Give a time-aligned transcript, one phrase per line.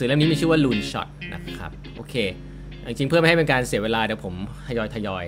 [0.00, 2.14] สือเล่มนี้มีชื่อว่า Loon Shot นะครับโอเค
[2.86, 4.34] จริงๆเพื่อไม่ให้เป็นการเสียเวลาเดี๋ยวผม
[4.66, 5.24] ทยอยทยอย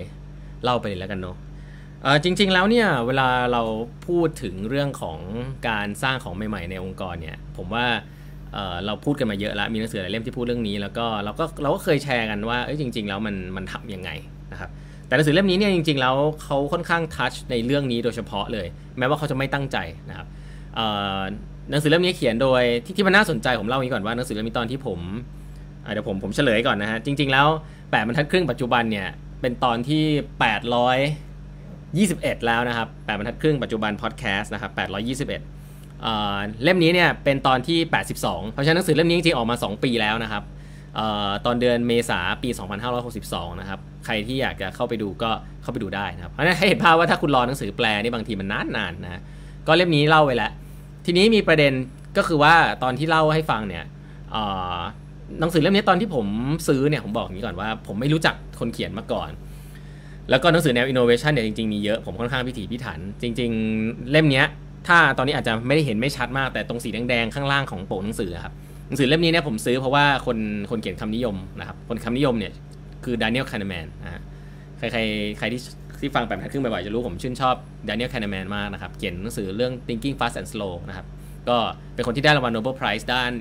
[0.63, 1.37] เล่าไปเลยแล้วกันเนาะ
[2.23, 3.63] จริง ๆ แล้วเนี่ยเวลาเรา
[4.07, 5.19] พูดถึงเรื่องของ
[5.69, 7.85] การสร้างของใหม่ ๆ ในองค์กรเนี่ยผมว่า
[8.85, 14.09] เราพูดกันมาเยอะแล้วมีหนังสือหลายเล่มที่พูดเรื่องนี้ แล้วก็เราก็เราก็เคยแชร์กันว่าจริง ๆ แล้วมันมันทำยังไง
[14.51, 14.69] นะครับ
[15.07, 19.77] แต่หนังสือเล่มนี้เนี่ยจริง ๆ แล้วเขาค่อนข้างทัชในเรื่องนี้โดยเฉพาะเลย แม้ว่าเขาจะไม่ตั้งใจ
[20.09, 20.27] นะครับ
[21.69, 24.99] หนังสือเล่มนี้เขียนโดยที่ที่มันน่าสนใจผมเล่าอย่างนี้ก่อนว่าหนังสือเล่มนี้ตอนที่ผม
[25.91, 27.47] เดี๋ยวผมผมเฉลยก่อนนะฮะจริง ๆ แล้ว
[27.91, 29.07] แปดบรรทัดครึ่งปัจจุบันเนี่ย
[29.41, 30.03] เป็นตอนที่
[31.21, 37.79] 821 แล้วนะครับแปดบรรทัดครึ่งปัจจุบันพอดแคสต์นะครับ821เเล่มนี้เนี่ยเป็นตอนที่
[38.15, 40.43] 82 เพราะฉะนั้นหนังสือเล่มนี้จริงๆออกมา 2 ปีแล้วนะครับ
[41.45, 42.49] ตอนเดือนเมษาปี
[43.05, 49.21] 2562 นะครับ ใครที่อยากจะเข้าไปดูก็เข้าไปดูได้นะครับ เพราะฉะนั้นให้เห็นภาพว่าถ้าคุณรอหนังสือแปลนี่บางทีมันนานๆนนะ
[49.67, 50.51] ก็เล่มนี้เล่าไว้แล้ว
[51.05, 51.73] ทีนี้มีประเด็น
[52.17, 53.83] ก็คือว่าตอนที่เล่าให้ฟังเนี่ย
[55.39, 56.27] หนังสือเล่มนี้ตอนที่ผม
[56.67, 59.29] ซื้อเนี่ยผมบอกอย่างนี้ก่อนว่า ผมไม่รู้จักคนเขียนมาก่อน
[60.29, 64.43] แล้วก็หนังสือแนวอินโนเวชันเนี่ยจริงๆมีเยอะผมค่อนข้างพิถีพิถัน จริง ๆ เล่มนี้
[64.87, 68.53] ถ้าตอนนี้อาจจะไม่ได้เห็นไม่ชัดมากแต่ตรงสีแดงๆข้างล่างของปกหนังสือครับ
[68.87, 70.37] หนังสือเล่มนี้เนี่ยผมซื้อเพราะว่าคน
[70.69, 72.53] คนเขียนคำนิยมนะครับคนคำนิยมเนี่ย
[73.03, 74.21] คือ Daniel Kahneman นะฮะ
[74.77, 74.99] ใครใคร
[75.37, 75.61] ใครที่
[76.03, 77.55] ที่ฟังแปดครึ่งบ่อยๆ จะรู้ผมชื่นชอบ
[77.87, 81.05] Daniel Kahneman มากนะครับ เขียนหนังสือเรื่อง thinking fast and slow นะครับ
[81.49, 81.57] ก็
[81.95, 83.31] เป็นคนที่ได้รางวัล Nobel Prize ด้าน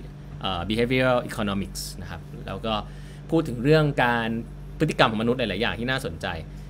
[0.68, 2.74] behavioral economics นะครับ แล้วก็
[3.30, 4.28] พูดถึงเรื่องการ
[4.78, 6.26] พฤติกรรมของมนุษย์หลาย ๆ อย่างที่น่าสนใจ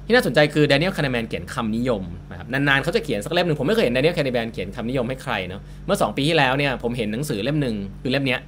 [0.07, 8.39] ที่น่าสนใจคือ Daniel Kahneman เขียนคำนิยมนะครับ นาน ๆ เขาจะเขียนสักเล่มหนึ่งผมไม่เคยเห็น Daniel Kahneman เขียนคำนิยมให้ใครเนาะ เมื่อ 2 ปีที่แล้วเนี่ยผมเห็นหนังสือเล่มหนึ่งคือเล่มนี้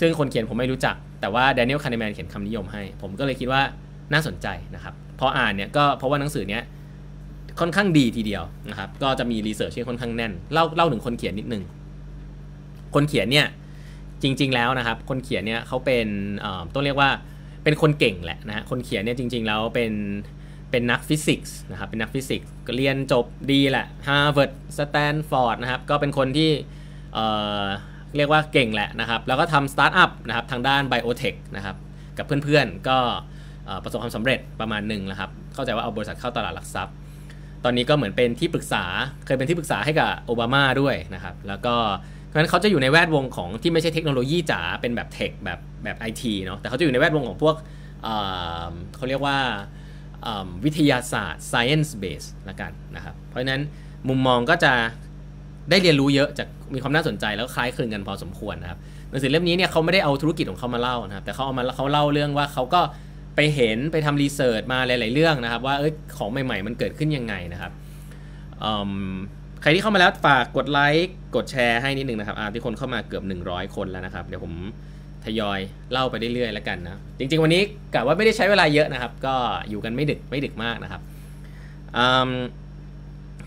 [0.00, 3.62] ซึ่งคนเขียนผมไม่รู้จัก แต่ว่า Daniel Kahneman เขียนคำนิยมให้ ผมก็เลยคิดว่า
[4.12, 4.94] น่าสนใจนะครับ
[5.24, 6.62] อ่านเนี่ยก็เพราะว่าหนังสือเนี้ย
[7.60, 11.62] ค่อนข้างดีทีเดียวนะครับ ก็จะมี research ที่ค่อนข้างแน่น เล่าเล่าถึงคนเขียนนิดนึง
[12.94, 13.46] คนเขียนเนี่ย
[14.22, 16.06] จริง ๆ แล้วนะครับ คนเขียนเนี่ยเขาเป็น
[16.74, 17.10] ต้องเรียกว่า
[17.64, 19.92] เป็นคนเก่งแหละนะฮะคนเขียนเนี่ยจริง ๆ แล้วเป็น
[20.70, 26.50] เป็นนักฟิสิกส์นะครับ เป็นนักฟิสิกส์เรียนจบดีแหละฮาร์วาร์ดสแตนฟอร์ดนะครับ ก็เป็นคนที่
[28.16, 31.76] เรียกว่าเก่งแหละนะครับ แล้วก็ทำสตาร์ทอัพนะครับทางด้าน biotech นะครับ
[32.18, 32.98] กับเพื่อนๆก็
[33.84, 36.94] ประสบความสำเร็จประมาณหนึ่งนะครับ เข้าใจว่าเอาบริษัทเข้าตลาดหลักทรัพย์
[37.64, 38.84] ตอนนี้ก็เหมือนเป็นที่ปรึกษา
[39.26, 41.74] เคยเป็นที่ปรึกษาให้กับโอบามาด้วยนะครับ แล้วก็
[42.26, 47.54] เพราะฉะนั้นเขาจะอยู่ในแวดวงของที่ไม่ใช่เทคโนโลยีจ๋า เป็นแบบ tech แบบแบบไอทีเนาะ แต่เขาจะอยู่ในแวดวงของพวก
[48.96, 49.38] เขาเรียกว่า
[50.64, 53.62] วิทยาศาสตร์ science base ละกันนะครับ เพราะฉะนั้น
[54.08, 54.72] มุมมองก็จะ
[55.70, 58.78] ได้เรียนรู้เยอะจากมีความน่าสนใจแล้วคล้ายคลึงกันพอสมควรนะครับ
[59.10, 62.80] หนังสือเล่มนี้เนี่ยเขาไม่ได้เอาธุรกิจของเขามาเล่านะครับแต่เขาเอามาเขาเล่าเรื่องว่าเขาก็
[63.36, 67.72] ไปเห็นไปทำรีเสิร์ชมาหลาย ๆ เรื่องนะครับ ว่าเออของใหม่ ๆ มันเกิดขึ้นยังไงนะครับ
[69.62, 74.52] ใครที่เข้ามาแล้วฝากกดไลค์กดแชร์ให้นิดนึงนะครับอาที่คนเข้ามาเกือบ 100 คนแล้วนะครับ เดี๋ยวผม
[75.24, 75.58] ทยอย
[75.92, 77.62] เล่าไปเรื่อยๆแล้วกันนะ จริง ๆ วันนี้
[77.94, 79.34] กะว่าไม่ได้ใช้เวลาเยอะนะครับ ก็
[79.70, 81.00] อยู่กันไม่ดึกไม่ดึกมากนะครับ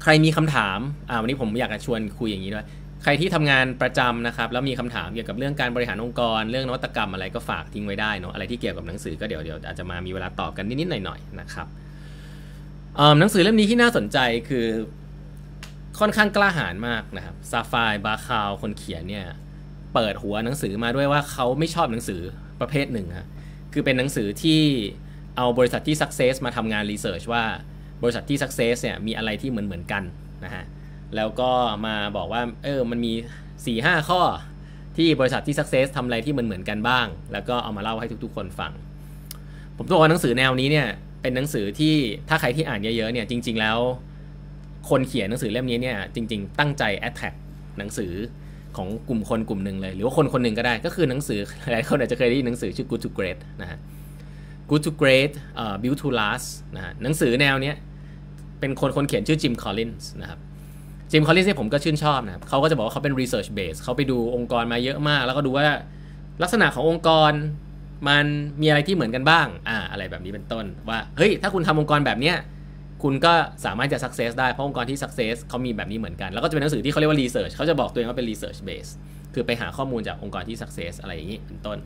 [0.03, 2.65] ใครมีคำถาม อ่า วันนี้ผมอยากจะชวนคุยอย่างนี้ด้วย
[3.03, 11.67] ใครที่ทำงานประจำนะครับแล้วมีคำถามเกี่ยวกับเรื่องการบริหารองค์กร เรื่องนวัตกรรมอะไรก็ฝากทิ้งไว้ได้เนาะอะไรที่เกี่ยวกับหนังสือก็เดี๋ยวเดี๋ยวอาจจะมามีเวลาตอบกันนิดๆหน่อยๆนะครับ
[13.19, 14.17] หนังสือเล่มนี้ที่น่าสนใจ
[14.49, 14.65] คือ
[15.99, 19.25] ค่อนข้างกล้าหาญมากนะครับซาฟายบาคาวคนเขียนเนี่ย
[19.93, 22.21] เปิดหัวหนังสือมาด้วยว่าเขาไม่ชอบหนังสือ
[22.61, 23.27] ประเภทหนึ่งครับ
[23.73, 24.61] คือเป็นหนังสือที่
[25.37, 27.43] เอาบริษัทที่ success มาทำงาน research ว่า
[28.03, 30.03] บริษัทที่ success เนี่ยมีอะไรที่เหมือนเหมือนกัน
[30.45, 30.63] นะฮะ
[31.15, 31.51] แล้วก็
[31.85, 34.21] มาบอกว่าเออมันมีสี่ห้าข้อ
[34.97, 38.71] ที่บริษัทที่ success ทำอะไรที่เหมือนเหมือนกันบ้าง แล้วก็เอามาเล่าให้ทุก ๆ คนฟัง
[39.77, 40.87] ผมตัวหนังสือแนวนี้เนี่ย
[41.21, 41.95] เป็นหนังสือที่
[42.29, 43.77] ถ้าใครที่อ่านเยอะๆเนี่ยจริง ๆ แล้ว
[44.89, 47.35] คนเขียนหนังสือเล่มนี้เนี่ยจริง ๆ ตั้งใจ attack
[47.77, 48.13] หนังสือ
[48.77, 51.39] ของกลุ่มคนกลุ่มหนึ่งเลย หรือว่าคนคนหนึ่งก็ได้ก็คือหนังสือ
[51.71, 53.79] หลายคนอาจจะเคยได้ยินหนังสือชื่อ Good to Great นะฮะ
[54.69, 55.31] Good to Great
[55.61, 57.75] uh, Build to Last นะฮะหนังสือแนวเนี้ย
[58.59, 60.39] เป็นคนคนเขียนชื่อจิมคอลลินส์นะครับ
[61.11, 65.65] จิมคอลลินส์เนี่ยผมก็ชื่นชอบนะครับเขาก็จะบอกว่าเขาเป็น research base เขาไปดูองค์กรมาเยอะมาก แล้วก็ดูว่า
[66.41, 67.31] ลักษณะขององค์กร
[68.07, 68.25] มัน
[68.61, 72.35] มีอะไรที่เหมือนกันบ้าง อ่า อะไรแบบนี้เป็นต้น ว่า เฮ้ย ถ้าคุณทำองค์กรแบบเนี้ย
[73.03, 73.33] คุณก็
[73.65, 78.87] สามารถจะ success ได้ เพราะองค์กรที่ success เขามีแบบนี้เหมือนกัน แล้วก็จะเป็นหนังสือที่เขาเรียกว่า research เขาจะบอกตัวเองว่าเป็น research based
[79.33, 81.77] คือไปหาข้อมูลจากองค์กรที่ success อะไรอย่างนี้เป็นต้น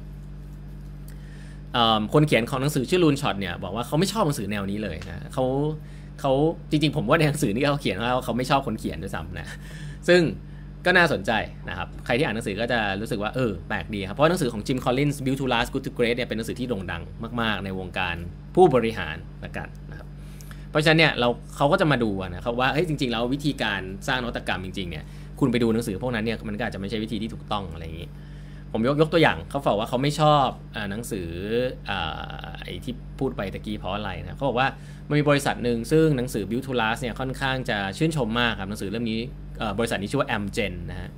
[2.13, 5.45] คนเขียนของหนังสือชื่อ Loonshot เนี่ยบอกว่าเขาไม่ชอบหนังสือแนวนี้เลยนะเขา
[6.21, 6.33] เขา
[6.71, 9.47] จริง ๆ ผมว่าในหนังสือนี่เขาเขียนว่าเขาไม่ชอบคนเขียนด้วยซ้ำนะ
[10.07, 10.21] ซึ่ง
[10.85, 11.31] ก็น่าสนใจ
[11.69, 17.01] นะครับ ใครที่อ่านหนังสือก็จะรู้สึกว่าเออแปลกดีครับ เพราะหนังสือของ Jim Collins Built to Last Good to Great เนี่ยเป็นหนังสือที่โด่งดัง
[17.41, 18.15] มาก ๆ ในวงการ
[18.55, 19.15] ผู้บริหาร
[19.45, 20.07] ละกันนะครับ
[20.69, 25.03] เพราะฉะนั้นเนี่ยเราเขาก็จะมาดูนะครับว่าเฮ้ยจริง ๆ แล้ววิธีการสร้างนวัตกรรมจริง ๆ เนี่ย
[25.39, 28.09] คุณไปดูหนังสือพวกนั้นเนี่ยมันก็อาจจะไม่ใช่วิธีที่ถูกต้องอะไรอย่างนี้
[28.71, 31.29] ผมยกยกตัวอย่างเขาบอกว่าเขาไม่ชอบอหนังสือ
[31.89, 31.91] อ
[32.63, 34.67] ไอ้ที่พูดไปตะกี้เพราะอะไรนะเขาบอกว่า
[35.07, 39.19] มันมีบริษัทหนึ่งซึ่งหนังสือ Build to Last เนี่ยค่อนข้างจะชื่นชมมากครับหนังสือเล่มนี้
[39.79, 41.09] บริษัทนี้ชื่อว่า Amgen นะฮะ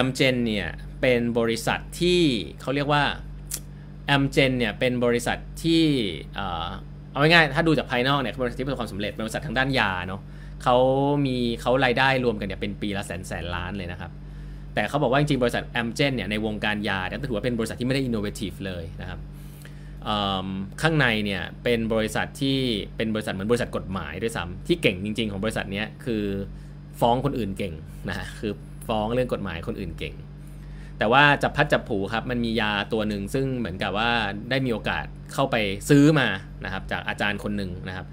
[0.00, 0.68] Amgen เนี่ย
[1.00, 2.20] เป็นบริษัทที่
[2.60, 3.04] เขาเรียกว่า
[4.14, 5.84] Amgen เนี่ยเป็นบริษัทที่
[7.12, 10.20] เอาง่ายๆถ้าดูจากภายนอกเนี่ยบริษัทที่ประสบความสำเร็จเป็นบริษัททางด้านยาเนาะ
[10.62, 10.76] เขา
[11.26, 14.10] มีเขารายได้รวมกันเนี่ยเป็นปีละแสนแสนล้านเลยนะครับ
[14.74, 19.20] แต่เขาบอกว่าจริงๆ บริษัท Amgen เนี่ยในวงการยาเนี่ยถือว่าเป็นบริษัทที่ไม่ได้อินโนเวทีฟเลยนะครับ
[20.82, 22.58] ข้างในเนี่ยเป็นบริษัทที่
[22.96, 26.24] เป็นบริษัทเหมือนบริษัทกฎหมายด้วยซ้ำที่เก่งจริง ๆ ของบริษัทนี้คือ
[27.00, 27.74] ฟ้องคนอื่นเก่ง
[28.08, 28.52] นะคือ
[28.88, 30.14] ฟ้องเรื่องกฎหมายคนอื่นเก่ง
[30.98, 34.10] แต่ว่าจับพัดจับผูครับมันมียาตัวหนึ่งซึ่งเหมือนกับว่า
[34.50, 35.56] ได้มีโอกาสเข้าไป
[35.88, 36.28] ซื้อมา
[36.64, 38.06] นะครับจากอาจารย์คนหนึ่งนะครับ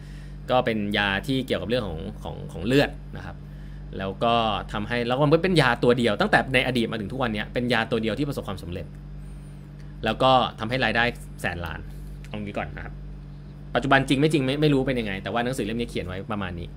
[0.51, 3.35] ก็เป็นยาที่เกี่ยวกับเรื่องของของของเลือดนะครับ
[3.97, 4.33] แล้วก็
[4.71, 8.85] ทำให้แล้วมันเป็นยาตัวเดียว ตั้งแต่ในอดีตมาถึงทุกวันนี้เป็นยาตัวเดียวที่ประสบความสำเร็จ
[10.05, 11.03] แล้วก็ทำให้รายได้
[11.41, 11.79] แสนล้าน
[12.27, 12.93] เอางี้ก่อนนะครับ
[13.75, 16.67] ปัจจุบันจริงไม่จริงไม่ไม่รู้เป็นยังไง แต่ว่าหนังสือเล่มนี้เขียนไว้ประมาณนี้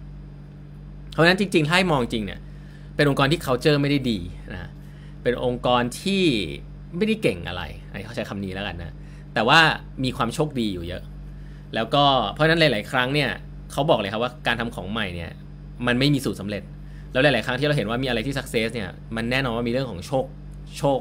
[1.13, 2.41] เพราะฉะนั้นจริงๆถ้าให้มองจริงเนี่ย
[2.97, 4.19] เป็นองค์กรที่ culture ไม่ได้ดี
[4.53, 4.71] นะ
[5.23, 6.23] เป็นองค์กรที่
[6.97, 8.95] ไม่ได้เก่งอะไรไอ้เขาใช้คำนี้แล้วกันนะ
[9.35, 9.61] แต่ว่า
[10.05, 11.03] มีความโชคดีอยู่เยอะ
[11.75, 12.05] แล้วก็
[12.35, 13.31] เพราะฉะนั้นหลาย ๆ ครั้งเนี่ย
[13.73, 15.31] เขาบอกเลยครับว่าการทำของใหม่เนี่ย
[15.87, 16.63] มันไม่มีสูตรสาเร็จ
[17.13, 20.25] แล้วหลาย ๆ ครั้งที่เราเห็นว่ามีอะไรที่สักเซสเนี่ยมันแน่นอนว่ามีเรื่องของโชค
[20.79, 21.01] โชค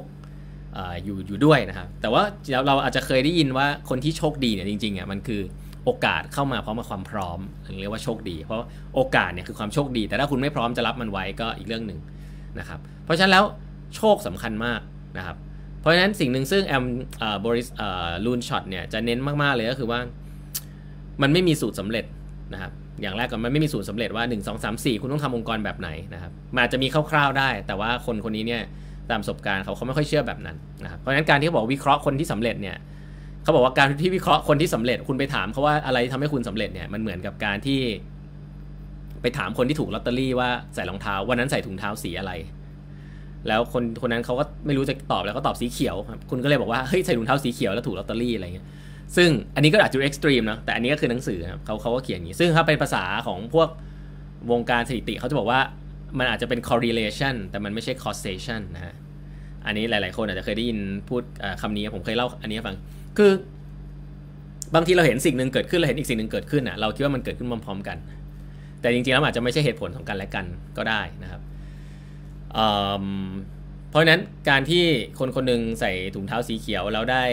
[1.06, 2.24] อยู่อยู่ด้วยนะครับ แต่ว่า
[2.68, 5.42] เราอาจจะเคยได้ยินว่าคนที่โชคดีเนี่ยจริง ๆ อะมันคือ
[5.86, 7.40] โอกาสเข้ามาพร้อมกับความพร้อม
[7.82, 8.60] เรียกว่าโชคดี เพราะ
[8.96, 12.00] โอกาสเนี่ยคือความโชคดี แต่ถ้าคุณไม่พร้อมจะรับมันไว้ก็อีกเรื่องหนึ่ง
[12.60, 13.44] นะครับ เพราะฉะนั้นแล้ว
[13.96, 14.82] โชคสำคัญมาก
[15.18, 15.38] นะครับ
[15.80, 16.84] เพราะฉะนั้นสิ่งหนึ่งซึ่งแอม
[17.46, 17.68] บริส
[18.26, 20.00] ลูนช็อตเนี่ยจะเน้นมาก ๆ เลยก็คือว่า
[21.22, 22.06] มันไม่มีสูตรสำเร็จ
[22.54, 28.62] นะครับ อย่างแรกก่อนมันไม่มีสูตรสาเร็จว่า 1 2 3 4 คุณต้องทำองค์กรแบบไหนนะครับมันอาจจะมีคร่าวๆได้ แต่ว่าคนคนนี้เนี่ย
[29.10, 32.78] ตามประสบการณ์เขาเขาไม่ค่อยเชื่อแบบนั้นนะครับเพราะฉะนั้นการที่เขาบอกวิเคราะห์คนที่สำเร็จเนี่ย
[33.44, 37.80] เขาบอกว่าการที่วิเคราะห์คนที่สำเร็จ คุณไปถามเขาว่าอะไรทำให้คุณสำเร็จเนี่ยมันเหมือนกับการที่
[39.22, 42.32] ไปถามคนที่ถูกลอตเตอรี่ว่าใส่รองเท้าวันนั้นใส่ถุงเท้าสีอะไร
[43.48, 45.96] แล้วคนคนนั้นเขาก็ไม่รู้จะตอบแล้วก็ตอบสีเขียว
[46.30, 48.68] คุณก็เลยบอกว่าเฮ้ยใส่ถุงเท้าสีเขียวแล้วถูกลอตเตอรี่อะไรเงี้ย
[49.18, 53.70] ซึ่งอันนี้ก็อาจจะเอ็กซ์ตรีมนะแต่อันนี้ก็คือหนังสือครับเขาเขาก็เขียนอย่างนี้ ซึ่งถ้าเป็นภาษาของพวก
[54.52, 55.60] วงการสถิติเขาจะบอกว่า
[56.20, 58.94] มันอาจจะเป็น correlation แต่มันไม่ใช่ causation นะฮะ
[59.66, 60.80] อันนี้หลาย ๆ คนอาจจะเคยได้ยิน
[61.10, 61.22] พูด
[61.62, 62.76] คำนี้ผมเคยเล่าอันนี้ฟัง
[63.18, 63.32] คือ
[64.76, 67.98] บางทีเราเห็นสิ่งหนึ่งเกิดขึ้นเราเห็นอีกสิ่งหนึ่งเกิดขึ้นอะเราคิดว่ามันเกิดขึ้นพร้อมๆกัน
[68.82, 70.46] แต่จริง ๆ แล้วอาจจะไม่ใช่เหตุผลของกันและกัน
[70.78, 71.42] ก็ได้นะครับ
[73.90, 74.84] เพราะฉะนั้นการที่
[75.20, 77.24] คนคนนึงใส่ถุงเท้าสีเขียวแล้วได้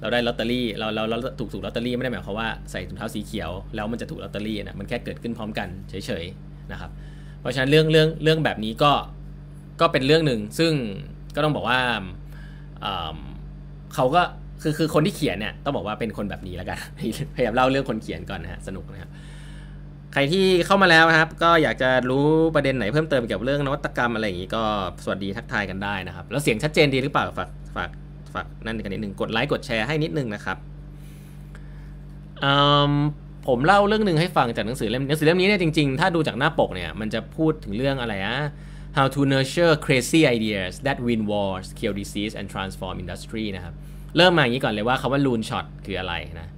[0.00, 6.90] เราได้ลอตเตอรี่เราเราเราถูกถูกลอตเตอรี่ไม่ได้หมายความว่าใส่ถุงเท้าสีเขียวแล้วมันจะถูกลอตเตอรี่นะมันแค่เกิดขึ้นพร้อมกันเฉยๆนะครับ
[7.40, 8.92] เพราะฉะนั้นเรื่องเรื่องเรื่องแบบนี้ก็
[9.80, 10.72] ก็เป็นเรื่องหนึ่งซึ่ง
[11.34, 11.80] ก็ต้องบอกว่า
[13.94, 14.22] เขาก็
[14.62, 16.78] คือคือคนที่เขียนเนี่ยต้องบอกว่าเป็นคนแบบนี้แล้วกัน
[17.34, 19.10] พยายามเล่าเรื่องคนเขียนก่อนนะฮะสนุกนะครับ
[20.12, 24.62] ใครที่เข้ามาแล้วนะครับ ก็อยากจะรู้ประเด็นไหนเพิ่มเติมเกี่ยวกับเรื่องนวัตกรรมอะไรอย่างนี้ก็
[25.04, 27.90] สวัสดีทักทายกันได้นะครับ แล้วเสียงชัดเจนดีหรือเปล่าฝากฝาก
[28.36, 30.56] ฝากนั่นกันนิดนึงกดไลค์กดแชร์ให้นิดนึงนะครับ
[33.46, 38.36] ผมเล่าเรื่องหนึ่งให้ฟังจากหนังสือเล่มหนังสือเล่มนี้เนี่ยจริงๆ ถ้าดูจากหน้าปกเนี่ยมันจะพูดถึงเรื่องอะไรอะ
[38.96, 43.74] how to nurture crazy ideas that win wars kill disease and transform industry นะครับ
[44.16, 46.48] เริ่มมาอย่างนี้ก่อนเลยว่าคาว่า loon shot คืออะไรนะ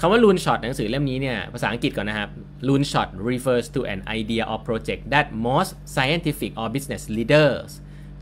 [0.00, 2.30] คำว่า loon shot หนังสือเล่มนี้เนี่ยภาษาอังกฤษก่อนนะครับ
[2.68, 7.68] loon shot refers to an idea or project that most scientific or business leaders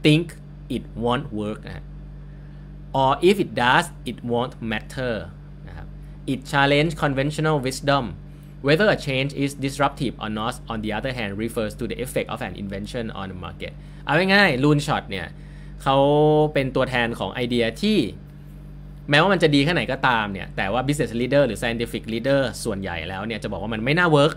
[0.05, 0.25] think
[0.77, 1.85] it won't work นะ
[3.01, 5.15] or if it does it won't matter
[5.69, 5.87] นะครับ
[6.33, 8.05] it challenge conventional wisdom
[8.67, 12.29] whether a change is disruptive or not on the other hand refers to the effect
[12.35, 13.73] of an invention on the market
[14.05, 15.27] เอาง่ายๆ Loonshot เนี่ย
[15.83, 15.97] เขา
[16.55, 17.99] เป็นตัวแทนของไอเดียที่
[19.11, 24.35] แม้ว่ามันจะดีแค่ไหนก็ตามเนี่ย แต่ว่า business leader หรือ scientific leader ส่วนใหญ่แล้วเนี่ยจะบอกว่ามันไม่น่า work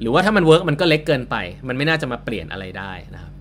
[0.00, 1.36] หรือว่าถ้ามัน work มันก็เล็กเกินไป
[1.68, 3.32] มันไม่น่าจะมาเปลี่ยนอะไรได้นะครับ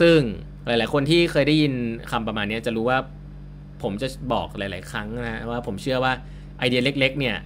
[0.00, 0.18] ซึ่ง
[0.66, 1.72] หลาย ๆ คนที่เคยได้ยิน
[2.10, 2.98] คำประมาณนี้จะรู้ว่า
[3.82, 6.12] ผมจะบอกหลาย ๆ ครั้งนะว่าผมเชื่อว่า
[6.58, 7.36] ไอเดียเล็ก ๆ เนี่ย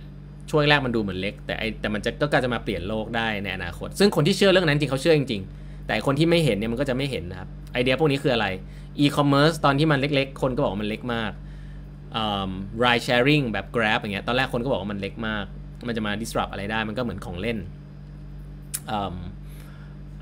[0.51, 8.47] ช่วงแรกมันดูเหมือนเล็ก แต่ไอแต่มันจะก็การจะมาเปลี่ยนโลกได้ในอนาคต ซึ่งคนที่เชื่อเรื่องนั้นจริงเขาเชื่อจริง ๆ แต่คนที่ไม่เห็นเนี่ยมันก็จะไม่เห็นนะครับไอเดียพวกนี้คืออะไร
[8.99, 11.33] อีคอมเมิร์ซตอนที่มันเล็ก ๆ คนก็บอกมันเล็กมาก
[12.85, 15.45] ride sharing แบบ Grab อย่างเงี้ยตอนแรกคนก็บอกว่ามันเล็กมาก
[15.87, 17.59] มันจะมา disrupt อะไรได้มันก็เหมือนของเล่น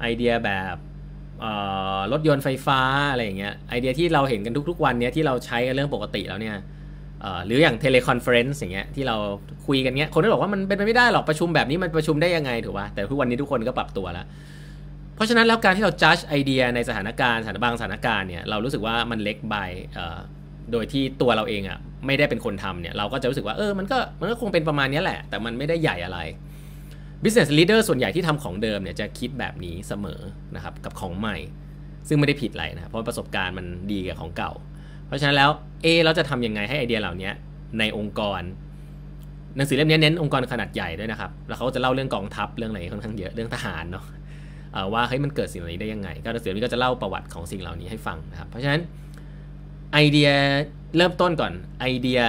[0.01, 0.77] ไอเดียแบบ
[2.13, 6.57] รถยนต์ไฟฟ้าอะไรอย่างเงี้ยไอเดียที่เราเห็นกันทุก ๆ วันเนี้ยที่เราใช้กันเรื่องปกติแล้วเนี่ย
[7.47, 9.17] หรืออย่าง teleconference อย่างเงี้ยที่เรา
[9.67, 14.27] คุยกันเงี้ยคนก็บอกว่ามันเป็นไปไม่ได้หรอกประชุมแบบนี้มันประชุมได้ยังไงถูกป่ะแต่ทุกวันนี้ทุกคนก็ปรับตัวแล้ว
[15.15, 19.57] เพราะฉะนั้นแล้วการที่เรา judge ไอเดียในสถานการณ์สถานบางสถานการณ์เนี่ยเรารู้สึกว่ามันเล็กไป
[20.73, 26.19] โดยที่ตัวเราเองอะ่ะไม่ได้เป็นคนทำเนี่ยเราก็จะรู้สึกว่าเออมันก็มันก็คงเป็นประมาณนี้แหละ แต่มันไม่ได้ใหญ่อะไร
[27.27, 30.21] business leader ส่วนใหญ่ที่ทำของเดิมเนี่ยจะคิดแบบนี้เสมอ
[30.55, 31.37] นะครับกับของใหม่
[32.09, 34.53] ซึ่งไม่ได้ผิดอะไรนะเพราะประสบการณ์มันดีกับของเก่า
[35.07, 35.51] เพราะฉะนั้นแล้ว
[35.83, 37.31] เอเราจะทำยังไงให้ไอเดียเหล่านี้
[37.79, 38.41] ในองค์กร
[39.57, 44.05] หนังสือเล่มนี้เน้นองค์กรขนาดใหญ่ด้วยนะครับ แล้วเขาจะเล่าเรื่องกองทัพเรื่องอะไรค่อนข้างเยอะเรื่องทหารเนาะ
[44.93, 48.81] ว่าเฮ้ยมันเกิดสิ่งเหล่านี้ได้ยังไง ก็หนังสือนี้ก็จะเล่าประวัติของสิ่งเหล่านี้ให้ฟังนะครับ เพราะฉะนั้น
[49.93, 50.31] ไอเดีย
[50.97, 52.21] เริ่มต้นก่อนไอเดีย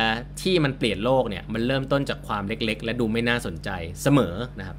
[0.41, 3.69] ที่มันเปลี่ยนโลกเนี่ยมันเริ่มต้นจากความเล็กๆ และดูไม่น่าสนใจ
[4.03, 4.77] เสมอนะครับ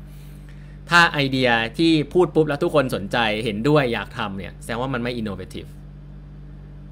[0.91, 5.65] ถ้าไอเดียที่พูดปุ๊บแล้วทุกคนสนใจเห็นด้วยอยากทำเนี่ยแสดงว่ามันไม่ innovative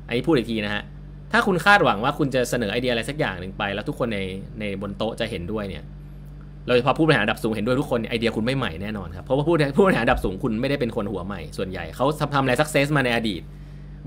[0.06, 0.82] อันนี้พูดอีกทีนะฮะ
[1.32, 4.20] ถ้าคุณคาดหวังว่าคุณจะเสนอไอเดียอะไรสักอย่างหนึ่งไป แล้วทุกคนใน
[4.60, 5.84] ในบนโต๊ะจะเห็นด้วยเนี่ย
[6.66, 13.42] โดยเฉพาะผู้บริหารระดับสูงเห็นด้วยทุกคนไอเดียคุณไม่ใหม่แน่นอนครับเพราะว่าผู้ผู้บริหารระดับสูงคุณไม่ได้เป็นคนหัวใหม่ส่วนใหญ่เขาทำอะไร success มาในอดีต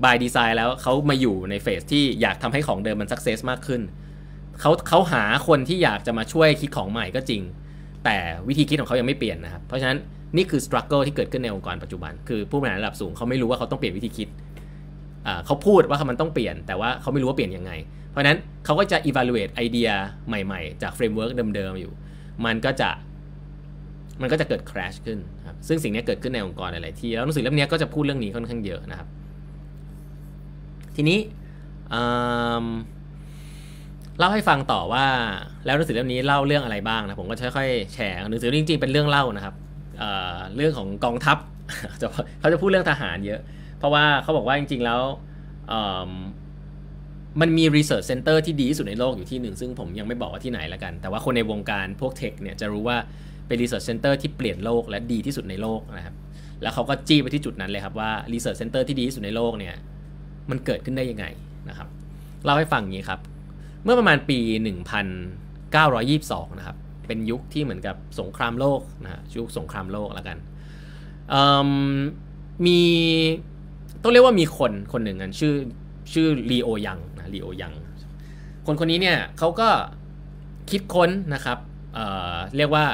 [0.04, 3.80] by design แล้วเขามาอยู่ใน phase ที่อยากทำให้ของเดิมมัน success มากขึ้น
[4.60, 7.42] เขาเขาหาคนที่อยากจะมาช่วยคิดของใหม่ก็จริง
[8.04, 9.98] แต่วิธีคิดของเขายังไม่เปลี่ยนนะครับ เพราะฉะนั้น
[10.36, 14.28] นี่คือ struggle ที่เกิดขึ้นในองค์กรปัจจุบัน คือผู้บริหารระดับสูงเขาไม่รู้ว่าเขาต้องเปลี่ยนวิธีคิด
[15.46, 17.72] เขาพูดว่ามันต้องเปลี่ยน แต่ว่าเขาไม่รู้ว่าเปลี่ยนยังไง
[18.10, 19.88] เพราะนั้นเขาก็จะ evaluate ไอเดีย
[20.28, 21.92] ใหม่ๆ จาก framework เดิมๆอยู่
[22.44, 22.90] มันก็จะ
[24.20, 29.08] มันก็จะเกิด clash ขึ้นครับซึ่งสิ่งนี้เกิดขึ้นในองค์กรหลายๆที่แล้วหนังสือเล่มนี้ก็จะพูดเรื่องนี้ค่อนข้างเยอะนะครับ
[30.96, 31.18] ทีนี้
[34.20, 35.04] เล่าให้ฟังต่อว่า
[35.64, 39.54] แล้วหนังสือเล่มนี้เล่าเรื่องอะไรบ้างนะผมก็ค่อยๆแชร์หนังสือจริงๆเป็นเรื่องเล่านะครับ
[39.98, 41.38] เเรื่องของกองทัพ
[42.40, 43.40] เขาจะพูดเรื่องทหารเยอะ
[43.78, 45.00] เพราะว่าเขาบอกว่าจริงๆแล้ว
[47.40, 52.96] มันมี research center ที่ดีที่สุดในโลกอยู่ที่หนึ่ง ซึ่งผมยังไม่บอกว่าที่ไหนละกัน แต่ว่าคนในวงการพวกเทคเนี่ยจะรู้ว่า
[53.46, 56.14] เป็น research center ที่เปลี่ยนโลกและดีที่สุดในโลกนะครับ
[56.62, 59.74] แล้วเขาก็จี้ไปที่จุดนั้นเลยครับว่า research center ที่ดีที่สุดในโลกเนี่ย
[60.50, 61.26] มันเกิดขึ้นได้ยังไง
[61.68, 61.88] นะครับ
[62.44, 63.20] เล่าให้ฟังอย่างนี้ครับ
[63.84, 64.38] เมื่อประมาณปี
[65.82, 70.38] 1922 นะครับ เป็นยุคที่เหมือนกับสงครามโลกนะฮะยุคสงครามโลกแล้วกัน
[72.66, 72.80] มี
[74.02, 75.54] ต้องเรียกว่ามีคนคนหนึ่งกันชื่อ
[76.12, 77.72] ชื่อลีโอยังนะลีโอยัง
[78.66, 79.68] คนคนนี้เนี่ยเขาก็
[80.70, 81.58] คิดค้นนะครับ
[81.94, 82.84] เรียกว่า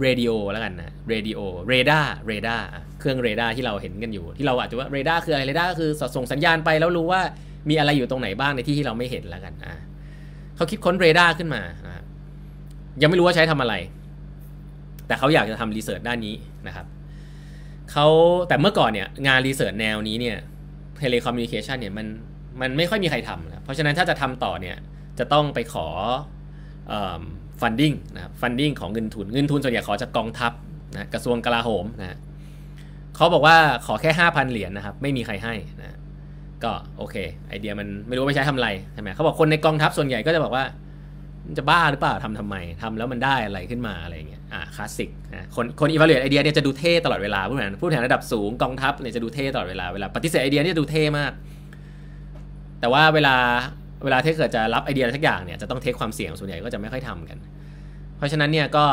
[0.00, 2.64] เรดิโอแล้วกันนะเรดิโอเรดาร์เรดาร์
[3.00, 7.20] เครื่องเรดาร์ที่เราเห็นกันอยู่ ที่เราอาจจะว่าเรดาร์คืออะไรเรดาร์ก็คือส่งสัญญาณไปแล้วรู้ว่า
[7.68, 9.74] มีอะไรอยู่ตรงไหนบ้างในที่ที่เราไม่เห็นแล้วกันอะ
[10.62, 12.04] เขาคิดค้นเรดาร์ขึ้นมานะ
[13.02, 13.74] ยังไม่รู้ว่าใช้ทำอะไร
[15.06, 16.34] แต่เขาอยากจะทำ research ด้านนี้
[16.66, 16.86] นะครับ
[17.92, 18.06] เขา
[18.48, 20.36] แต่เมื่อก่อนเนี่ยงาน research แนวนี้เนี่ย
[20.98, 22.06] telecommunication เนี่ยมัน
[22.60, 24.76] มันไม่ค่อยมีใครทำนะเพราะฉะนั้นถ้าจะทำต่อเนี่ย
[25.18, 25.86] จะต้องไปขอ
[27.60, 30.52] funding นะ funding ของเงินทุน เงินทุนส่วนใหญ่ขอจากกองทัพ
[30.96, 32.18] นะกระทรวงกลาโหมนะ
[33.16, 35.98] เขาบอกว่าขอแค่ 5,000 เหรียญนะครับ ไม่มีใครให้นะ
[36.64, 37.16] ก็โอเค
[37.48, 40.64] ไอเดียมันไม่รู้ไปใช้ทำอะไรใช่ไหมเขาบอกคนในกองทัพส่วนใหญ่ก็จะบอกว่า
[41.58, 51.32] จะบ้าหรือเปล่าทำทำไมทำแล้วมันได้อะไรขึ้นมาอะไรเงี้ยอ่าคลาสสิกนะคนคน evaluate ไอเดียเนี่ยจะดูเท่ตลอดเวลาผู้บริหารผู้บริหารระดับสูงกองทัพเนี่ยจะดูเท่ตลอดเวลาเวลาปฏิเสธไอเดียเนี่ยจะดูเท่มาก
[52.80, 53.34] แต่ว่าเวลา
[54.04, 57.38] เวลาที่เกิดจะรับไอเดียอะไรสักอย่างเนี่ยจะต้องเทคความเสี่ยงส่วนใหญ่ก็จะไม่ค่อยทำกัน
[58.16, 58.86] เพราะฉะนั้นเนี่ยก็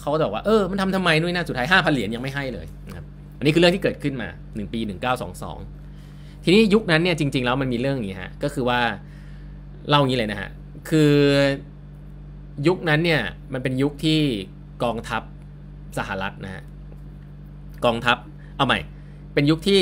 [0.00, 3.04] เขาก็บอกว่าเออมันทำทำไมนู่นน่าสุดท้ายห้าพันเหรียญยังไม่ให้เลยนะครับ
[3.38, 4.80] อันนี้คือเรื่องที่เกิดขึ้นมา 1 ปี
[5.30, 5.77] 1922
[6.44, 8.80] ทีนี้ยุคนั้นเนี่ยจริง ๆ แล้วมันมีเรื่องอย่างนี้ฮะก็คือว่า
[9.88, 10.50] เล่าอย่างนี้เลยนะฮะ
[10.88, 11.12] คือ
[12.66, 14.20] ยุคนั้นเนี่ยมันเป็นยุคที่
[14.82, 15.22] กองทัพ
[15.98, 16.62] สหรัฐนะฮะ
[17.84, 18.18] กองทัพ
[18.56, 18.78] เอาใหม่
[19.34, 19.80] เป็นยุคที่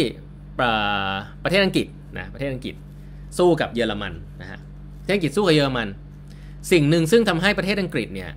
[1.44, 1.86] ประเทศอังกฤษ
[2.18, 2.74] นะประเทศอังกฤษ
[3.38, 4.58] สู้กับเยอรมันนะฮะ
[5.02, 5.88] ประเทศอังกฤษสู้กับเยอรมัน
[6.72, 8.30] สิ่งหนึ่งซึ่งทำให้ประเทศอังกฤษเนี่ย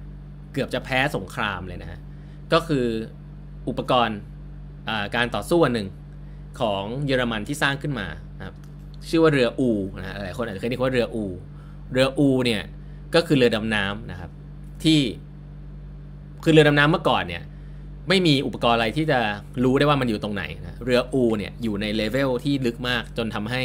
[0.53, 1.99] เกือบจะแพ้สงครามเลยนะฮะ
[2.53, 2.85] ก็คือ
[3.67, 4.19] อุปกรณ์
[5.15, 5.87] การต่อสู้อันหนึ่ง
[6.59, 8.07] ของเยอรมันที่สร้างขึ้นมา
[8.39, 8.55] นะครับ
[9.09, 11.25] ชื่อว่าเรืออูนะหลายคนอาจจะเคยได้ยินว่าเรืออู
[11.93, 12.61] เรืออูเนี่ย
[13.15, 14.31] ก็คือเรือดำน้ำนะครับ
[14.83, 14.99] ที่
[16.43, 17.43] คือเรือดำน้ำเมื่อก่อนเนี่ย
[18.09, 19.19] ไม่มีอุปกรณ์อะไรที่จะ
[19.63, 23.61] รู้ได้ว่ามันอยู่ตรงไหนนะเรืออูเนี่ยอยู่ในเลเวลที่ลึกมากจนทำให้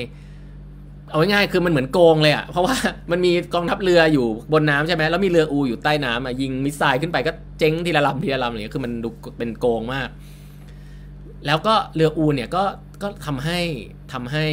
[1.10, 2.76] เอาง่ายๆคือมันเหมือนโกงเลยอะ่ะเพราะว่า
[3.10, 10.08] มันมีกองทัพเรืออยู่บนน้ำใช่ไหมแล้วมีเรืออูอยู่ใต้น้ำอะยิง missile ขึ้นไปก็เจ๊งทีละลำทีละลำอะไรเงี้ยคือมันดูเป็นโกงมาก
[11.46, 12.64] แล้วก็เรืออูเนี่ยก็
[13.02, 13.60] ก็ทำให้
[14.12, 14.44] ทำให้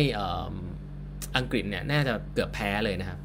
[1.37, 3.19] อังกฤษเนี่ยน่าจะเกือบแพ้เลยนะครับ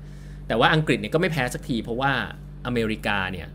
[0.47, 2.13] แต่ว่าอังกฤษเนี่ยก็ไม่แพ้สักที เพราะว่า
[2.67, 3.49] อเมริกาเนี่ย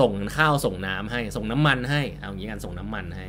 [0.00, 3.26] ส่งข้าวส่งน้ำให้ส่งน้ำมันให้เอาอย่างนี้กันส่งน้ำมันให้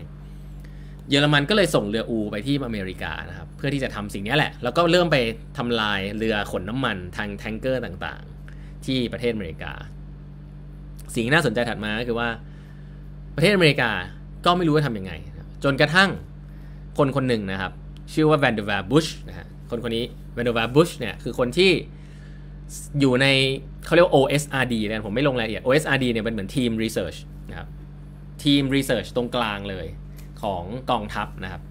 [1.10, 5.18] เยอรมันก็เลยส่งเรืออูไปที่อเมริกานะครับเพื่อที่จะทำสิ่งนี้แหละ แล้วก็เริ่มไป
[5.58, 9.74] ทำลายเรือขนน้ำมันทางแทงเกอร์ต่างๆ ที่ประเทศอเมริกา
[11.14, 12.30] สิ่งที่น่าสนใจถัดมาก็คือว่า
[13.36, 13.92] ประเทศอเมริกา
[14.46, 15.14] ก็ไม่รู้จะทำยังไง
[15.64, 16.10] จนกระทั่ง
[16.98, 17.72] คนคนหนึ่งนะครับ
[18.14, 21.72] ชื่อว่า Vannevar Bush นะฮะคนคนนี้ Vannevar Bush เนี่ยคือคนที่
[23.00, 23.28] อยู่ใน
[23.86, 27.16] เขาเรียกว่า OSRD นะผมไม่ลงรายละเอียด OSRD เนี่ยเป็นเหมือนทีม research
[27.50, 27.68] นะครับ
[28.44, 29.88] ทีม research ตรงกลางเลย
[30.42, 31.62] ของกองทัพนะครับ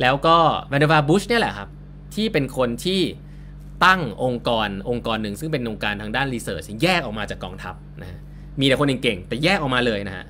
[0.00, 0.36] แล้วก็
[0.68, 1.68] Vannevar Bush เนี่ยแหละครับ
[2.14, 3.00] ที่เป็นคนที่
[3.84, 8.18] ตั้งองค์กรองค์กรหนึ่งซึ่งเป็นองค์การทางด้าน research แยกออกมาจากกองทัพนะฮะ
[8.60, 10.24] มีแต่คนเก่งๆแต่แยกออกมาเลยนะฮะ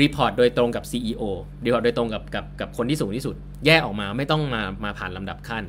[0.00, 1.22] report โดยตรงกับ CEO
[1.64, 3.34] report โดยตรงกับกับกับคนที่สูงที่สุด
[3.66, 5.64] แยกออกมาไม่ต้องมามาผ่านลำดับขั้น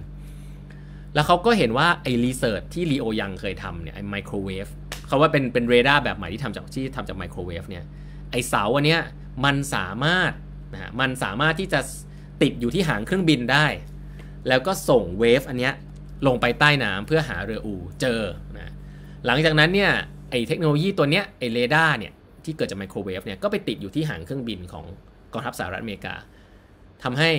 [1.13, 4.67] แล้วเขาก็เห็นว่าไอ้ research ที่ Leo Young เคยทำเนี่ยไอ้ไมโครเวฟ
[5.07, 7.83] เขาว่าเป็นเป็นเรดาร์แบบใหม่ที่ทำจากที่ทำจากไมโครเวฟเนี่ย
[8.31, 9.01] ไอ้เสาอันเนี้ย
[9.45, 10.31] มันสามารถ
[10.73, 11.79] นะฮะมันสามารถที่จะ
[12.41, 13.65] ติดอยู่ที่หางเครื่องบินได้
[14.47, 15.73] แล้วก็ส่ง wave อันเนี้ย
[16.27, 18.21] ลงไปใต้น้ำเพื่อหาเรืออูเจอ
[18.57, 18.73] นะ
[19.25, 19.91] หลังจากนั้นเนี่ย
[20.29, 22.13] ไอ้เทคโนโลยีตัวเนี้ยไอ้เรดาร์เนี่ย
[22.47, 24.85] ที่เกิดจากไมโครเวฟเนี่ยก็ไปติดอยู่ที่หางเครื่องบินของ
[25.33, 26.15] กองทัพสหรัฐอเมริกา
[27.03, 27.31] ทำให้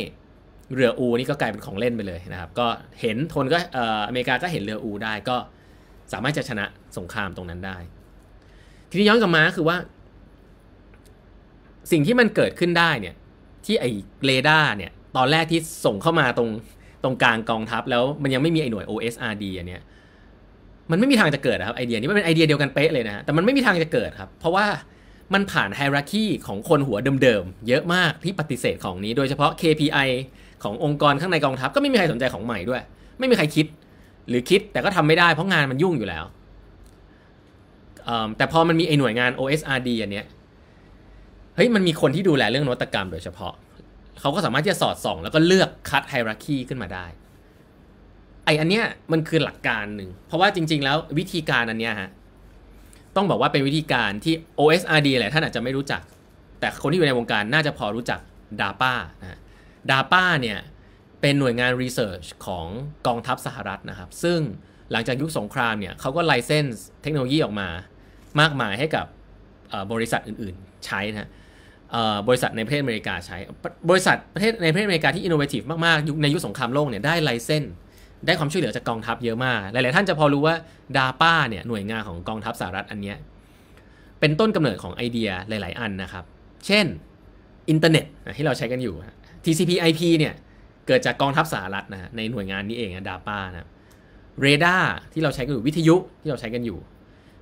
[0.75, 2.67] เรืออูนี่ก็กลายเป็นของเล่นไปเลยนะครับ ก็
[3.01, 5.37] เห็นทนก็เอ่ออเมริกาก็เห็นเรืออูได้ก็
[6.13, 6.65] สามารถจะชนะ
[6.99, 7.79] สงครามตรงนั้นได้
[8.91, 9.77] ทีนี้ย้อนกลับมาคือว่า
[11.93, 13.15] สิ่งที่มันเกิดขึ้นได้เนี่ย
[13.65, 13.85] ที่ไอ
[14.27, 16.51] เรดาร์เนี่ย ตอนแรกที่ส่งเข้ามาตรง
[17.05, 19.83] ตรงกลางกองทัพ แล้วมันยังไม่มีไอหน่วย OSRD อันเนี้ย
[20.91, 24.67] มันไม่มีทางจะเกิดครับไอเดียนี้มันเป็นไอเดียเดียวกันเป๊ะเลยนะฮะแต่มันไม่มีทางจะเกิดครับ เพราะว่า
[25.35, 30.09] มันผ่านไฮรักีของคนหัวเดิมๆ เยอะมากที่ปฏิเสธของนี้ โดยเฉพาะ KPI
[30.63, 32.83] ขององค์กรข้างในกองทัพก็ไม่มีใครสนใจของใหม่ด้วย
[33.19, 33.67] ไม่มีใครคิด
[34.29, 36.25] หรือคิดแต่ก็ทำไม่ได้เพราะงานมันยุ่งอยู่แล้ว
[38.37, 40.27] แต่พอมันมีไอหน่วยงาน OSRD อันเนี้ย
[41.57, 43.55] เฮ้ยมันมีคนที่ดูแลเรื่องนวัตกรรมโดยเฉพาะ
[44.21, 47.07] เขาก็สามารถที่จะสอดส่อง แล้วก็เลือกคัดไฮรักีขึ้นมาได้
[48.45, 52.11] ไออันเนี้ยมันคือหลักการหนึ่ง เพราะว่าจริง ๆ แล้ววิธีการอันเนี้ยฮะ
[53.19, 56.03] ต้องบอกว่าเป็นวิธีการที่ OSRD แหละท่านอาจจะไม่รู้จัก
[56.61, 58.21] แต่คนที่อยู่ในวงการน่าจะพอรู้จัก
[58.61, 59.39] DAPA นะ
[59.91, 60.59] DAPA เนี่ย
[61.21, 62.67] เป็นหน่วยงาน research ของ
[63.07, 64.39] กองทัพสหรัฐนะครับ ซึ่ง
[64.93, 67.69] หลังจากยุคสงครามเนี่ยเขาก็ license เทคโนโลยีออกมา
[68.41, 69.07] มากมายให้กับ
[69.93, 71.29] บริษัทอื่นๆใช้นะ
[72.29, 73.39] บริษัทในประเทศอเมริกาใช้
[73.91, 77.73] บริษัทประเทศในประเทศอเมริกาที่ innovative มากๆในยุคสงครามโลกเนี่ยได้ license
[78.27, 80.55] ได้ความช่วยเหลือจากกองทัพเยอะมาก หลาย ๆ ท่านจะพอรู้ว่า
[80.97, 83.17] DAPA เนี่ยหน่วยงานของกองทัพสหรัฐอันเนี้ย
[84.21, 86.25] เป็นต้นกำเนิดของไอเดียหลาย ๆ อันนะครับ
[86.67, 86.87] เช่น
[87.71, 88.05] อินเทอร์เน็ต
[88.37, 88.95] ที่เราใช้กันอยู่
[89.45, 90.35] TCP/IP เนี่ย
[90.87, 93.69] เกิดจากกองทัพสหรัฐนะในหน่วยงานนี้เองนะ DAPA นะ
[94.41, 96.79] เรดาร์ที่เราใช้กันอยู่วิทยุที่เราใช้กันอยู่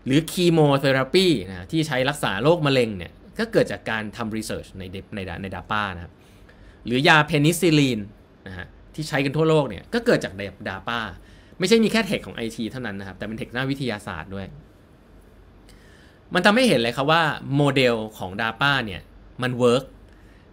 [0.07, 4.83] หรือ chemotherapy นะที่ใช้รักษาโรคมะเร็งเนี่ยก็เกิดจากการทำ research ใน
[5.15, 6.13] ในใน DARPA นะครับ
[6.87, 8.01] หรือยาเพนิซิลีน
[8.47, 10.33] นะฮะ ที่ใช้กันทั่วโลกเนี่ยก็เกิดจาก
[10.69, 10.99] DARPA
[11.59, 14.47] ไม่ใช่มีแค่ tech ของ IT เท่านั้นนะครับ แต่เป็น tech ด้านวิทยาศาสตร์ด้วย
[16.35, 17.23] มันทำให้เห็นเลยครับว่า
[17.57, 19.01] โมเดลของ d a ป้าเนี่ย
[19.43, 19.85] มันเวิร์ก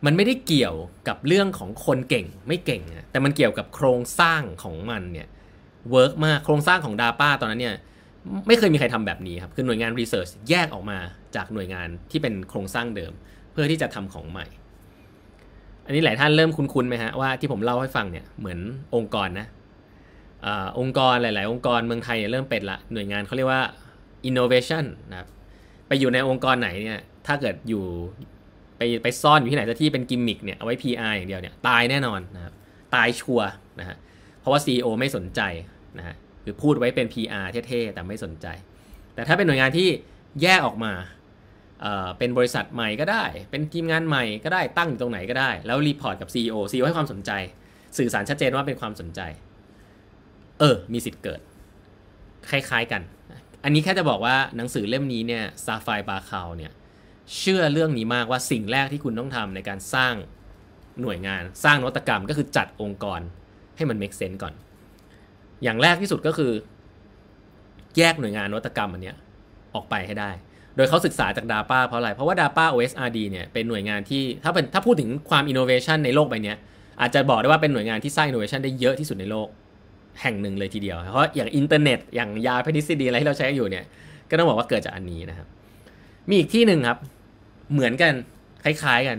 [0.05, 0.75] มันไม่ได้เกี่ยว
[1.07, 5.27] กับเรื่องของคนเก่งไม่เก่งนะแต่มันเกี่ยวกับโครงสร้างของมันเนี่ย
[5.91, 7.75] เวิร์กมากโครงสร้างของ d a ป้าตอนนั้นเนี่ย
[8.47, 10.97] ไม่เคยมีใครทำแบบนี้ครับ คือหน่วยงานรีเสิร์ชแยกออกมา
[11.35, 13.11] จากหน่วยงานที่เป็นโครงสร้างเดิม
[13.51, 14.45] เพื่อที่จะทำของใหม่
[15.85, 18.59] อันนี้หลายท่านเริ่มคุ้นๆไหมฮะว่าที่ผมเล่าให้ฟังเนี่ยเหมือน
[18.95, 19.47] องค์กรนะ
[20.45, 20.47] อ
[20.79, 23.63] องค์กรหลาย ๆ องค์กรเมืองไทยเริ่มเป็นละหน่วยงานเขาเรียกว่า
[24.29, 25.27] innovation นะครับ
[25.87, 27.83] ไปอยู่ในองค์กรไหนเนี่ยถ้าเกิดอยู่
[28.77, 32.53] ไปไปซ่อนอยู่ที่ไหนสักที่เป็นกิมมิคเนี่ยเอาไว้ PR อย่างเดียวเนี่ยตายแน่นอนนะครับ
[32.95, 33.97] ตายชัวร์นะฮะ
[34.39, 35.41] เพราะว่า CEO ไม่สนใจ
[35.97, 38.47] นะฮะคือพูดไว้เป็น PR เท่ ๆ แต่ไม่สนใจ
[39.15, 39.89] แต่ถ้าเป็นหน่วยงานที่
[40.41, 40.91] แยกออกมา
[42.17, 47.31] เป็นบริษัทใหม่ก็ได้ เป็นทีมงานใหม่ก็ได้ตั้งอยู่ตรงไหนก็ได้ แล้ว report กับ CEO CEO ให้ความสนใจ
[47.97, 49.21] สื่อสารชัดเจนว่าเป็นความสนใจ
[50.59, 51.41] เออ มีสิทธิ์เกิด
[52.49, 53.01] คล้ายๆกัน
[53.63, 56.71] อันนี้แค่จะบอกว่าหนังสือเล่มนี้เนี่ย Safi Bahcall เนี่ย
[57.37, 60.13] เชื่อเรื่องนี้มากว่าสิ่งแรกที่คุณต้องทำในการสร้าง
[61.01, 63.21] หน่วยงานสร้างนวัตกรรมก็คือจัดองค์กร
[63.77, 64.53] ให้มัน make sense ก่อน
[65.63, 66.51] อย่างแรกที่สุดก็คือ
[67.97, 69.17] แยกหน่วยงานนวัตกรรมอันเนี้ย
[69.73, 70.31] ออกไปให้ได้
[70.75, 76.53] โดยเขาศึกษาจาก DARPA เพราะอะไร เพราะว่า DARPA OSRD เนี่ยเป็นหน่วยงานที่ถ้าเป็นถ้าพูดถึงความ innovation ในโลกใบนี้
[77.01, 79.47] อาจจะบอกได้ว่าเป็นหน่วยงานที่สร้าง innovation ได้เยอะที่สุดในโลก
[80.21, 83.85] แห่งหนึ่งเลยทีเดียว เพราะอย่างอินเทอร์เน็ตอย่างยาเพนิซิลีนอะไรที่เราใช้อยู่เนี่ย
[84.29, 85.47] ก็ต้องบอกว่าเกิดจากอันนี้นะครับ
[86.29, 86.99] มีอีกที่หนึ่งครับ
[87.73, 88.13] เหมือนกัน
[88.63, 89.17] คล้ายๆกัน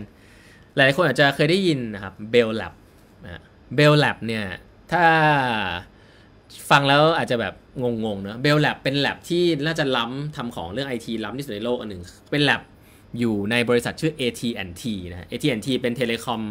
[0.75, 2.73] หลายคนอาจจะเคยได้ยินนะครับ Bell Lab
[3.75, 4.43] Bell Lab เนี่ย
[4.91, 5.03] ถ้า
[6.69, 12.61] ฟังแล้วอาจจะแบบงงๆเนอะ Bell Lab เป็นแล็บที่น่าจะล้ำทำของเรื่องไอทีล้ำที่สุดในโลกอันหนึ่งเป็นแล็บ
[13.19, 16.41] อยู่ในบริษัทชื่อ AT&T นะ AT&T เป็น telecom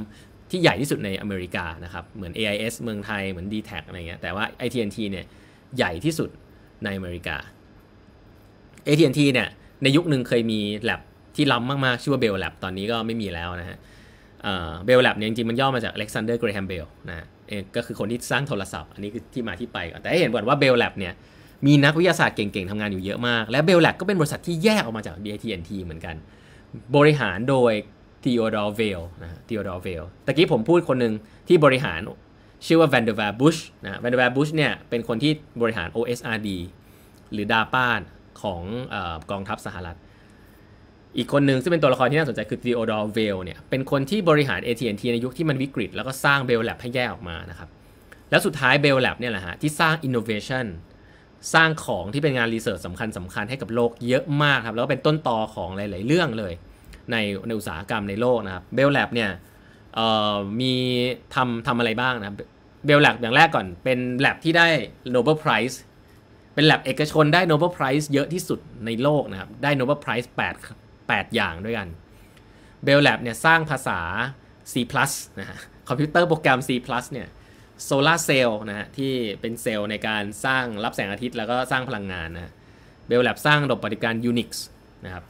[0.50, 5.24] ที่ใหญ่ที่สุดในอเมริกานะครับเหมือน AIS เมืองไทยเหมือน d t แทอะไรเงี้ยแต่ว่า AT&T เนี่ย
[5.76, 6.30] ใหญ่ที่สุด
[6.84, 7.36] ในอเมริกา
[8.86, 9.48] AT&T เนี่ย
[9.82, 11.00] ในยุคหนึ่งเคยมีแล็บ
[11.36, 13.78] ที่ล้ำมากๆ ชื่อว่า Bell Lab ตอนนี้ก็ไม่มีแล้วนะฮะ
[14.84, 21.12] Bell Lab เนี่ยจริงๆมันย่อมาจาก Alexander Graham Bell นะ เองก็คือคนที่สร้างโทรศัพท์ อันนี้คือที่มาที่ไปก่อนแต่ให้เห็นก่อนว่า Bell Lab เนี่ย
[21.66, 26.14] มีนักวิทยาศาสตร์เก่งๆทำงานอยู่เยอะมาก และ Bell Lab ก็เป็นบริษัทที่แยกออกมาจาก AT&T เหมือนกัน
[26.96, 27.72] บริหารโดย
[28.22, 31.14] Theodore Vail นะ Theodore Vail ตะกี้ผมพูดคนหนึ่ง
[31.48, 32.00] ที่บริหาร
[32.66, 36.48] ชื่อว่า Vannevar Bush นะ Vannevar Bush เนี่ยเป็นคนที่บริหาร OSRD
[37.32, 37.86] หรือ DARPA
[38.42, 38.62] ของ
[39.30, 39.96] กองทัพสหรัฐ
[41.18, 47.68] อีกคนหนึ่งซึ่งเป็นตัวละครที่น่าสนใจคือ Theodore Vail เนี่ยเป็นคนที่บริหาร AT&T ในยุคที่มันวิกฤต แล้วก็สร้าง Bell Lab ให้แยกออกมานะครับ
[48.30, 50.66] แล้วสุดท้าย Bell Lab เนี่ยแหละฮะที่สร้าง innovation
[51.54, 56.52] สร้างของที่เป็นงาน research สำคัญสำคัญให้กับโลกเยอะมากครับแล้วก็เป็นต้นตอของหลาย ๆ เรื่องเลย
[57.10, 59.30] ในในอุตสาหกรรมในโลกนะครับ Bell Lab เนี่ย
[60.60, 60.74] มี
[61.34, 62.36] ทำทำอะไรบ้างนะ
[62.86, 64.66] Bell Lab อย่างแรกก่อนเป็น lab ที่ได้
[65.14, 65.76] Nobel Prize
[66.54, 71.88] เป็น lab เอกชนได้ Nobel Prize เยอะที่สุดในโลกนะครับ ได้ Nobel Prize 8 8 อย่างด้วยกัน
[72.86, 74.00] Bell Lab เนี่ยสร้างภาษา
[74.72, 74.74] C+
[75.40, 76.70] นะฮะคอมพิวเตอร์โปรแกรม C+
[77.12, 77.28] เนี่ย
[77.84, 82.52] โซลาร์เซลล์นะฮะที่เป็นเซลล์ในการสร้างรับแสงอาทิตย์แล้วก็สร้างพลังงานนะ
[83.06, 84.50] Bell Lab สร้างระบบปฏิการ Unix
[85.04, 85.24] นะครับ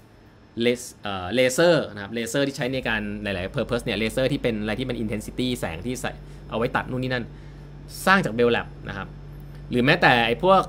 [1.34, 6.12] เลเซอร์นะครับเลเซอร์ที่ใช้ในการหลาย ๆ Purpose เนี่ยเลเซอร์ที่เป็นอะไรที่เป็น intensity แสงที่ใส่
[6.50, 7.24] เอาไว้ตัดนู่นนี่นั่น
[8.06, 9.08] สร้างจาก Bell Lab นะครับ
[9.70, 10.62] หรือแม้แต่ไอ้พวก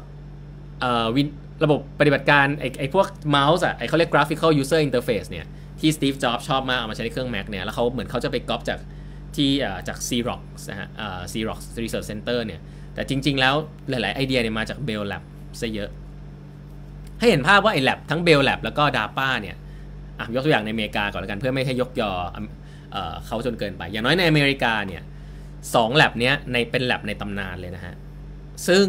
[0.82, 1.28] เอ่อวิน
[1.64, 5.46] ระบบปฏิบัติการไอ้ไอ้พวกเมาส์อะไอ้เขาเรียก graphical user interface เนี่ย
[5.80, 8.80] ที่ Steve Jobs ชอบมากเอามาใช้ในเครื่อง Mac เนี่ยแล้วเขาเหมือนเขาจะไปก๊อปจาก
[9.36, 9.50] ที่
[9.88, 10.88] จาก Xerox นะฮะ
[11.32, 12.62] Xerox Research Center เนี่ย
[12.94, 13.56] แต่จริง ๆ แล้ว
[13.90, 15.24] หลาย ๆ ไอเดียเนี่ยมาจาก Bell Lab
[15.62, 15.90] ซะเยอะ
[17.20, 19.56] ให้เห็นภาพว่าไอ้ lab ทั้ง Bell Lab แล้วก็ DARPA เนี่ย
[20.36, 22.12] ยกตัวอย่างในอเมริกาก่อนแล้วกันเพื่อไม่ให้ยกยอ
[23.26, 25.04] เขาจนเกินไป อย่างน้อยในอเมริกาเนี่ย
[25.76, 27.96] สองแลบเนี้ยในเป็นแลบในตำนานเลยนะฮะ
[28.68, 28.86] ซึ่ง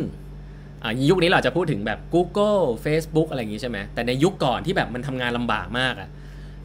[1.11, 6.09] ยุคนี้เราจะพูดถึงแบบ Google Facebook อะไรอย่างงี้ใช่ไหมแต่ในยุคก่อนที่แบบมันทำงานลำบากมากอะ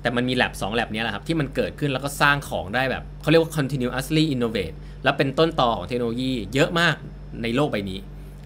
[0.02, 6.96] แต่มันมีแลบ2แลบนี้แหละครับ ที่มันเกิดขึ้นแล้วก็สร้างของได้แบบเขาเรียกว่า continuously innovate แล้วเป็นต้นต่อของเทคโนโลยีเยอะมาก
[7.44, 8.00] ในโลกใบนี้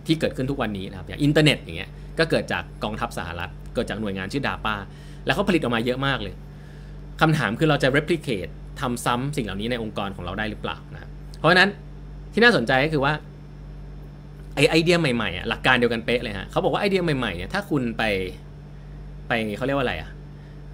[0.06, 4.76] ที่เกิดขึ้นทุกวันนี้นะครับอย่างอินเทอร์เน็ตอย่างเงี้ยก็เกิดจากกองทัพสหรัฐ เกิดจากหน่วยงานชื่อ DARPA
[5.26, 6.36] แล้วเขาผลิตออกมาเยอะมากเลย
[7.22, 8.52] คำถามคือเราจะ replicate
[8.82, 11.70] ทำซ้ำสิ่งเหล่านี้ในองค์กรของเราได้หรือเปล่านะครับเพราะฉะนั้น
[12.34, 13.14] ที่น่าสนใจก็คือว่า
[14.56, 18.04] ไอไอเดียใหม่ๆอะหลักการเดียวกันเป๊ะเลยฮะเขาบอกว่าไอเดียใหม่ๆเนี่ยถ้าคุณไป
[19.28, 20.10] ไปเขาเรียกว่าอะไรอะ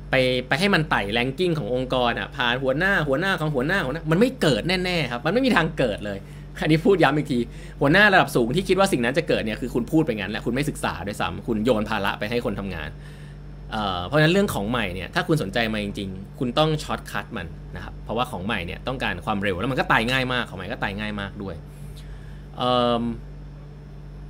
[0.09, 0.15] ไป
[0.47, 6.19] ไปให้มันไต่แรงกิ้งขององค์กรอะผ่านหัวหน้าหัวหน้าของหัวหน้าของนะมันไม่เกิดแน่ๆครับมันไม่มีทางเกิดเลย
[6.61, 7.39] อันนี้พูดย้ำอีกที
[7.81, 12.89] หัวหน้าระดับสูงที่คิดว่าสิ่งนั้นจะเกิดเนี่ยคือคุณพูดไปงั้นแหละคุณไม่ศึกษาด้วยซ้ำคุณโยนภาระไปให้คนทำงาน
[13.71, 21.55] เเพราะฉะนั้นเรื่องของใหม่เนี่ยถ้าคุณสนใจมาจริงๆ คุณต้อง shortcut มันนะครับเพราะว่าของใหม่เนี่ยต้องการความเร็วแล้วมันก็ตายง่ายมากของใหม่ก็ตายง่ายมากด้วย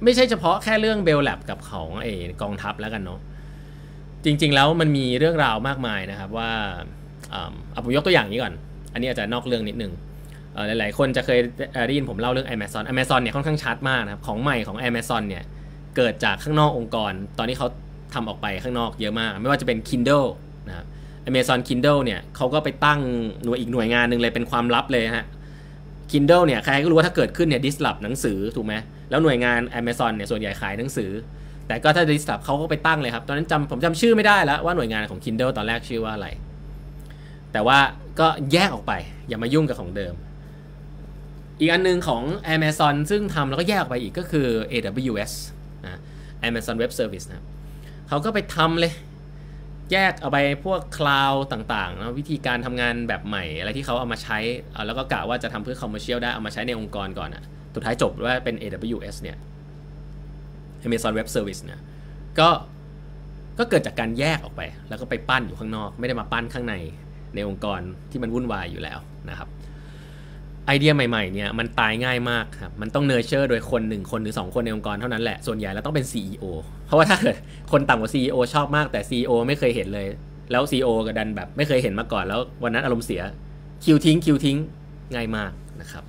[0.03, 3.19] ไม่ใช่เฉพาะแค่เรื่อง Bell Lab กับของไอ้กองทัพแล้วกันเนาะ
[4.25, 6.51] จริง ๆ แล้วมันมีเรื่องราวมากมายนะครับว่า
[7.31, 8.53] เอาผมยกตัวอย่างนี้ก่อน
[8.93, 9.91] อันนี้อาจจะนอกเรื่องนิดนึง
[10.67, 11.39] หลายๆ คนจะเคย
[11.87, 15.43] ได้ยินผมเล่าเรื่อง Amazon Amazon เนี่ยค่อนข้างชัดมากนะครับของใหม่ของ Amazon เนี่ย
[15.95, 17.67] เกิดจากข้างนอกองค์กร ตอนนี้เขา
[18.13, 20.27] ทำออกไปข้างนอกเยอะมาก ไม่ว่าจะเป็น Kindle
[20.67, 20.85] นะครับ
[21.29, 22.99] Amazon Kindle เนี่ยเขาก็ไปตั้ง
[23.43, 25.25] หน่วยอีกหน่วยงานหนึ่งเลยเป็นความลับเลยฮะ
[26.11, 28.73] Kindle เนี่ยใครก็รู้ว่าถ้าเกิดขึ้นเนี่ย disrupt หนังสือถูกไหม
[29.09, 31.11] แล้วหน่วยงาน Amazon เนี่ยส่วนใหญ่ขายหนังสือ
[31.67, 36.27] แต่ก็ถ้า disrupt เขาก็ไปตั้งเลยครับ ตอนนั้นจำผมจำชื่อไม่ได้แล้วว่าหน่วยงานของ Kindle ตอนแรกชื่อว่าอะไร
[37.51, 37.79] แต่ว่า
[38.19, 38.93] ก็แยกออกไป
[39.27, 40.13] อย่ามายุ่งกับของเดิม
[41.59, 42.23] อีกอันนึงของ
[42.55, 45.33] Amazon ซึ่งทำแล้วก็แยกออกไปอีกก็คือ AWS
[45.85, 45.99] นะ
[46.47, 47.43] Amazon Web Service นะ
[48.09, 48.93] เขาก็ไปทำเลย
[49.91, 54.37] แยกเอาไปพวก cloud ต่างๆนะวิธีการทำงานแบบใหม่ อะไรที่เขาเอามาใช้
[54.87, 57.43] แล้วก็กะว่าจะทำเพื่อ commercial ได้เอามาใช้ในองค์กรก่อนอะ่ะ
[57.75, 59.37] สุดท้ายจบว่าเป็น AWS เนี่ย
[60.87, 61.79] Amazon Web Service เนี่ย
[62.39, 62.49] ก็
[63.59, 66.75] ก็เกิดจากการแยกออกไป แล้วก็ไปปั้นอยู่ข้างนอก ไม่ได้มาปั้นข้างใน
[67.35, 68.99] ในองค์กรที่มันวุ่นวายอยู่แล้ว
[69.29, 69.47] นะครับ
[70.67, 76.43] ไอเดียใหม่ๆเนี่ยมันตายง่ายมากครับมันต้อง nurture โดยคนหนึ่งคนหรือ2 คนในองค์กรเท่านั้นแหละ ส่วนใหญ่แล้วต้องเป็น CEO
[76.85, 77.37] เพราะว่าถ้าเกิด
[77.71, 80.07] คนต่ำกว่า CEO ชอบมากแต่ CEO ไม่เคยเห็นเลย
[80.51, 83.21] แล้ว CEO ก็ดันแบบไม่เคยเห็นมาก่อนแล้ววันนั้นอารมณ์เสีย
[83.83, 84.57] คิวทิ้งคิวทิ้ง
[85.13, 86.03] ง่ายมากนะครับ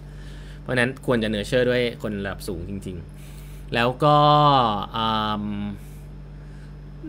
[0.60, 2.96] เพราะนั้นควรจะ nurture ด้วยคนระดับสูงจริง
[3.34, 4.16] ๆ แล้วก็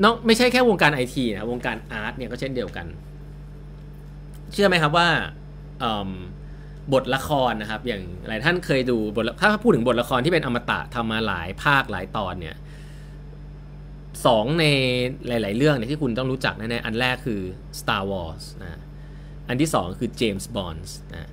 [0.03, 2.85] นอกไม่ใช่แค่วงการไอทีนะวงการอาร์ตเนี่ยก็เช่นเดียวกัน
[4.53, 5.07] เชื่อไหมครับว่า
[6.93, 12.55] บทละครนะครับ อย่างหลายท่านเคยดูบทถ้าพูดถึงบทละครที่เป็นอมตะทำมาหลายภาคหลายตอนเนี่ย
[14.25, 14.65] สองใน
[15.27, 17.41] หลาย ๆ เรื่องเนี่ยที่คุณต้องรู้จักแน่ๆอันแรกคือ
[17.79, 18.79] Star Wars นะ
[19.47, 21.29] อันที่สองคือ James Bond นะ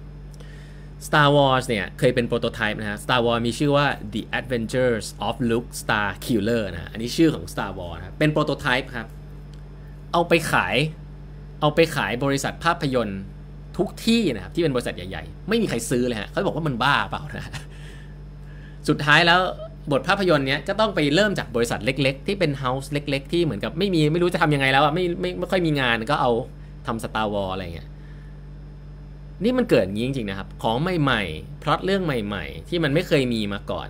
[1.07, 7.97] Star Wars เนี่ยเคยเป็นโปรโตไทป์นะฮะ Star Wars มีชื่อว่า The Adventures of Luke Starkiller นะ อันนี้ชื่อของ Star Wars
[7.99, 9.09] นะเป็นโปรโตไทป์ครับ
[10.13, 10.77] เอาไปขาย
[11.61, 13.21] เอาไปขายบริษัทภาพยนตร์
[13.81, 17.45] ทุกที่นะครับที่เป็นบริษัทใหญ่ๆ ไม่มีใครซื้อเลยฮะเขาบอกว่ามันบ้าเปล่านะ
[18.89, 19.41] สุดท้ายแล้ว
[19.93, 26.31] บทภาพยนตร์เนี้ยก็ต้องไปเริ่มจากบริษัทเล็ก ๆ ที่เป็นเฮาส์เล็ก ๆ ที่เหมือนกับไม่มีไม่รู้จะทำยังไงแล้วอะไม่ไม่ไม่ค่อยมีงานก็เอา
[26.87, 27.89] ทำ Star Wars อะไรเงี้ย
[29.45, 33.89] นี่มันเกิดงี้จริงๆนะครับ ของใหม่ๆพล็อตเรื่องใหม่ ๆ ที่มันไม่เคยมีมาก่อน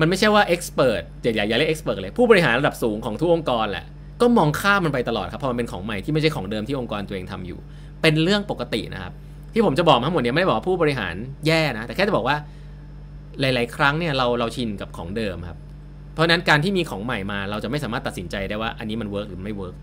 [0.00, 3.86] มันไม่ใช่ว่า expert อย่าอย่าเรียก expert เลยผู้บริหารระดับสูงของทุกองค์กรแหละ
[4.20, 7.60] ก็มองข้ามมันไปตลอดครับเพราะมันเป็นของใหม่ที่ไม่ใช่ของเดิมที่องค์กรตัวเองทำอยู่
[8.02, 9.12] เป็นเรื่องปกตินะครับ
[9.52, 11.14] ที่ผมจะบอกทั้งหมดเนี่ยไม่ได้บอกว่าผู้บริหาร
[11.46, 12.36] แย่นะ แต่แค่จะบอกว่า
[13.40, 15.58] หลาย ๆ ครั้งเนี่ยเราเราชินกับของเดิมครับ
[16.14, 19.76] เพราะฉะนั้นการที่มีของใหม่มา เราจะไม่สามารถตัดสินใจได้ว่าอันนี้มัน work หรือไม่ work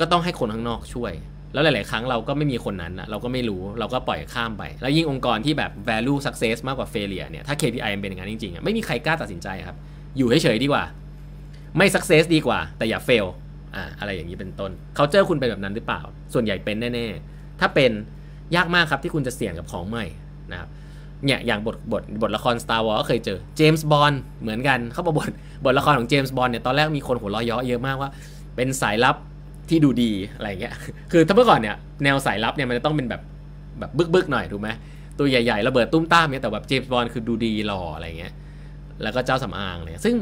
[0.00, 1.12] ก็ต้องให้คนข้างนอกช่วย
[1.52, 9.76] แล้วหลาย ๆ ครั้งเราก็ไม่มีคนนั้นเราก็ไม่รู้เราก็ปล่อยข้ามไป แล้วยิ่งองค์กรที่แบบ value success มากกว่า failure เนี่ยถ้า KPI มันเป็นอย่างนั้นจริง ๆ ไม่มีใครกล้าตัดสินใจครับ
[10.16, 10.84] อยู่เฉยๆดีกว่า
[11.76, 13.26] ไม่ success ดีกว่า แต่อย่า fail
[13.74, 16.00] อ่าอะไรอย่างนี้เป็นต้น culture คุณเป็นแบบนั้นหรือเปล่า
[16.34, 17.92] ส่วนใหญ่เป็นแน่ๆ ถ้าเป็น
[18.56, 20.04] ยากมากครับที่คุณจะเสี่ยงกับของใหม่
[20.52, 20.68] นะครับ
[21.24, 25.30] เนี่ยอย่างบทบทบทละคร Star Wars ก็เคยเจอเจมส์บอลเหมือนกันเขาบอกบท
[25.64, 28.10] บทละครของ James Bond เนี่ยตอนแรกมีคนหัวเราะเยาะเยอะมากว่า
[28.56, 29.16] เป็นสายลับ
[29.68, 30.74] ที่ดูดีอะไรเงี้ย
[31.12, 33.22] คือถ้าเมื่อก่อนเนี่ยแนวสายลับเนี่ยมันจะต้องเป็นแบบ
[33.78, 34.68] แบบบึกๆหน่อยถูกไหม
[35.18, 38.32] ตัวใหญ่ๆระเบิดตุ้มต้ามเนี่ยแต่แบบ James Bond คือดูดีหล่ออะไรเงี้ย
[39.02, 40.16] แล้วก็เจ้าสำอางเลยซึ่ง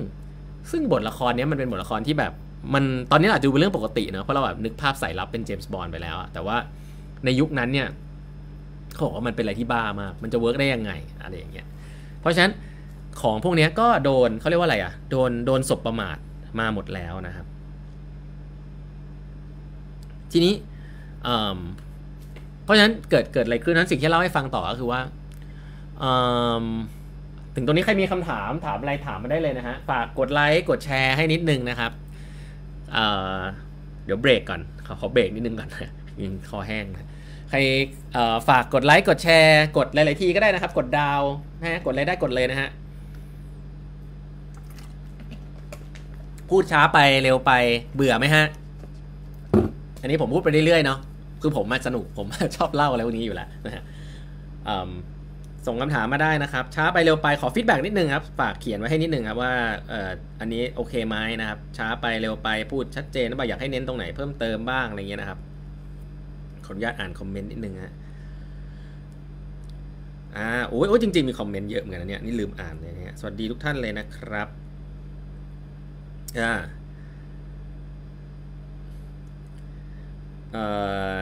[0.70, 2.32] ซึ่งบทละครเนี้ยมันเป็นบทละครที่แบบ
[2.74, 6.56] มันตอนนี้อาจจะเป็นเรื่องปกติเนอะเพราะเราแบบนึกภาพสายลับเป็น James Bond ไปแล้วอะแต่ว่า
[7.24, 7.88] ในยุคนั้นเนี่ย
[8.92, 11.66] เขาบอกว่ามันเป็นอะไรที่บ้ามาก มันจะ work ได้ยังไงอะไรอย่างเงี้ย
[12.20, 12.52] เพราะฉะนั้น
[13.22, 16.16] ของพวกนี้ก็โดนเขาเรียกว่าอะไรอะโดนโดนศพประมาท
[16.58, 17.46] มาหมดแล้วนะครับ
[20.32, 20.54] ทีนี้
[22.64, 25.00] เพราะฉะนั้นเกิดเกิดอะไรขึ้นนั้นสิ่งที่เล่าให้ฟังต่อก็คือว่า
[27.54, 31.92] ถึงตรงนี้ใครมีคำถามถามอะไรถามมาได้เลยนะฮะฝากกดไลค์กดแชร์ให้นิดนึงนะครับ
[34.04, 35.68] เดี๋ยวเบรกก่อน ขอขอเบรกนิดนึงก่อน
[36.22, 37.08] ยังคอแห้งนะ
[37.50, 37.58] ใคร
[38.48, 41.22] ฝากกดไลค์กดแชร์ กดหลาย ๆ ทีก็ได้นะครับ กดดาว
[41.60, 42.68] นะฮะกดอะไรได้กดเลยนะฮะ
[46.48, 47.52] พูดช้าไปเร็วไป
[47.94, 48.44] เบื่อไหมฮะ
[50.00, 50.98] อันนี้ผมพูดไปเรื่อย ๆ เนาะ
[51.42, 53.82] คือผมมาสนุกผมชอบเล่าอะไรพวกนี้อยู่แล้วนะฮะ
[55.66, 59.54] ส่งคำถามมาได้นะครับ ช้าไปเร็วไปขอ feedback นิดนึงครับฝากเขียนไว้ให้นิดนึงครับว่า
[59.88, 65.38] เอออันนี้โอเคไหมนะครับ ช้าไปเร็วไปพูดชัดเจนหรือเปล่าอยากให้เน้นตรงไหนเพิ่มเติมบ้างอะไรเงี้ยนะครับ
[66.64, 67.92] ขออนุญาตอ่านคอมเมนต์นิดนึงฮะ
[70.36, 74.48] อ่าโอ้ยโอ้ยจริง ๆ มีคอมเมนต์เยอะเหมือนกันนะเนี่ยนี่ลืมอ่านเลยเนี่ยสวัสดีทุกท่านเลยนะครับ
[76.40, 76.52] อ่า
[80.52, 80.64] เอ่
[81.18, 81.20] อ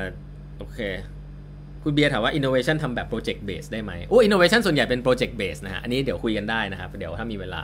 [0.58, 0.78] โอเค
[1.84, 7.62] คุณเบียร์ถามว่า innovation ทำแบบ project base ได้ไหมโอ้ innovation ส่วนใหญ่เป็น project base นะฮะ อันนี้เดี๋ยวคุยกันได้นะครับ เดี๋ยวถ้ามีเวลา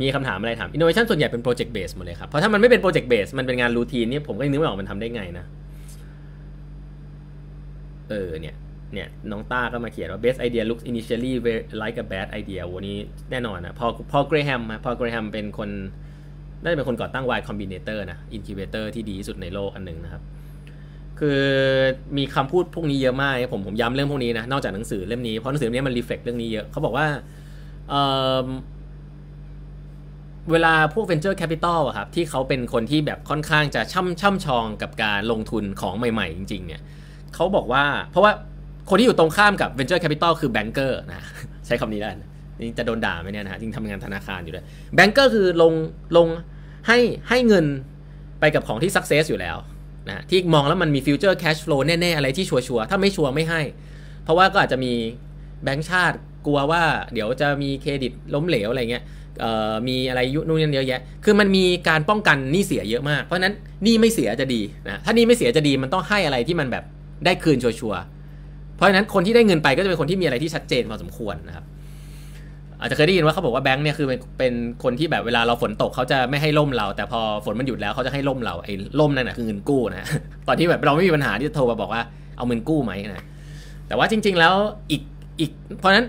[0.00, 5.44] มีคำถามอะไรถาม innovation ส่วนใหญ่เป็น project base หมดเลยครับ เพราะถ้ามันไม่เป็น project base มันเป็นงานรูทีนนี่ผมก็นึกไม่ออกมันทำได้ไงนะ
[8.10, 8.54] เออเนี่ย
[8.94, 11.32] เนี่ยน้องต้าก็มาเขียนว่า best idea looks initially
[11.82, 12.98] like a bad idea วันนี้
[13.30, 15.70] แน่นอนนะ พอพอเกรแฮมพอเกรแฮมเป็นคน
[16.62, 20.22] น่าจะเป็นคนก่อตั้ง Y Combinator นะ incubator ที่ดีที่สุดในโลกอันหนึ่งนะครับ
[21.20, 21.40] คือ
[22.16, 27.06] มีคำพูดพวกนี้เยอะมากผมผมย้ำเรื่องพวกนี้นะนอกจากหนังสือเล่มนี้เพราะหนังสือเล่มนี้มันรีเฟกเรื่องนี้เยอะเขาบอกว่า
[27.90, 36.82] เเวลาพวก venture capital อะครับที่เขาเป็นคนที่แบบค่อนข้างจะช่ำช่ำชองกับการลงทุนของใหม่ ๆ จริง ๆ เนี่ย
[37.34, 38.32] เขาบอกว่าเพราะว่า
[38.88, 41.22] คนที่อยู่ตรงข้ามกับ venture capital คือแบงเกอร์นะ
[41.66, 42.14] ใช้คำนี้ได้ว
[42.60, 45.72] นี่จะโดนด่าไหมเนี่ยนะฮะจริงทำงานธนาคารอยู่ด้วยแบงเกอร์คือลง
[46.16, 46.28] ลง
[46.86, 46.98] ให้
[47.28, 47.66] ให้เงิน
[48.40, 49.56] ไปกับของที่ success อยู่แล้ว
[50.10, 53.60] นะที่มองแล้วมันมี future cash flow แน่ๆ อะไรที่ชัวร์ๆถ้าไม่ชัวร์ไม่ให้
[54.24, 54.92] เพราะว่าก็อาจจะมี
[55.64, 56.16] แบงก์ชาติ
[56.46, 59.04] กลัวว่าเดี๋ยวจะมีเครดิตล้มเหลวอะไรเงี้ย
[59.88, 66.84] มีอะไรยุนู่นนี่เยอะแยะ คือมันมีการป้องกันหนี้เสียเยอะมาก เพราะนั้นหนี้ไม่เสียจะดีนะถ้าหนี้ไม่เสียจะดีมันต้องให้อะไรที่มันแบบ
[67.24, 68.02] ได้คืนชัวร์
[68.76, 71.64] เพราะฉะนั้นคนที่ได้เงินไปก็จะเป็นคนที่มีอะไรที่ชัดเจนพอสมควรนะครับ
[72.80, 74.06] อาจจะเคยได้ยินว่าเขาบอกว่าแบงค์เนี่ยคือ
[74.38, 80.08] เป็นคนที่แบบเวลาเราฝนตกเขาจะไม่ให้ล่มเรา แต่พอฝนมันหยุดแล้วเขาจะให้ล่มเราไอ้ล่มนั่นแหะคือเงินกู้นะ
[80.48, 82.02] ตอนที่แบบเราไม่มีปัญหาที่จะโทรมาบอกว่า
[82.36, 83.24] เอาเงินกู้ไหมนะ
[83.88, 84.54] แต่ว่าจริง ๆ แล้ว
[84.90, 85.02] อีก
[85.40, 86.06] อีก เพราะนั้น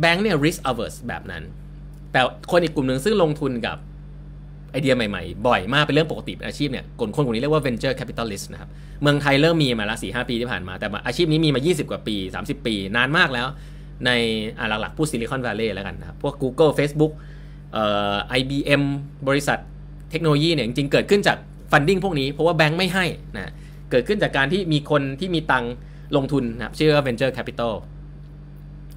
[0.00, 1.42] แบงค์เนี่ย risk averse แบบนั้น
[2.12, 3.76] แต่คนอีกกลุ่มหนึ่งซึ่งลงทุนกับ
[4.70, 8.68] ไอเดียใหม่ๆ บ่อยมากเป็นเรื่องปกติเป็นอาชีพเนี่ยคนคนกลุ่มนี้เรียกว่า venture capitalist นะครับ
[9.02, 13.46] เมืองไทยเริ่มมีมาแล้วสี่ห้าปีที่ผ่านมา แต่อาชีพนี้มีมา 20 กว่าปี 30 ปี นานมากแล้ว
[14.06, 14.10] ใน
[14.80, 17.12] หลักๆพูด Silicon Valley แล้วกันนะครับ พวก Google Facebook
[17.72, 18.82] เอ่อ IBM
[19.28, 19.58] บริษัท
[20.10, 21.38] เทคโนโลยีเนี่ยจริงๆเกิดขึ้นจาก
[21.72, 23.04] funding พวกนี้เพราะว่าแบงค์ไม่ให้
[23.36, 23.52] นะ
[23.90, 25.64] เกิดขึ้นจากการที่มีคนที่มีตัง
[26.16, 27.74] ลงทุนนะครับชื่อว่า venture capital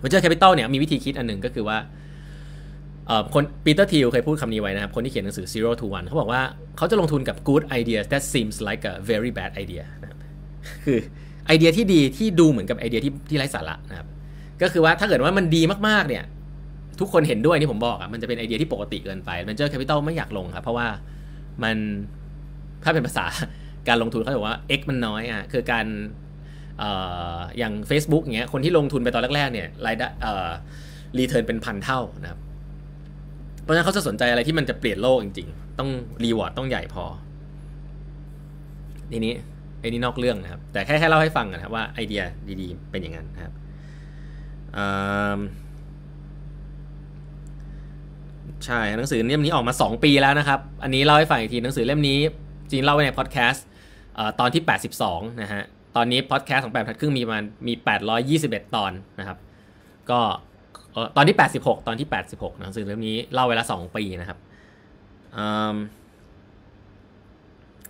[0.03, 1.77] venture capital เนี่ยมีวิธีคิดอันหนึ่งก็คือว่า
[3.33, 6.41] คน Peter Thiel เคยพูดคำนี้ไว้นะครับ คนที่เขียนหนังสือ zero to one เขาบอกว่า
[6.77, 10.09] เขาจะลงทุนกับ good ideas that seems like a very bad idea นะ
[10.85, 10.99] คือ
[11.47, 14.07] ไอเดียที่ดีที่ดูเหมือนกับไอเดียที่ที่ไร้สาระนะครับ
[14.61, 16.23] ก็คือว่าถ้าเกิดว่ามันดีมากๆเนี่ย
[16.99, 20.87] ทุกคนเห็นด้วยที่ผมบอกอะ่ะมันจะเป็นไอเดียที่ปกติเกินไป venture capital ไม่อยากลงครับ เพราะว่า
[21.63, 21.75] มัน
[22.83, 23.25] ถ้าเป็นภาษา
[23.87, 25.85] การลงทุนเขาบอกว่า X มันน้อยอะคือการ
[26.79, 26.89] เอ่
[27.35, 30.49] ออย่าง Facebook เงี้ยคนที่ลงทุนไปตอนแรกๆเนี่ยรายได้เอ่อ
[31.17, 32.39] return เป็นพันเท่านะครับ
[33.63, 35.89] เพราะฉะนั้นเขาจะสนใจอะไรที่มันจะเปลี่ยนโลกจริง ๆ ต้อง
[36.23, 37.05] reward ต้องใหญ่พอ
[39.11, 39.33] ทีนี้
[39.79, 42.21] ไอ้นี่นอกเรื่องนะครับ แต่แค่แค่เล่าให้ฟังนะครับว่าไอเดีย
[42.61, 43.53] ดีๆ เป็นอย่างนั้นนะครับ
[48.65, 52.19] ใช่หนังสือเล่มนี้ออกมา 2 ปีแล้วนะครับ อันนี้เล่าให้ฟังอีกทีหนังสือเล่มนี้
[52.71, 53.65] จริงเล่าไว้ในพอดแคสต์
[54.39, 54.61] ตอนที่
[55.01, 55.63] 82 นะฮะ
[55.95, 57.73] ตอนนี้พอดแคสต์ของแปดพันครึ่งมีมันมี
[58.23, 59.37] 821 ตอนนะครับ
[60.09, 60.19] ก็
[61.15, 64.39] ตอนที่ 86 ตอนที่ 86 หนังสือเล่มนี้เล่าไว้ละ 2 ปีนะครับ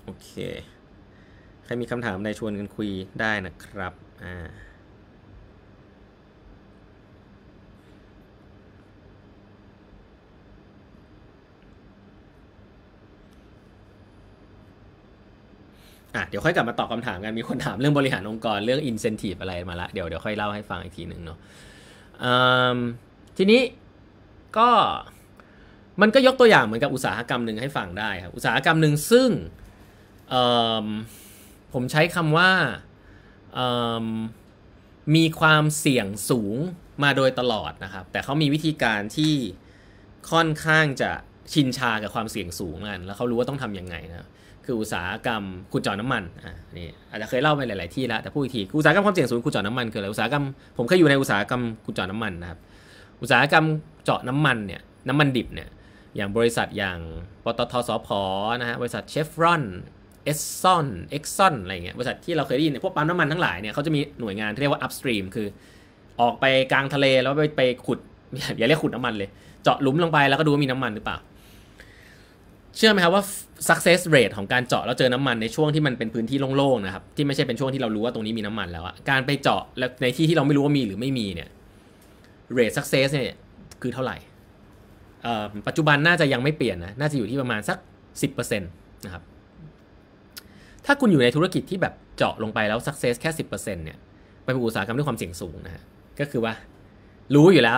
[0.03, 0.29] โอเค
[1.63, 2.89] ใครมีคำถามใดชวนกันคุย
[3.21, 4.47] ได้นะครับ อ่า
[16.17, 21.37] อะเดี๋ยวค่อยกลับมาตอบคาถามกันมีคนถามเรื่องบริหารองค์กรเรื่อง incentive อะไรมาละเดี๋ยวเดี๋ยวค่อยเล่าให้ฟังอีกทีหนึ่งเนาะ
[23.37, 23.61] ทีนี้
[24.57, 24.69] ก็
[26.01, 29.29] มันก็ยกตัวอย่างเหมือนกับอุตสาหกรรมหนึ่งให้ฟังได้ครับอุตสาหกรรมหนึ่งซึ่ง
[31.73, 32.51] ผมใช้คำว่า
[35.15, 36.55] มีความเสี่ยงสูง
[37.03, 39.33] มาโดยตลอดนะครับ แต่เขามีวิธีการที่
[40.31, 41.11] ค่อนข้างจะ
[41.53, 44.27] ชินชากับความเสี่ยงสูงกันแล้วเขารู้ว่าต้องทํำยังไงนะ
[44.67, 50.43] คืออุตสาหกรรมขุดเจาะน้ำมันอ่านี่อาจจะเคยเล่าไปหลาย ๆ ที่แล้วแต่พูดอีกทีอุตสาหกรรมความเสี่ยงสูงขุดเจาะน้ำมันคืออะไรอุตสาหกรรม
[50.77, 52.59] ผมเคยอยู่ในอุตสาหกรรมขุดเจาะน้ำมันนะครับ
[53.21, 53.65] อุตสาหกรรม
[54.03, 55.69] เจาะน้ำมันเนี่ยน้ำมันดิบเนี่ย
[56.15, 56.97] อย่างบริษัทอย่าง
[57.43, 58.09] ปตท.สผ.
[58.59, 59.63] นะฮะบริษัท Chevron
[60.23, 65.47] Exxon Exxon อะไรเงี้ยบริษัทที่เราเคยได้ยินพวกปั๊มน้ำมันทั้งหลายเนี่ยเขาจะมีหน่วยงานที่เรียกว่า upstream คือ
[66.21, 67.99] ออกไปกลางทะเลแล้วไปไปขุด
[68.57, 69.29] อย่าเรียกขุดน้ำมันเลย
[69.63, 71.17] เจาะหลุมลงไปแล้วก็ดูว่ามีน้ำมันหรือเปล่า
[72.77, 73.23] เชื่อไหมครับว่า
[73.69, 81.49] success rate ของการเจาะแล้วเจอน้ำมันในช่วงที่มันเป็นพื้นที่โล่งๆนะครับที่ไม่ใช่เป็นช่วงที่เรารู้ว่าตรงนี้มีน้ำมันแล้วอะการไปเจาะแล้วในที่ที่เราไม่รู้ว่ามีหรือไม่มีเนี่ย
[82.57, 83.37] rate success เนี่ย
[83.81, 84.17] คือเท่าไหร่
[85.67, 87.77] ปัจจุบันน่าจะยังไม่เปลี่ยนนะน่าจะอยู่ที่ประมาณสัก
[88.21, 89.23] 10%นะครับ
[90.85, 93.49] ถ้าคุณอยู่ในธุรกิจที่แบบเจาะลงไปแล้ว success แค่ 10%
[93.85, 93.97] เนี่ย
[94.43, 95.83] เป็นอุตสาหกรรมด้วยความเสี่ยงสูงนะฮะ
[96.19, 96.53] ก็คือว่า
[97.35, 97.77] รู้อยู่แล้ว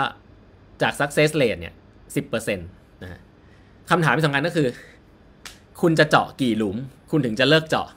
[0.81, 1.73] จาก success rate เนี่ย
[2.17, 3.19] 10%นะฮะ
[3.89, 4.67] คำถามที่สำคัญก็คือ
[5.81, 6.75] คุณจะเจาะกี่หลุม
[7.11, 7.87] คุณถึงจะเลิกเจาะ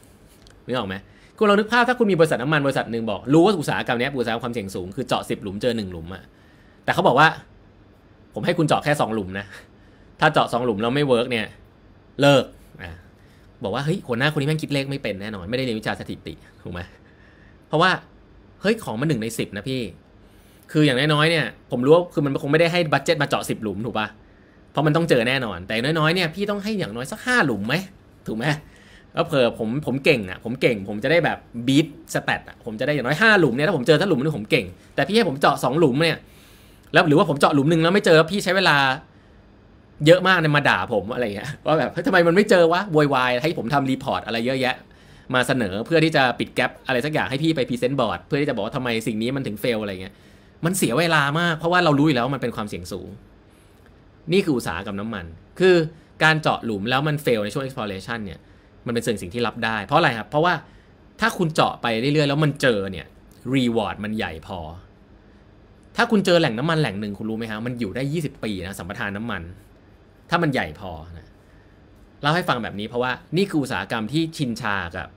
[0.67, 0.95] นึกออกไหม
[1.39, 6.23] คุณลองนึกภาพถ้าคุณมีบริษัทน้ำมันบริษัทหนึ่งบอกรู้ว่าอุตสาหกรรมนี้อุตสาหกรรมความเสี่ยงสูงคือเจาะสิบหลุมเจอหนึ่งหลุมอะ
[6.85, 7.29] แต่เขาบอกว่า
[8.35, 9.47] ผมให้คุณเจาะแค่สองหลุมนะ
[10.21, 11.47] ถ้าเจาะสองหลุมแล้วไม่ work เนี่ย
[12.21, 12.45] เลิก
[12.83, 12.91] อะ
[13.63, 16.81] บอกว่าเฮ้ยหัวหน้าคนนี้แม่งคิดเลขไม่เป็นแน่นอนไม่ได้เรียนวิชาสถิติถูกไหม
[17.69, 17.91] เพราะว่า
[18.63, 19.81] เฮ้ยของมันหนึ่งในสิบนะพี่
[20.73, 24.07] คืออย่างน้อยๆเนี่ย ผมรู้ว่าคือมันคงไม่ได้ให้ budget มาเจาะสิบหลุมถูกปะ
[24.73, 27.75] เพราะมันต้องเจอแน่นอน แต่น้อยๆเนี่ยพี่ต้องให้อย่างน้อยสักห้าหลุมไหม
[28.27, 28.45] ถูกไหม
[29.15, 36.19] แล้วเผื่อผมผมเก่งอะผมเก่งผมจะได้แบบ beat stat อะผมจะได้อย่างน้อยห้าหลุมเนี่ยถ้าผมเจอถ้าหลุมนึงผมเก่ง แต่พี่ให้ผมเจาะสองหลุมเนี่ย
[36.93, 38.77] แล้วหรือว่าผมเจาะหลุมหนึ่งแล้วไม่เจอพี่ใช้เวลา
[40.07, 44.77] เยอะมากเนี่ยมาด่าผมอะไรเงี้ยว่าแบบทำไมมันไม่เจอวะวอยวายให้ผมทำ report อะไรเยอะแยะ
[45.35, 50.15] มาเสนอเพื่อที่จะปิด gap อะไรสักอย่างให้พี่ไป present board เพื่อที่จะบอกว่าทำไมสิ่งนี้มันถึง fail อะไรเงี้ย
[50.65, 53.09] มันเสียเวลามากเพราะว่าเรารู้อยู่แล้วมันเป็นความเสี่ยงสูง
[54.33, 55.25] นี่คืออุตสาหกรรมน้ำมัน
[55.61, 55.75] คือ
[56.25, 58.41] การเจาะหลุมแล้วมัน fail ในช่วง exploration เนี่ย
[58.87, 60.55] มันเป็นสิ่งสิ่งที่รับได้ เพราะอะไรครับ เพราะว่า
[61.21, 63.07] ถ้าคุณเจาะไปเรื่อยๆ แล้วมันเจอเนี่ย
[63.55, 64.59] reward มันใหญ่พอ
[65.97, 69.43] ถ้าคุณเจอแหล่งน้ำมันแหล่งหนึ่งคุณรู้ไหมครับมันอยู่ได้ 20 ปีนะสัมปทานน้ำมัน
[70.31, 71.29] ถ้ามันใหญ่พอนะ
[72.23, 75.09] เล่าให้ฟังแบบนี้เพราะว่านี่คืออุตสาหกรรมที่ชินชากับ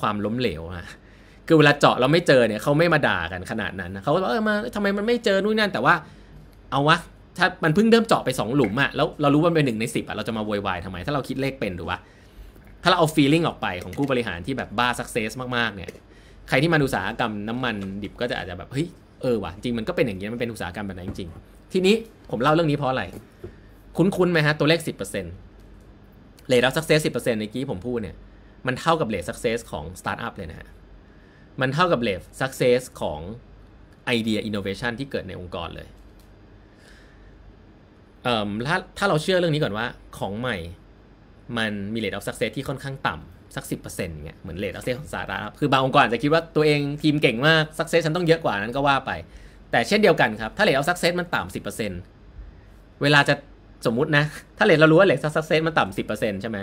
[0.00, 0.86] ความล้มเหลวนะ
[1.46, 5.94] คือเวลาเจาะเราไม่เจอเนี่ยเขาไม่มาด่ากันขนาดนั้นเขาก็บอกเออมาทำไมมันไม่เจอนู่นนั่นแต่ว่า
[6.70, 6.96] เอาวะ
[7.38, 11.98] ถ้ามันเพิ่งเริ่มเจาะไป2หลุมอะแล้วเรารู้ว่าเป็นหนึ่งในสิบอะเราจะมาโวยวายทำไม ถ้าเราคิดเลขเป็นหรือว่า
[12.82, 15.90] ถ้าเราเอาฟีลลิ่งออกไปของผู้บริหารที่แบบบ้าสักเซสมากๆเนี่ย
[16.48, 18.86] ใครที่มาอุตสาหกรรมน้ำมันดิบก็จะอาจจะแบบเฮ้ย
[19.22, 21.94] เออว่ะจริงมันก็เป็นอย่างนี้มันเป็นอุตสาหกรรมแบบนั้นจริงๆทีนี้
[22.30, 23.02] ผมเล่าเรื่องนี้เพราะอะไร
[23.96, 28.16] คุ้นๆไหมฮะตัวเลข 10% rate of success สิบเปอร์เซ็นต์เมื่อกี้ผมพูดเนี่ย
[28.66, 30.68] มันเท่ากับ rate success ของสตาร์ทอัพเลยนะฮะ
[31.60, 33.20] มันเท่ากับ rate success ของ
[34.06, 35.88] ไอเดียอินโนเวชันที่เกิดในองค์กรเลย
[38.24, 39.86] เอ่อถ้าถ้าเราเชื่อเรื่องนี้ก่อนว่า
[40.18, 40.56] ของใหม่
[41.58, 49.10] มันมี rate of success ที่ค่อนข้างต่ำสักสิบเปอร์เซ็นต์เงี้ยเหมือน rate of success ของสตาร์ทอัพคือบางองค์กรอาจจะคิดว่าตัวเองทีมเก่งมาก success ฉันต้องเยอะกว่านั้นก็ว่าไป
[49.70, 52.00] แต่เช่นเดียวกันครับ ถ้า rate of success มันต่ำสิบเปอร์เซ็นต์
[53.02, 53.34] เวลาจะ
[53.86, 54.24] สมมุตินะ
[54.58, 56.58] ถ้า rate เรารู้ว่า rate success มันต่ำสิบเปอร์เซ็นต์ใช่ไหม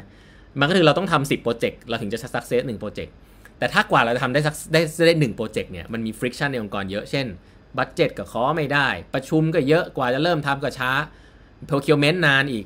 [0.59, 3.13] มันก็คือเราต้องทำสิบโปรเจกต์เราถึงจะ success หนึ่งโปรเจกต์
[3.59, 7.25] แต่ถ้ากว่าเราจะทำได้สักได้ได้หนึ่งโปรเจกต์เนี่ยมันมี friction ในองค์กรเยอะเช่น
[7.77, 10.91] budget ก็ขอไม่ได้ ประชุมก็เยอะกว่าจะเริ่มทำก็ช้า
[11.69, 12.65] procurement นานอีก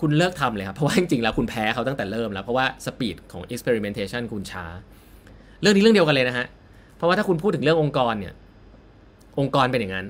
[0.00, 4.64] คุณเลิกทำเลยครับ เพราะว่าจริงๆแล้วคุณแพ้เขาตั้งแต่เริ่มแล้ว เพราะว่า speed ของ experimentation คุณช้า
[5.60, 6.46] เรื่องนี้เรื่องเดียวกันเลยนะฮะ
[6.96, 8.34] เพราะว่าถ้าคุณพูดถึงเรื่ององค์กรเนี่ย
[9.40, 10.06] องค์กรเป็นอย่างนั้น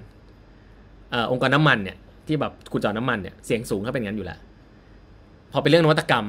[1.13, 1.97] องค์กรน้ำมันเนี่ย
[2.27, 4.39] ที่แบบคุณเจาะน้ำมันเนี่ยเสี่ยงสูงเขาเป็นอย่างนั้นอยู่แล้ว
[5.53, 6.25] พอเป็นเรื่องนวัตกรรม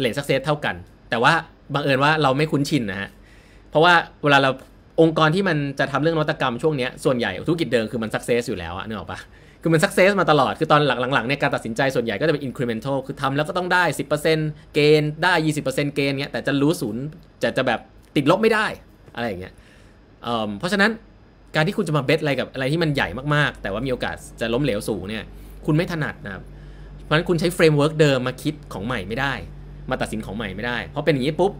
[0.00, 0.74] rate success เท่ากัน
[1.10, 1.32] แต่ว่า
[1.74, 3.08] บังเอิญว่าเราไม่คุ้นชินนะฮะ
[3.70, 4.50] เพราะว่าเวลาเรา
[5.00, 9.18] องค์กรที่มันจะทำเรื่องนวัตกรรมช่วงนี้ส่วนใหญ่ธุรกิจเดิมคือมัน success อยู่แล้วอะนึกออกปะ
[9.66, 10.80] คือมัน success มาตลอด คือตอน
[11.12, 13.84] หลังๆเนี่ยการตัดสินใจส่วนใหญ่ก็จะเป็น incremental คือทำแล้วก็ต้องได้
[14.28, 15.32] 10% gain ได้
[15.64, 17.02] 20% gain เงี้ยแต่จะรู้ศูนย์
[17.42, 17.80] จะจะแบบ
[18.16, 18.66] ติดลบไม่ได้
[19.14, 19.52] อะไรอย่างเงี้ย
[20.24, 20.90] เเพราะฉะนั้น
[21.54, 25.24] การที่คุณจะมา bet อะไรกับอะไรที่มันใหญ่มากๆ แต่ว่ามีโอกาสจะล้มเหลวสูงเนี่ย
[25.66, 26.42] คุณไม่ถนัดนะครับ
[27.02, 29.34] เพราะฉะนั้นคุณใช้ framework เดิมมาคิดของใหม่ไม่ได้
[29.90, 31.52] มาตัดสินของใหม่ไม่ได้ เพราะเป็นอย่างนี้ปุ๊บ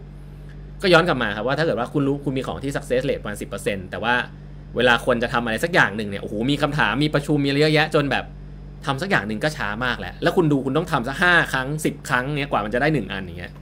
[0.81, 4.15] ก็ย้อนกลับมาครับว่าถ้าเกิดว่าคุณรู้คุณมีของที่ success rate ประมาณ10%แต่ว่า
[4.77, 8.25] เวลาคนจะทำอะไรสักอย่างหนึ่งเนี่ยโอ้โหมีคำถามมีประชุมมีเยอะแยะจนแบบ
[8.85, 13.53] ทำสักอย่างหนึ่งก็ช้ามากแหละแล้วคุณดูคุณต้องทำสักห้าครั้งสิบครั้งเนี่ยกว่ามันจะได้หนึ่งอันอย่างเงี้ย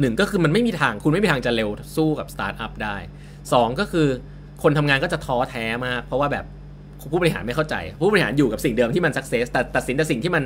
[0.00, 2.96] หนึ่งก็คือมันไม่มีทางคุณไม่มีทางจะเร็วสู้กับสตาร์ทอัพได้
[3.52, 4.08] สองก็คือ
[4.62, 6.44] คนทำงานก็จะท้อแท้มาก เพราะว่าแบบ
[7.12, 10.42] ผู้บริหารไม่เข้าใจ ผู้บริหารอยู่กับสิ่งเดิมที่มัน success แต่ตัดสินแต่สิ่งที่มัน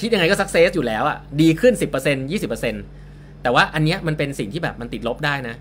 [0.00, 2.30] คิดยังไงก็ success อยู่แล้วอะดีขึ้น 10%
[2.72, 5.54] 20%แต่ว่าอันเนี้ยมันเป็นสิ่งที่แบบมันติดลบได้นะ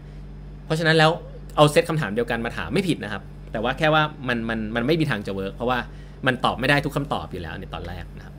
[0.66, 1.12] เพราะฉะนั้นแล้ว
[1.58, 5.80] เอาเซตคำถามเดียวกันมาถามไม่ผิดนะครับ แต่ว่าแค่ว่ามันมันมันไม่มีทางจะเวิร์กเพราะว่า
[6.28, 8.34] มันตอบไม่ได้ทุกคำตอบอยู่แล้วในตอนแรกนะครับ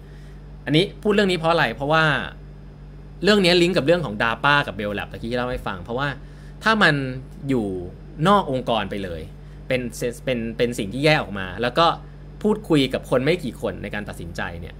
[0.66, 2.04] อันนี้พูดเรื่องนี้เพราะอะไร เพราะว่า
[3.24, 6.08] เรื่องนี้ลิงก์กับเรื่องของ DAPA กับ Bell Lab ตะกี้ที่เล่าให้ฟัง เพราะว่า
[6.64, 6.94] ถ้ามัน
[7.48, 7.66] อยู่
[8.28, 9.20] นอกองค์กรไปเลย
[9.68, 9.80] เป็น
[10.24, 11.86] เป็นเป็นสิ่งที่แยกออกมา แล้วก็
[12.42, 14.74] พูดคุยกับคนไม่กี่คนในการตัดสินใจเนี่ย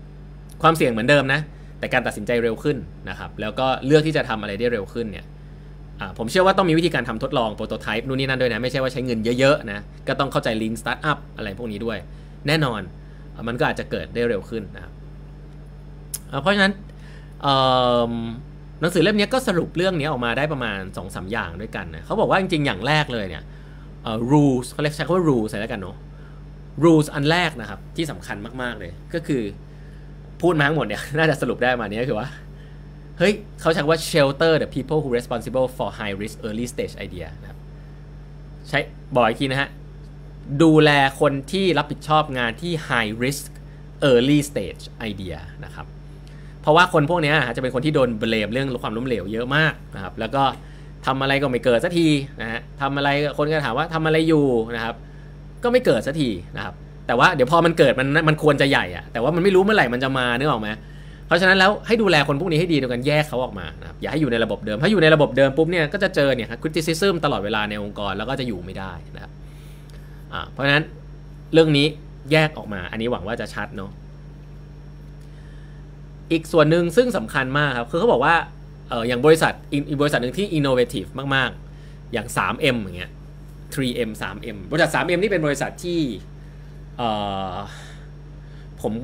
[0.62, 1.40] ความเสี่ยงเหมือนเดิมนะ
[1.78, 2.76] แต่การตัดสินใจเร็วขึ้น
[3.08, 5.26] นะครับ แล้วก็เลือกที่จะทำอะไรได้เร็วขึ้นเนี่ย
[6.18, 11.98] ผมเชื่อว่าต้องมีวิธีการทำทดลอง prototype นู่นนี่นั่นด้วยนะ ไม่ใช่ว่าใช้เงินเยอะๆนะ ก็ต้องเข้าใจ lean startup อะไรพวกนี้ด้วย
[12.46, 12.80] แน่นอน
[13.46, 14.92] มันก็อาจจะเกิดได้เร็วขึ้นนะครับ
[16.42, 16.72] เพราะฉะนั้น
[18.80, 23.42] หนังสือเล่มนี้ก็สรุปเรื่องนี้ออกมาได้ประมาณ2อสอย่างด้วยกันนะเขาบอกว่าจริงๆ อย่างแรกเลยเนี่ย
[24.32, 25.96] rules เขาเรียกใช้คำว่า rules ใส่แล้วกันเนาะ
[26.84, 29.42] rules อันแรกนะครับที่สำคัญมากๆเลยก็คือ
[30.42, 32.28] พูดมาทั้งหมดเนี่ยน่าจะสรุปได้มานี้ก็คือว่า
[33.18, 37.58] เฮ้ยเขาใช้ว่า shelter the people who responsible for high risk early stage idea นะครับ
[38.68, 38.78] ใช้
[39.14, 39.68] บอกอีกทีนะฮะ
[40.62, 40.90] ดูแล
[41.20, 43.46] คนที่รับผิดชอบงานที่ high risk
[44.10, 45.86] early stage idea นะครับ
[46.62, 50.42] เพราะว่าคนพวกนี้จะเป็นคนที่โดนเบลมเรื่องความล้มเหลวเยอะมากนะครับ แล้วก็
[51.06, 52.08] ทำอะไรก็ไม่เกิดสักที
[52.40, 53.08] นะฮะทำอะไร
[53.38, 54.94] คนก็ถามว่าทำอะไรอยู่นะครับ
[55.62, 56.74] ก็ไม่เกิดสักทีนะครับ
[57.06, 60.68] แต่ว่าเดี๋ยวพอมันเกิดมันมันควรจะใหญ่อะแต่ว่ามันไม่รู้เมื่อไหร่มันจะมานึกออกไหม
[61.28, 69.32] เพราะฉะนั้นแล้วให้ดูแลคนพวกนี้ให้ดีโดยการแยกเขาออกมานะครับอย่าให้อยู่ในระบบเดิมถ้าอยู่ในระบบเดิมปุ๊บเนี่ยก็จะเจอเนี่ยคริติซิซึมตลอดเวลาในองค์กรแล้วก็จะอยู่ไม่ได้นะครับ
[70.32, 70.84] อ่าเพราะฉะนั้น
[71.52, 71.86] เรื่องนี้
[72.32, 73.90] แยกออกมา อันนี้หวังว่าจะชัดเนาะ
[76.32, 78.34] อีกส่วนหนึ่งซึ่งสำคัญมากครับ คือเขาบอกว่า
[78.88, 79.52] เอออย่างบริษัท
[79.88, 81.50] อีกบริษัทหนึ่งที่ innovative มาก
[81.82, 83.12] ๆ อย่าง 3M อย่างเงี้ย
[83.74, 86.00] 3M 3M บริษัท 3M นี่เป็นบริษัทที่
[86.96, 87.02] เอ
[87.52, 87.56] อ
[88.82, 88.94] ผม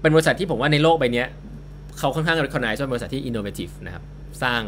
[0.00, 1.24] เป็นบริษัทที่ผมว่าในโลกใบนี้
[1.98, 4.04] เขาค่อนข้าง recognize ว่าเป็นบริษัทที่ innovative นะครับ
[4.42, 4.62] สร้าง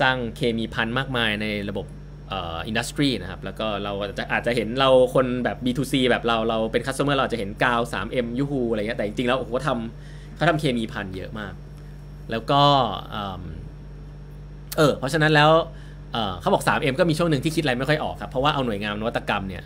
[0.00, 1.86] สร้างเคมีพันมากมายในระบบ
[2.34, 11.52] industry นะครับ แล้วก็เราจะอาจจะเห็นเราคนแบบ B2C แบบเราเราเป็น customer เราจะเห็นกาว 3M ยูฮูอะไรเงี้ยแต่จริงๆแล้วโอ้โหเขาทำเขาทำเคมีพันเยอะมาก
[12.30, 12.62] แล้วก็
[14.76, 15.50] เออเพราะฉะนั้นแล้ว
[16.40, 19.62] เขาบอก 3M ก็มีช่วงหนึ่งที่คิดอะไรไม่ค่อยออกครับ เพราะว่าเอาหน่วยงานนวัตกรรมเนี่ย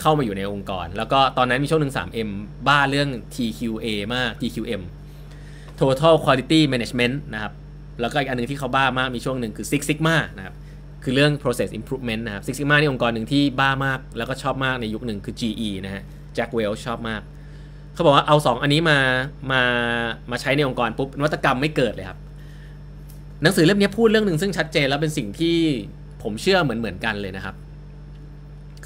[0.00, 2.30] เข้ามาอยู่ในองค์กร แล้วก็ตอนนั้นมีช่วงหนึ่ง 3M
[2.68, 4.82] บ้าเรื่อง TQA มาก TQM
[5.80, 7.52] Total Quality Management นะครับ
[8.00, 10.54] แล้วก็อีกอันนึงที่เขาบ้ามากมีช่วงหนึ่งคือ Six Sigma นะครับ
[11.02, 16.02] คือเรื่อง process improvement นะครับ Six Sigma นี่องค์กรหนึ่งที่บ้ามาก แล้วก็ชอบมากในยุคหนึ่งคือ GE นะฮะ
[16.36, 17.22] Jack Welch ชอบมาก
[17.94, 18.98] เขาบอกว่าเอา 2 อันนี้มา
[19.52, 19.62] มา
[20.30, 22.18] มาใช้ในองค์กรปุ๊บนวัตกรรมไม่เกิดเลยครับ
[23.42, 25.56] หนังสือเล่มนี้พูดเรื่องหนึ่งซึ่งชัดเจนแล้วเป็นสิ่งที่
[26.22, 27.54] ผมเชื่อเหมือนเหมือนกันเลยนะครับ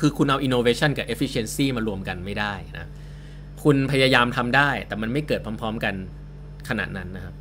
[0.01, 2.88] คือคุณเอา innovation กับ efficiency มารวมกันไม่ได้นะ
[3.62, 5.94] คุณพยายามทำได้ แต่มันไม่เกิดพร้อม ๆ กัน
[6.68, 7.34] ขนาดนั้นนะครับ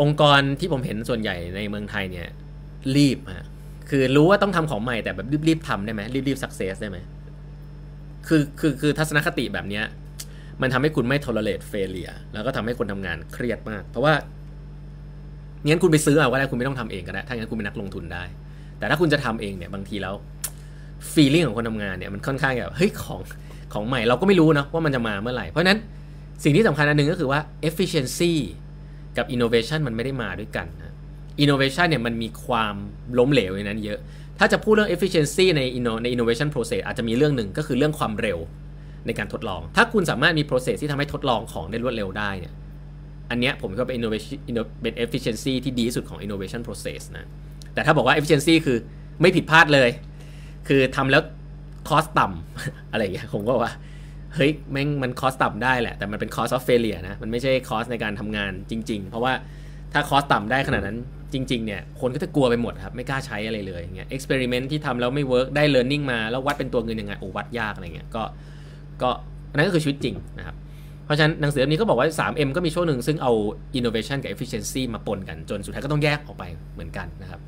[0.00, 2.28] องค์กรที่ผมเห็นส่วนใหญ่ในเมืองไทยเนี่ย
[2.96, 3.46] รีบฮะ
[3.90, 6.98] คือรู้ว่าต้องทำของใหม่แต่แบบรีบๆทำได้ไหมรีบๆ success ได้ไหม
[8.28, 9.82] คือคือคือทัศนคติแบบนี้
[10.62, 14.14] มันทำให้คุณไม่ tolerate failure แล้วก็ทำให้คนทำงานเครียดมาก เพราะว่า
[15.66, 18.24] งั้นคุณไปซื้อเอาก็ได้คุณไม่ต้องทำเองก็ได้ถ้างั้นคุณเป็นนักลงทุนได้
[18.78, 20.14] แต่ถ้าคุณจะทำเองเนี่ยบางทีแล้ว
[21.12, 23.20] feeling ของคนทำงานเนี่ยมันค่อนข้างแบบเฮ้ยของ
[23.72, 25.78] ของใหม่เราก็ไม่รู้นะว่ามันจะมาเมื่อไหร่ เพราะนั้น
[26.44, 28.32] สิ่งที่สำคัญอันหนึ่งก็คือว่า efficiency
[29.16, 30.92] กับ innovation มันไม่ได้มาด้วยกันนะ
[31.42, 32.74] innovation เนี่ยมันมีความ
[33.18, 33.98] ล้มเหลวในนั้นเยอะ
[34.38, 35.62] ถ้าจะพูดเรื่อง efficiency ใน
[36.02, 38.38] ใน innovation process อาจจะมีเรื่องหนึ่งก็คือเรื่องความเร็ว
[39.06, 42.54] ในการทดลอง ถ้าคุณสามารถมี process ที่ทำให้ทดลองของได้รวดเร็วได้เนี่ย
[43.30, 44.38] อันเนี้ยผมคิดว่าเป็น innovation
[44.82, 47.26] เป็น efficiency ที่ดีที่สุดของ innovation process นะ
[47.74, 48.78] แต่ถ้าบอกว่า efficiency คือ
[49.20, 49.90] ไม่ผิดพลาดเลย
[50.68, 51.22] คือทำแล้ว
[51.88, 53.74] cost ต่ำอะไรอย่างเงี้ยผมก็ว่า
[54.34, 59.32] เฮ้ยแม่งมัน cost ต่ำได้แหละ แต่มันเป็น cost of failure นะ มันไม่ใช่ cost ในการทำงานจริง ๆ เพราะว่า
[59.92, 60.98] ถ้า cost ต่ำได้ขนาดนั้น
[61.32, 68.22] จริง ๆ เนี่ย คนก็จะกลัวไปหมดครับ ไม่กล้าใช้อะไรเลยอย่างเงี้ย experiment ที่ทำแล้วไม่ work ได้ learning มา แล้ววัดเป็นตัวเงินยังไงโอ้วัดยากอะไรเงี้ยก็
[69.02, 69.10] ก็
[69.50, 70.56] อันนั้นก็คือชีวิตจริงนะครับ
[71.04, 73.32] เพราะฉะนั้นหนังสือเล่มนี้ก็บอกว่า 3M ก็มีช่วงหนึ่งซึ่งเอา
[73.78, 76.44] innovation กับ efficiency มาปนกัน จนสุดท้ายก็ต้องแยกออกไป
[76.74, 77.40] เหมือนกันนะครับ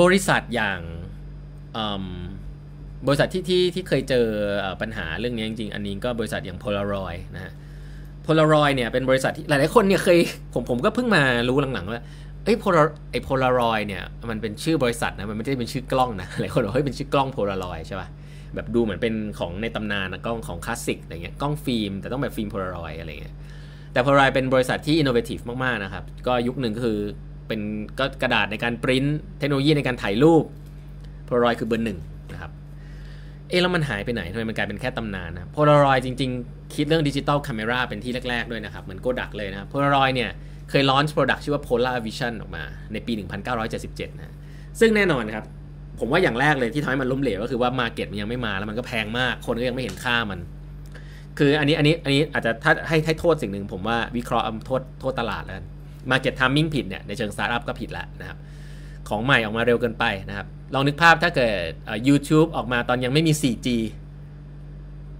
[0.00, 0.80] บริษัทอย่าง
[3.06, 4.26] บริษัทที่ที่ที่เคยเจอ
[4.82, 7.52] ปัญหาเรื่องนี้จริงๆ อันนี้ก็บริษัทอย่าง Polaroid นะฮะ
[8.26, 10.18] Polaroid เนี่ยเป็นบริษัทที่หลายๆคนเนี่ยเคย
[10.54, 12.04] ผมผมก็เพิ่งมารู้หลังๆว่า
[12.44, 12.78] ไอ้โพล
[13.10, 18.08] ไอโพลารอยเนี่ยมันเป็นชื่อบริษัทนะมันไม่ได้เป็นชื่อกล้องนะหลายคนบอกเฮ้ยเป็นชื่อกล้องโพลารอยใช่ป่ะ
[18.54, 23.34] แบบดูเหมือนเป็นของในตำนานนะกล้องของคลาสสิกอะไรเงี้ยกล้องฟิล์มแต่ต้องแบบฟิล์มโพลารอยอะไรเงี้ย
[23.92, 26.98] แต่โพลารอยเป็นบริษัทที่ innovative มากๆนะครับก็ยุคหนึ่งก็คือ
[27.48, 27.60] เป็น
[27.98, 29.04] ก็กระดาษในการปริ้น
[29.38, 30.44] เทคโนโลยีในการถ่ายรูป
[31.24, 31.98] โพลารอยคือเบอร์หนึ่ง
[32.32, 32.50] นะครับ
[33.48, 40.30] เอ๊แล้วมันหายไปไหนทำไมมันกลายเป็นแค่ตำนานนะโพลารอยจริง ๆ คิดเรื่อง digital camera เป็นที่แรก ๆ ด้วยนะครับ เหมือนโกดักเลยนะโพลารอยเนี่ย
[40.70, 43.12] เคย launch product ชื่อว่า Polavision ออกมาในปี
[43.62, 44.34] 1977 นะ
[44.80, 45.44] ซึ่งแน่นอนครับ
[46.00, 50.40] ผมว่าอย่างแรกเลยที่ทำให้มันล้มเหลวก็คือว่า market มันยังไม่มาแล้วมันก็แพงมาก คนก็ยังไม่เห็นค่ามัน
[51.38, 55.56] คืออันนี้อันนี้อันนี้อาจจะถ้าให้ให้โทษสิ่งหนึ่งผมว่าวิเคราะห์โทษโทษตลาดแล้ว
[56.10, 58.38] market timing ผิดเนี่ยในเชิงสตาร์ทอัพก็ผิดแล้วนะครับ
[59.08, 61.54] ของใหม่ออกมาเร็วเกินไปนะครับ ลองนึกภาพถ้าเกิด
[62.08, 63.68] YouTube ออกมาตอนยังไม่มี 4G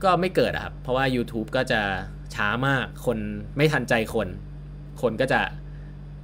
[0.04, 1.80] ก็ไม่เกิดครับ เพราะว่า YouTube ก็จะ
[2.34, 3.18] ช้ามากคน
[3.56, 4.28] ไม่ทันใจคน
[5.02, 5.40] คนก็จะ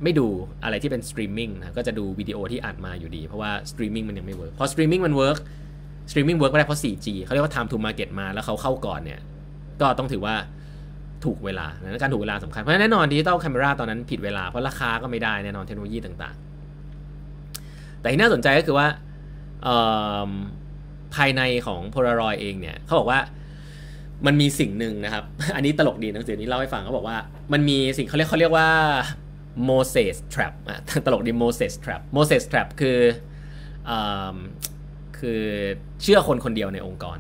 [0.03, 0.27] ไม่ดู
[0.65, 5.39] อะไรที่เป็นสตรีมมิ่งนะก็จะดูวิดีโอที่อัดมาอยู่ดี เพราะว่าสตรีมมิ่งมันยังไม่ work พอสตรีมมิ่งมัน work
[6.11, 9.21] สตรีมมิ่ง work ไม่ได้เพราะ 4G เขาเรียกว่า time to market มาแล้วเขาเข้าก่อนเนี่ย
[9.81, 10.35] ก็ต้องถือว่า
[11.25, 18.87] ถูกเวลานะการถูกเวลาสำคัญ เพราะแน่นอน digital camera ตอนนั้นผิดเวลา เพราะราคาก็ไม่ได้แน่นอนเทคโนโลยีต่างๆ แต่ที่น่าสนใจก็คือว่า
[21.15, 23.21] ภายในของ Polaroid เองเนี่ยเขาบอกว่า
[24.27, 25.25] มันมีสิ่งหนึ่งนะครับ
[25.57, 27.17] อันนี้ตลกดีหนังสือนี้เล่าให้ฟังเขาบอกว่า
[27.53, 28.69] มันมีสิ่งเขาเรียกเขาเรียกว่า
[29.71, 32.99] Moses trap อะตลกดี Moses trap Moses trap คือ
[33.89, 33.93] อ
[35.19, 35.43] คือ
[36.03, 37.19] เชื่อคนคนเดียวในองค์กร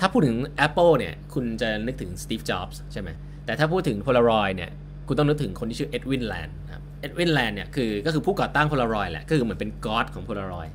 [0.00, 3.08] ถ้าพูดถึง Apple เนี่ย คุณจะนึกถึง Steve Jobs ใช่ไหม
[3.44, 4.70] แต่ถ้าพูดถึง Polaroid เนี่ย
[5.06, 10.72] คุณต้องนึกถึงคนที่ชื่อ Edwin Land ครับ Edwin Land เนี่ย คือ ก็คือผู้ก่อตั้ง Polaroid แหละ ก็คือเหมือนเป็น God ของ Polaroid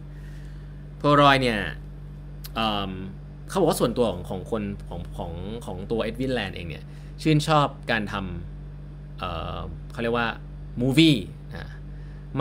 [1.02, 1.60] Polaroid เนี่ย
[3.50, 5.32] เขาบอกว่าส่วนตัวของของคนของของ
[5.66, 6.84] ของตัว Edwin Land เองเนี่ย
[7.22, 9.22] ชื่นชอบการทำ
[9.91, 10.28] เขาเรียกว่า
[10.82, 11.18] movie
[11.54, 11.70] นะ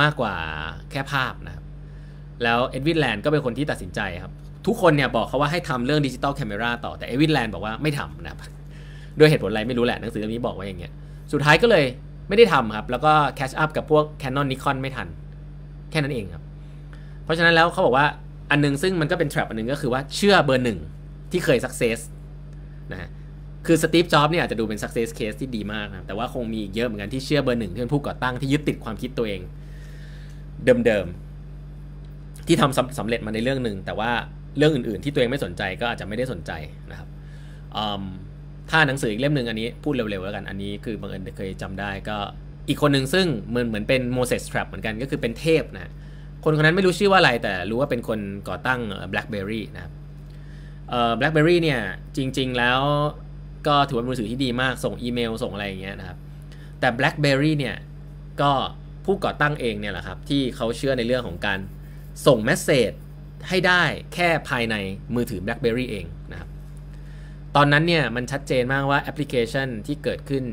[0.01, 0.35] มากกว่า
[0.91, 1.65] แค่ภาพนะครับ
[2.43, 4.33] แล้ว Edwin Land ก็เป็นคนที่ตัดสินใจครับ
[4.67, 8.39] ทุกคนเนี่ยบอกเขาว่าให้ทำเรื่อง digital camera ต่อแต่ Edwin Land บอกว่าไม่ทำนะครับ
[9.19, 10.93] ด้วยเหตุผลอะไรไม่รู้แหละหนังสือเล่มนี้บอกไว้อย่างเงี้ย
[11.33, 11.85] สุดท้ายก็เลย
[12.29, 15.09] ไม่ได้ทำครับ แล้วก็แคชอัพกับพวก Canon Nikon ไม่ทัน
[15.91, 16.43] แค่นั้นเองครับ
[17.25, 18.07] เพราะฉะนั้นแล้วเขาบอกว่า
[18.51, 20.79] อันนึงซึ่งมันก็เป็น trap อันนึงก็คือว่าเชื่อเบอร์หนึ่ง
[21.33, 21.99] ที่เคย success
[22.93, 23.09] นะฮะ
[23.67, 29.41] คือสตีฟจ็อบเนี่ยอาจจะดูเป็น success case ที่ดีมากนะแต่ว่าคงมีอีกเยอะเหมือนกันที่เชื่อเบอร์หนึ่งที่เป็นผู้ก่อตั้งที่ยึดติดความคิดตัวเอง
[30.87, 34.11] เดิมๆที่ทำสำเร็จมาในเรื่องหนึ่งแต่ว่า
[34.57, 36.53] เรื่องอื่นๆ ที่ตัวเองไม่สนใจก็อาจจะไม่ได้สนใจ
[36.91, 37.09] นะครับ
[38.71, 42.17] ถ้าหนังสืออีกเล่มหนึ่งอันนี้พูดเร็วๆแล้วกันอันนี้คือบังเอิญเคยจำได้ก็
[42.69, 45.91] อีกคนหนึ่งซึ่งเหมือนเหมือนเป็นโมเสสทรัพเหมือนกันก็คือเป็นเทพนะ
[46.45, 48.81] คนคนนั้นไม่รู้ชื่อว่าอะไรแต่รู้ว่าเป็นคนก่อตั้ง
[49.13, 49.93] BlackBerry นะครับ
[50.89, 51.81] เอ่อ BlackBerry เนี่ย
[52.17, 52.81] จริงๆแล้ว
[53.67, 56.19] ก็ถือว่าเป็นมือถือที่ดีมากส่งอีเมลส่งอะไรอย่างเงี้ยนะครับ
[56.81, 57.77] แต่ BlackBerry เนี่ย
[58.41, 58.53] ก็
[59.05, 61.59] ผู้ก่อตั้งเองเนี่ยแหละครับที่เขาเชื่อในเรื่องของการ
[62.27, 62.93] ส่งเมสเซจ
[63.49, 63.83] ให้ได้
[64.15, 64.75] แค่ภายใน
[65.15, 66.49] มือถือ BlackBerry เองนะครับ
[67.57, 70.45] ตอนนั้นเนี่ยมันชัดเจนมากว่าแอปพลิเคชันที่เกิดขึ้น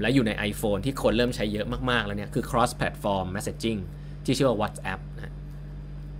[0.00, 3.80] และอยู่ใน iPhone ที่คนเริ่มใช้เยอะมากๆแล้วเนี่ยคือ cross platform messaging
[4.24, 5.34] ที่ชื่อว่า WhatsApp นะ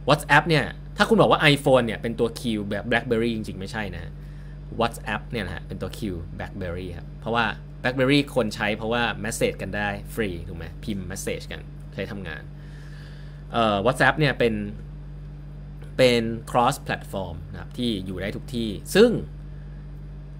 [0.08, 0.64] WhatsApp เนี่ย
[0.96, 4.10] ถ้าคุณบอกว่า iPhone เนี่ยเป็นตัว Q แบบ BlackBerry จริงๆ ไม่ใช่นะ
[4.80, 6.00] WhatsApp เนี่ยนะฮะเป็นตัว Q
[6.38, 7.44] BlackBerry ครับเพราะว่า
[7.82, 11.60] BlackBerry คนใช้เพราะว่า message กันได้ฟรีถูกไหมพิมพ์ message กัน
[11.94, 12.42] ใช้ทำงาน
[13.86, 14.54] WhatsApp เนี่ยเป็น
[16.00, 19.10] เป็น cross platform นะครับที่อยู่ได้ทุกที่ ซึ่ง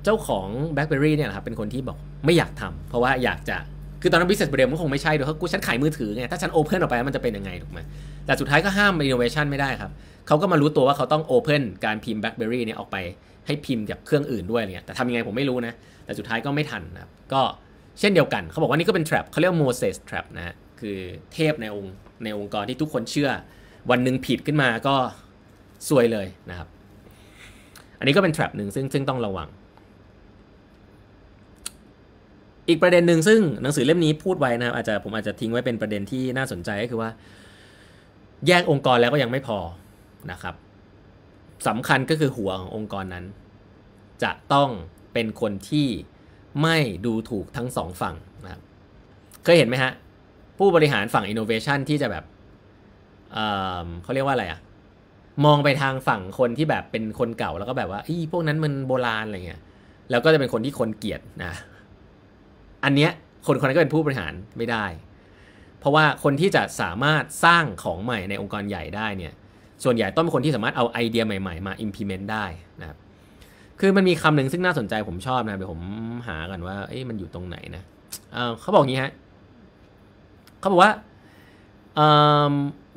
[0.05, 3.57] เจ้าของ BlackBerry เนี่ยครับเป็นคนที่บอกไม่อยากทำเพราะว่าอยากจะ
[4.03, 7.81] คือตอนนั้น business model มันคงไม่ใช่ด้วยเพราะกูฉันขายมือถือไง ถ้าฉัน open ออกไปมันจะเป็นยังไงถูกไหม
[8.27, 9.91] แต่สุดท้ายก็ห้าม innovation ไม่ได้ครับ
[10.27, 12.97] เขาก็มารู้ตัวว่าเขาต้อง open การพิมพ์ BlackBerry เนี่ยออกไป
[13.47, 17.43] ให้พิมพ์กับเครื่องอื่นด้วยเนี่ยแต่ทำยังไงผมไม่รู้นะ แต่สุดท้ายก็ไม่ทันนะครับก็
[18.01, 20.99] เช่นเดียวกัน เขาบอกว่านี่ก็เป็น trap เขาเรียกว่า Moses trap นะฮะคือ
[21.33, 21.95] เทพในองค์
[22.25, 23.31] ในองค์กรที่ทุกคนเชื่อ
[23.91, 24.97] วันหนึ่งผิดขึ้นมาก็
[25.89, 26.69] ซวยเลยนะครับ
[27.99, 29.49] อันนี้ก็เป็น trap หนึ่งซึ่งซึ่งต้องระวัง
[32.69, 37.11] อีกประเด็นหนึ่งซึ่งหนังสือเล่มนี้พูดไว้นะครับ อาจจะผมอาจจะทิ้งไว้เป็นประเด็นที่น่าสนใจก็คือว่า
[38.47, 39.59] แยกองค์กรแล้วก็ยังไม่พอ
[40.33, 40.55] นะครับ
[41.69, 43.25] สำคัญก็คือหัวขององค์กรนั้น
[44.23, 44.71] จะต้อง
[45.13, 45.89] เป็นคนที่
[46.63, 46.77] ไม่
[47.07, 48.63] ดูถูกทั้งสองฝั่งนะครับ
[49.45, 49.93] เคยเห็นไหมฮะ
[50.59, 52.25] ผู้บริหารฝั่ง innovation ที่จะแบบ
[53.33, 54.61] เเขาเรียกว่าอะไรอะ
[55.45, 59.61] มองไปทางฝั่งคนที่แบบเป็นคนเก่าแล้วก็แบบว่าอีพวกนั้นมันโบราณอะไรเงี้ย
[60.11, 61.53] แล้วก็จะเป็นคนที่คนเกลียดนะ
[62.85, 63.11] อันเนี้ย
[63.47, 64.87] คนคนนั้นก็เป็นผู้บริหารไม่ได้
[65.79, 69.33] เพราะว่าคนที่จะสามารถสร้างของใหม่ในองค์กรใหญ่ได้เนี่ย
[69.85, 72.45] ส่วนใหญ่ต้องเป็นคนที่สามารถเอาไอเดียใหม่ๆ มา implement ได้
[72.81, 72.99] นะครับ
[73.81, 75.83] คือมันมีคำหนึ่งซึ่งน่าสนใจผมชอบนะเดี๋ยวผม
[76.29, 77.83] หากันว่าเอ๊ะมันอยู่ตรงไหนนะ
[78.61, 79.13] เขาบอกงี้ฮะ
[80.59, 80.93] เขาบอกว่า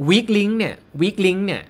[0.09, 1.61] weak link เนี่ย weak link เนี่ย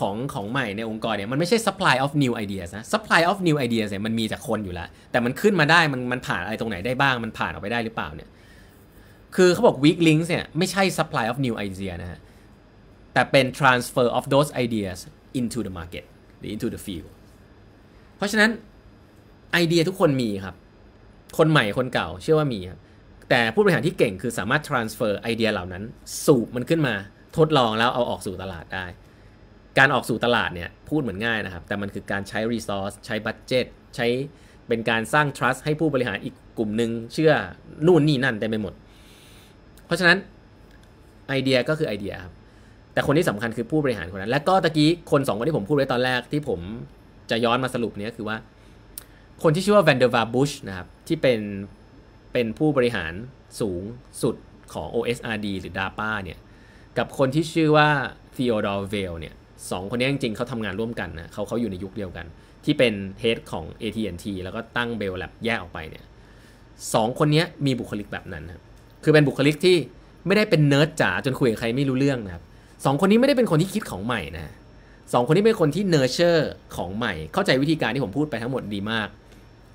[0.00, 8.30] ของของใหม่ในองค์กรเนี่ยมันไม่ใช่ supply of new ideas นะ supply of new ideas เนี่ยมันมีจากคนอยู่แล้ว แต่มันขึ้นมาได้มันมันผ่านอะไรตรงไหนได้บ้าง มันผ่านออกไปได้หรือเปล่าเนี่ย
[9.36, 12.20] คือเขาบอก weak links เนี่ยไม่ใช่ supply of new idea นะฮะ
[13.12, 14.98] แต่เป็น transfer of those ideas
[15.40, 16.04] into the market
[16.38, 17.08] หรือ into the field
[18.16, 18.50] เพราะฉะนั้น
[19.52, 20.54] ไอเดียทุกคนมีครับ
[21.38, 22.80] คนใหม่คนเก่าเชื่อว่ามีครับ
[23.30, 25.82] แต่ผู้บริหารที่เก่งคือสามารถ transfer ไอเดียเหล่านั้น
[26.24, 26.94] สูบมันขึ้นมา
[27.36, 28.86] ทดลองแล้วเอาออกสู่ตลาดได้
[29.78, 33.66] การออกสู่ตลาดเนี่ยพูดเหมือนง่ายนะครับ แต่มันคือการใช้ resource ใช้ budget
[33.96, 34.06] ใช้
[34.68, 37.32] เป็นการสร้าง trust ให้ผู้บริหารอีกกลุ่มหนึ่งเชื่อ
[37.86, 38.74] นู่นนี่นั่นเต็มไปหมด
[39.86, 40.18] เพราะฉะนั้น
[41.28, 42.32] ไอเดียก็คือไอเดียครับ
[42.92, 46.60] แต่คนที่สำคัญคือผู้บริหารคนนั้น และก็ตะกี้คนสองคนที่ผมพูดไว้ตอนแรกที่ผม
[47.30, 48.36] จะย้อนมาสรุปเนี้ยคือว่า
[49.42, 51.40] คนที่ชื่อว่า Vannevar Bush นะครับ ที่เป็น
[52.32, 53.12] เป็นผู้บริหาร
[53.60, 53.82] สูง
[54.22, 54.34] สุด
[54.72, 56.38] ของ OSRD หรือ DARPA เนี่ย
[56.98, 57.88] กับคนที่ชื่อว่า
[58.36, 59.34] Theodore Vail เนี่ย
[59.70, 62.26] สองคนนี้จริงๆเขาทำงานร่วมกันนะเขาเขาอยู่ในยุคเดียวกัน
[62.64, 66.04] ที่เป็น head ของ AT&T แล้วก็ตั้ง Bell Lab แยกออกไปเนี่ย
[66.94, 68.62] สองคนนี้มีบุคลิกแบบนั้นครับ
[69.02, 69.76] คือเป็นบุคลิกที่
[70.26, 72.42] ไม่ได้เป็นเนิร์ดจ๋าจนคุยกับใครไม่รู้เรื่องนะครับ
[72.84, 74.52] สองคนนี้ไม่ได้เป็นคนที่คิดของใหม่นะ
[75.12, 79.08] สองคนนี้เป็นคนที่ nurture ของใหม่ เข้าใจวิธีการที่ผมพูดไปทั้งหมดดีมาก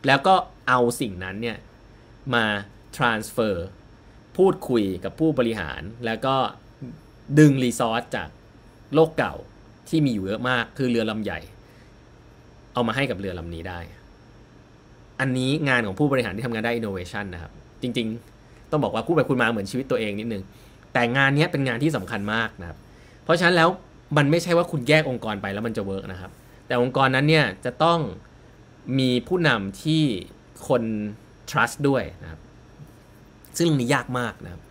[0.07, 0.35] แล้วก็
[0.67, 1.57] เอาสิ่งนั้นเนี่ย
[2.33, 2.45] มา
[2.97, 3.55] transfer
[4.37, 6.35] พูดคุยกับผู้บริหาร แล้วก็
[7.39, 8.29] ดึง resource จาก
[8.93, 9.35] โลกเก่า
[9.89, 11.39] ที่มีอยู่เยอะมากคือเรือลำใหญ่
[12.73, 13.79] เอามาให้กับเรือลำนี้ได้
[15.19, 18.07] อันนี้งานของผู้บริหารที่ทำงานด้าน innovation นะครับ จริง
[18.39, 20.43] ๆ ต้องบอกว่าพูดไปพูดมาเหมือนชีวิตตัวเองนิดนึง
[20.93, 22.77] แต่งานนี้เป็นงานที่สำคัญมากนะครับ
[23.23, 23.69] เพราะฉะนั้นแล้ว
[24.17, 26.31] มันไม่ใช่ว่าคุณแยกองค์กรไปแล้วมันจะ work นะครับ
[26.67, 27.99] แต่องค์กรนั้นเนี่ยจะต้อง
[28.99, 30.03] มีผู้นำที่
[30.67, 30.83] คน
[31.49, 32.41] trust ด้วยนะครับ
[33.57, 34.61] ซึ่งนี้ยากมากนะครับ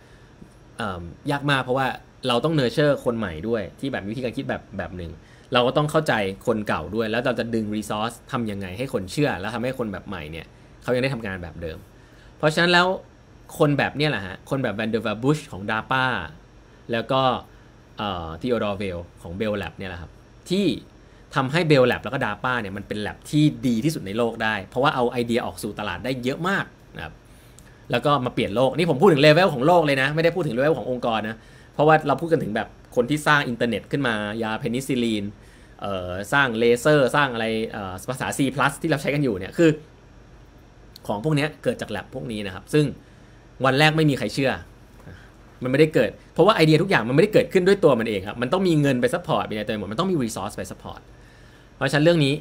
[1.31, 1.87] ยากมากเพราะว่า
[2.27, 5.11] เราต้อง nurture คนใหม่ด้วยที่แบบวิธีการคิดแบบแบบหนึ่ง
[5.53, 6.13] เราก็ต้องเข้าใจ
[6.47, 10.45] คนเก่าด้วย แล้วเราจะดึง resource ทำยังไงให้คนเชื่อ แล้วทำให้คนแบบใหม่เนี่ย
[10.83, 11.77] เขายังได้ทำงานแบบเดิม
[12.37, 12.87] เพราะฉะนั้นแล้ว
[13.57, 16.05] คนแบบเนี้ยแหละฮะ คนแบบ Vannevar Bush ของ DARPA
[16.91, 17.21] แล้วก็
[18.41, 20.11] Theodore Vail ของ Bell Lab เนี่ยแหละครับ
[20.49, 20.65] ที่
[21.35, 26.65] ทำให้ Bell Lab แล้วก็ DARPA เนี่ยมันเป็นแลบที่ดีที่สุดในโลกได้ เพราะว่าเอาไอเดียออกสู่ตลาดได้เยอะมาก
[26.95, 27.13] นะครับ
[27.91, 31.37] แล้วก็มาเปลี่ยนโลก นี่ผมพูดถึงเลเวลของโลกเลยนะ ไม่ได้พูดถึงเลเวลขององค์กรนะ
[31.79, 35.25] เพราะว่าเราพูดกันถึงแบบคนที่สร้างอินเทอร์เน็ตขึ้นมายาเพนิซิลีน
[36.33, 37.45] สร้างเลเซอร์ สร้างอะไร
[38.09, 38.39] ภาษา C+
[38.81, 39.69] ที่เราใช้กันอยู่เนี่ยคือ
[41.07, 42.85] ของพวกนี้เกิดจากแลบพวกนี้นะครับ ซึ่ง
[43.65, 44.51] วันแรกไม่มีใครเชื่อ
[45.63, 51.01] มันไม่ได้เกิด เพราะว่าไอเดียทุกอย่างมันไม่ได้เกิดขึ้นด้วยตัวมันเองครับ มันต้องมีเงินไป support ไปในตัวหมดมันต้องมี resource ไป support
[51.75, 52.33] เพราะฉะนั้นเรื่องนี้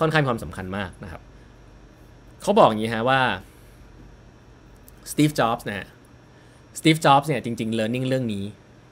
[0.00, 1.22] ค่อนข้างความสำคัญมากนะครับ
[2.42, 3.20] เขาบอกอย่างนี้ฮะว่า
[5.10, 5.86] Steve Jobs นะ
[6.78, 8.44] Steve Jobs เนี่ยจริงๆ learning เรื่องนี้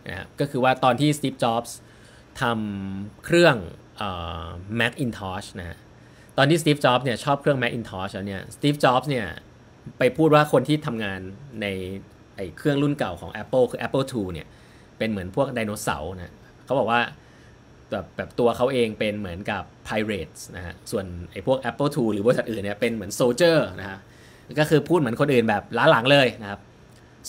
[0.08, 1.76] นะก็คือว่าตอนที่ Steve Jobs
[2.40, 3.56] ทำเครื่อง
[3.96, 4.10] เอ่
[4.44, 4.46] อ
[4.80, 5.78] Macintosh นะ
[6.38, 9.26] ตอนที่ Steve Jobs เนี่ยชอบเครื่อง Macintosh แล้วเนี่ย Steve Jobs เนี่ย
[9.98, 11.20] ไปพูดว่าคนที่ทำงาน
[11.62, 11.66] ใน
[12.36, 14.46] ไอ้เครื่องรุ่นเก่าของ Apple คือ Apple II เนี่ย
[14.98, 16.34] เป็นเหมือนพวกไดโนเสาร์นะ
[16.64, 17.00] เขาบอกว่า
[17.90, 23.98] แบบแบบตัวเขาเองเป็นเหมือนกับ Pirates นะฮะ ส่วนไอ้พวก Apple II หรือบริษัทอื่นเนี่ยเป็นเหมือน Soldier นะฮะ
[24.58, 26.60] ก็คือพูดเหมือนคนอื่นแบบล้าหลังเลยนะครับ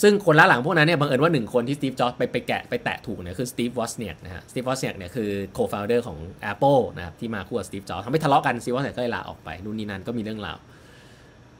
[0.01, 6.17] ซึ่งคนล้าหลังพวกนั้นเนี่ยบังเอิญว่าหนึ่งคนที่ Steve Jobs ไปไปแกะไปแตะถูกเนี่ยคือ Steve Wozniak นะฮะ Steve Wozniak เนี่ยคือ co-founder ของ
[6.51, 10.57] Apple นะครับที่มาคู่กับ Steve Jobs ทำให้ทะเลาะกัน Steve Wozniak ก็เลยลาออกไปนู่นนี่นั่นก็มีเรื่องราว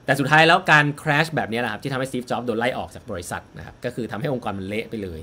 [0.06, 5.20] แต่สุดท้ายแล้วการ clash แบบนี้แหละครับที่ทำให้ Steve Jobs โดนไล่ออกจากบริษัทนะครับก็คือทำให้องค์กรมันเละไปเลย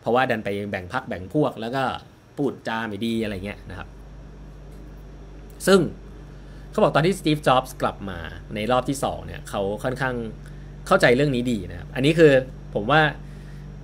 [0.00, 1.82] เพราะว่าดันไปแบ่งพรรคแบ่งพวกแล้วก็
[2.36, 3.88] พูดจาไม่ดีอะไรเงี้ยนะครับ
[5.66, 5.80] ซึ่ง
[6.70, 8.18] เขาบอกตอนที่สตีฟ จ็อบส์กลับมา
[8.54, 10.14] ในรอบที่2เนี่ยเขาค่อนข้าง
[10.86, 12.32] เข้าใจเรื่องนี้ดีนะครับ อันนี้คือ
[12.74, 13.00] ผมว่า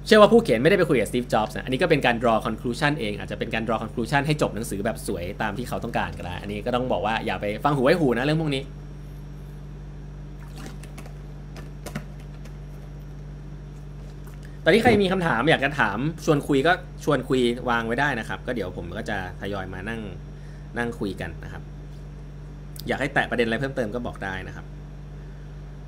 [0.07, 8.63] เชื่อว่าผู้เขียนไม่ได้ไปคุยกับสตีฟ จ็อบส์นะ อันนี้ก็เป็นการ draw conclusion เอง อาจจะเป็นการ draw conclusion ให้จบหนังสือแบบสวยตามที่เขาต้องการก็ได้ อันนี้ก็ต้องบอกว่าอย่าไปฟังหูไว้หูนะเรื่องพวกนี้
[14.65, 16.73] ตอนนี้ใครมีคำถามอยากจะถามชวนคุยก็
[17.05, 17.41] ชวนคุย
[17.71, 20.01] วางไว้ได้นะครับ ก็เดี๋ยวผมก็จะทยอยมานั่ง
[20.79, 21.63] นั่งคุยกันนะครับ
[22.89, 24.67] อยากให้แตะประเด็นอะไรเพิ่มเติมก็บอกได้นะครับ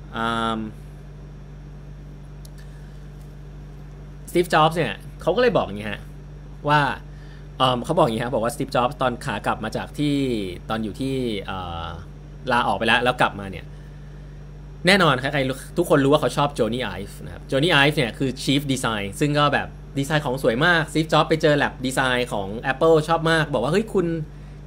[0.09, 0.84] ส
[4.35, 6.01] ตีฟจ็อบส์เนี่ยเขาก็เลยบอกอย่างนี้ฮะ
[6.69, 6.81] ว่า
[7.85, 10.15] เขาบอกอย่างนี้ครับบอกว่าสตีฟจ็อบส์ตอนขากลับมาจากที่
[10.69, 11.15] ตอนอยู่ที่
[12.51, 13.65] ลาออกไปแล้วแล้วกลับมาเนี่ย
[14.87, 19.67] แน่นอนใครๆทุกคนรู้ว่าเขาชอบ Jony Ive นะครับ Jony Ive เนี่ยคือ Chief Design ซึ่งก็แบบ
[19.97, 24.05] ดีไซน์ของสวยมาก Steve Jobs ไปเจอแลบดีไซน์ของ Apple ชอบมาก บอกว่า เฮ้ย คุณ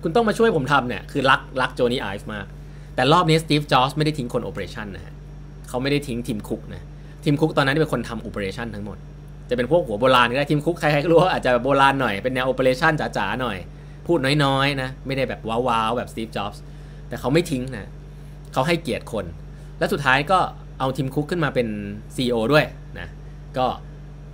[0.03, 2.47] คุณต้องมาช่วยผมทำเนี่ย คือรักรัก Jony Ive มาก
[2.95, 5.15] แต่รอบนี้ Steve Jobs ไม่ได้ทิ้งคน operation นะฮะ
[5.69, 6.83] เขาไม่ได้ทิ้ง Tim Cook นะ
[7.25, 8.99] Tim Cook ตอนนั้นเป็นคนทำ operation ทั้งหมด
[9.51, 13.57] จะเป็นพวกหัวโบราณก็ได้ Tim Cook ใครๆก็รู้ว่าอาจจะโบราณหน่อยเป็นแนว operation จ๋าๆหน่อย
[14.07, 16.63] พูดน้อยๆนะไม่ได้แบบว้าวๆแบบ Steve Jobs
[17.09, 17.89] แต่เขาไม่ทิ้งนะ
[18.53, 19.25] เขาให้เกียรติคน
[19.79, 20.39] และสุดท้ายก็
[20.79, 21.69] เอา Tim Cook ขึ้นมาเป็น
[22.17, 22.65] CEO ด้วย
[22.99, 23.09] นะ
[23.59, 23.67] ก็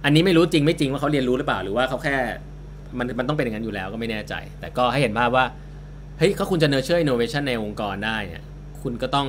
[0.04, 2.16] อันนี้ไม่รู้จริงไม่จริงว่าเขาเรียนรู้หรือเปล่าหรือว่าเขาแค่
[2.98, 5.44] มันมันต้องเป็นอย่างนั้นอยู่แล้วก็ไม่แน่ใจ แต่ก็ให้เห็นภาพว่า
[6.18, 8.42] เฮ้ยเขาคุณจะ nurture innovation ในองค์กรได้เนี่ย
[8.82, 9.28] คุณก็ต้อง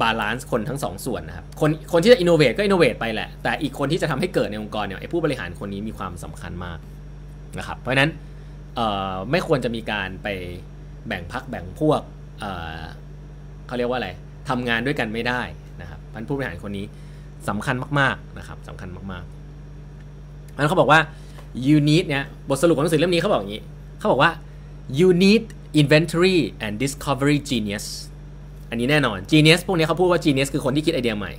[0.00, 6.78] balance คนทั้งสองส่วนนะครับ คนคนที่จะ innovate ก็ innovate ไปแหละ แต่อีกคนที่จะทำให้เกิดในองค์กรเนี่ยไอ้ผู้บริหารคนนี้มีความสำคัญมาก
[7.58, 8.10] นะครับ เพราะฉะนั้น
[9.30, 10.28] ไม่ควรจะมีการไป
[11.06, 12.00] แบ่งพักแบ่งพวก
[12.40, 14.10] เเขาเรียกว่าอะไร
[14.48, 15.42] ทำงานด้วยกันไม่ได้
[15.80, 16.86] นะครับพันผู้บริหารคนนี้
[17.48, 21.00] สำคัญมากๆนะครับสำคัญมากๆแล้วเขาบอกว่า
[21.66, 23.62] you need เนี่ยบทสรุปของหนังสือเล่มนี้เขาบอกอย่างนี้
[23.98, 24.30] เขาบอกว่า
[24.98, 25.42] you need
[25.80, 27.86] inventory and discovery genius
[28.72, 31.32] อันนี้แน่นอน genius พวกนี้เขาพูดว่า genius คือคนที่คิดไอเดียใหม่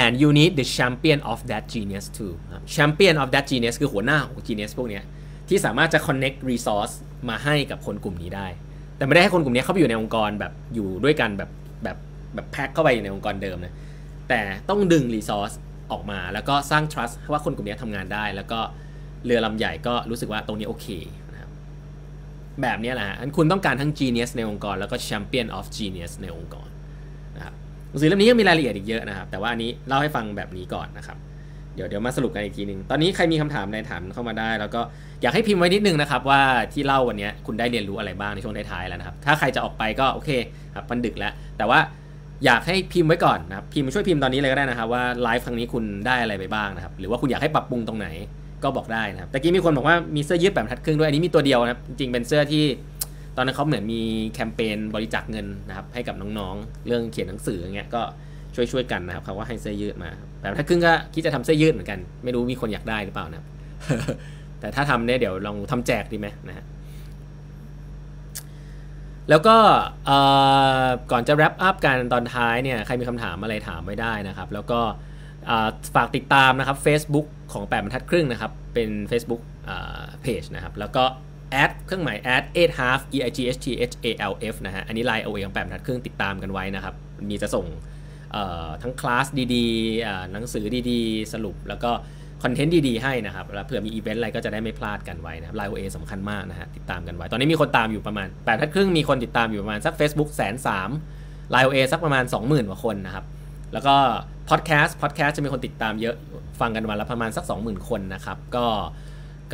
[0.00, 2.32] and you need the champion of that genius too
[2.76, 5.00] champion of that genius คือหัวหน้าของ genius พวกนี้
[5.48, 6.94] ที่สามารถจะ connect resource
[7.28, 8.46] มาให้กับคนกลุ่มนี้ได้
[8.96, 11.50] แต่ไม่ได้ให้คนกลุ่มนี้เข้าไปอยู่ในองค์กรแบบอยู่ด้วยกันแบบ
[11.84, 11.96] แบบ
[12.34, 13.74] แบบแพ็คเข้าไปในองค์กรเดิมนะ
[14.28, 15.52] แต่ต้องดึงรีซอส
[15.92, 18.60] ออกมาแล้วก็สร้าง trust ว่าคนกลุ่มนี้ทำงานได้ แล้วก็
[19.24, 20.86] เรือลำใหญ่ก็รู้สึกว่าตรงนี้โอเค
[22.62, 26.68] แบบนี้แหละอันคุณต้องการทั้ง genius ในองค์กร แล้วก็ champion of genius ในองค์กร
[27.36, 27.54] นะครับ
[27.88, 31.18] หนังสือเล่มนี้ก็มีรายละเอียดอีกเยอะนะครับ แต่ว่าอันนี้เล่าให้ฟังแบบนี้ก่อนนะครับ
[31.74, 34.80] เดี๋ยวเดี๋ยวมาสรุปกันอีกทีหนึ่งตอนนี้ใครมีคำถามใดถามเข้ามาได้ แล้วก็
[35.22, 36.40] อยากให้พิมพ์ไว้นิดนึงนะครับว่า
[36.72, 40.30] ที่เล่าวันนี้คุณได้เรียนรู้อะไรบ้างในช่วงท้ายๆแล้วนะครับ ถ้าใครจะออกไปก็โอเค
[40.76, 41.78] ครับมันดึกแล้ว แต่ว่า
[42.44, 48.08] อยากให้พิมพ์ไว้ก่อนนะครับพิมพ์ช่วยพิมพ์ตอนนี้เลยก็ได้นะครับว่าไลฟ์ครั้งนี้คุณได้อะไรไปบ้างนะครับหรือว่าคุณอยากให้ปรับปรุงตรงไหน
[48.62, 52.64] ก็บอกได้นะครับแต่กี้มีคนบอกว่ามีเสื้อยืดแบบทัดครึ่งด้วยอันนี้มีตัวเดียวนะครับ จริงเป็นเสื้อที่
[53.36, 54.00] ตอนนั้นเขาเหมือนมี
[54.34, 58.02] แคมเปญบริจาคเงินนะครับ ให้กับน้องๆ เรื่องเขียนหนังสืออย่างเงี้ยก็
[58.54, 63.44] ช่วยช่วยกันนะครับเขาว่าให้เสื้อยืดมาแบบทัดครึ่งก็คิดจะทำเสื้อยืดเหมือนกัน ไม่รู้มีคนอยากได้หรือเปล่านะ
[64.60, 66.64] แต่ถ้าทำเนี่ยเดี๋ยวลองทำแจกดีไหมนะฮะ
[69.30, 69.56] แล้วก็
[71.10, 74.80] ก่อนจะ wrap up กันตอนท้ายเนี่ยใครมีคำถามอะไรถามไว้ได้นะครับ แล้วก็
[75.94, 79.42] ฝากติดตามนะครับ Facebook ของ8บรรทัดครึ่งนะครับ เป็น Facebook
[80.24, 81.04] Page นะครับ แล้วก็
[81.50, 86.94] แอดเครื่องหมายแอด8 half e i g h t h a l f นะฮะ อันนี้ LINE OA ของ8บรรทัดครึ่งติดตามกันไว้นะครับ
[87.28, 87.66] มีจะส่ง
[88.82, 91.90] ทั้งคลาสดีๆ หนังสือดีๆ สรุปแล้วก็
[92.42, 100.90] คอนเทนต์ดีๆ ให้นะครับ แล้วเผื่อมีอีเวนต์อะไรก็จะได้ไม่พลาดกันไว้นะครับ LINE OA สำคัญมากนะฮะ ติดตามกันไว้ ตอนนี้มีคนตามอยู่ประมาณ8บรรทัดครึ่งมีคนติดตามอยู่ประมาณสัก Facebook แสนสาม
[101.50, 103.24] LINE OA สักประมาณ 20,000กว่าคนนะครับ
[103.72, 103.96] แล้วก็
[104.50, 106.14] พอดแคสต์พอดแคสต์จะมีคนติดตามเยอะ
[106.60, 108.66] ฟังกันวันละประมาณสัก 20,000 คนนะครับ ก็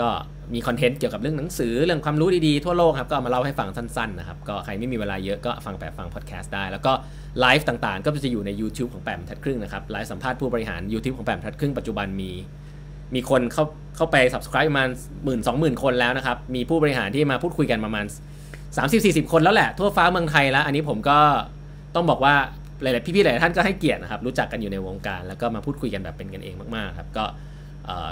[0.01, 0.09] ก็
[0.55, 6.93] มีคอนเทนต์เกี่ยวกับเรื่องหนังสือเรื่องความรู้ดีๆ ทั่วโลกครับ ก็มาเล่าให้ฟังสั้นๆนะครับ ก็ใครไม่มีเวลาเยอะก็ฟังแบบฟังพอดแคสต์ได้ แล้วก็
[7.41, 12.31] ไลฟ์ต่างๆ ก็จะอยู่ใน YouTube ของแปมทัดครึ่งนะครับไลฟ์สัมภาษณ์ผู้บริหาร YouTube ของแปมทัดครึ่งปัจจุบันมี
[13.15, 13.65] มีคนเข้า
[13.97, 14.89] เข้าไป subscribe ประมาณ
[15.25, 18.05] หมื่นสองหมื่นคนแล้วนะครับมีผู้บริหารที่มาพูดคุยกันประมาณ
[18.69, 21.19] 30-40 คนแล้วแหละทั่วฟ้าเมืองไทยแล้ว อันนี้ผมก็
[21.95, 22.35] ต้องบอกว่า
[22.83, 27.25] หลายๆพี่ๆหลายท่านก็ให้เกียรตินะครับรู้จักกันอยู่ในวงการ แล้วก็มาพูดคุยกันแบบเป็นกันเองมากๆครับก็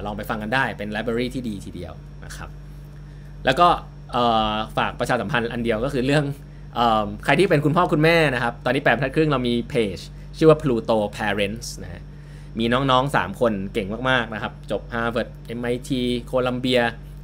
[0.05, 1.93] ลองไปฟังกันได้เป็นไลบรารีที่ดีทีเดียว
[2.25, 2.51] นะครับ
[3.45, 3.69] แล้วก็
[4.79, 6.25] ฝากประชาสัมพันธ์อันเดียวก็คือเรื่อง
[7.25, 9.99] ใครที่เป็นคุณพ่อคุณแม่นะครับ ตอนนี้แปดพันครึ่งเรามีเพจ
[10.39, 12.03] ชื่อว่า Pluto Parents นะฮะ
[12.59, 15.91] มีน้องๆ 3 คนเก่งมาก ๆ นะครับ จบ Harvard MIT
[16.25, 16.81] โคลัมเบีย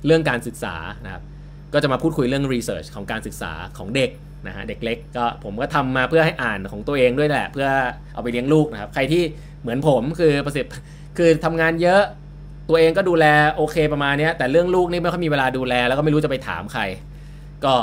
[0.07, 0.75] เรื่องการศึกษา
[1.05, 1.23] นะครับ
[1.73, 4.11] ก็จะมาพูดคุยเรื่อง research ของการศึกษาของเด็ก
[4.47, 7.69] นะฮะเด็กเล็กก็ผมก็ทำมาเพื่อให้อ่านของตัวเองด้วยแหละเพื่อ
[8.15, 9.23] เอาไปเลี้ยงลูกนะครับ ใครที่
[9.63, 10.73] เหมือนผมคือประสิทธิ์
[11.19, 12.03] คือทำงานเยอะ
[12.69, 13.27] ตัวเองก็ดูแล
[13.57, 16.83] โอเคประมาณนี้แต่เรื่องลูกนี่ไม่ค่อยมีเวลาดูแล แล้วก็ไม่รู้จะไปถามใคร
[17.65, 17.75] ก็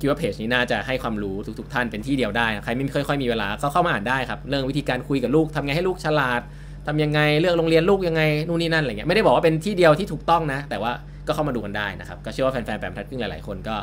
[0.00, 6.40] คิดว่าเพจนี้น่าจะให้ความรู้ทุกๆท่านเป็นที่เดียวได้ใครไม่ค่อยมีเวลาก็เข้ามาอ่านได้ครับ เรื่องวิธีการคุยกับลูกทำไงให้ลูกฉลาด
[6.86, 10.92] ทำยังไงเลือกโรงเรียนลูกยังไงนู่นนี่นั่นอะไรเงี้ยไม่ได้บอกว่าเป็นที่เดียวที่ถูกต้องนะ แต่ว่า
[11.26, 13.76] ก็เข้ามาดูกันได้นะครับก็เชื่อว่าแฟนๆแปมทัดครึ่งหลายๆคนก็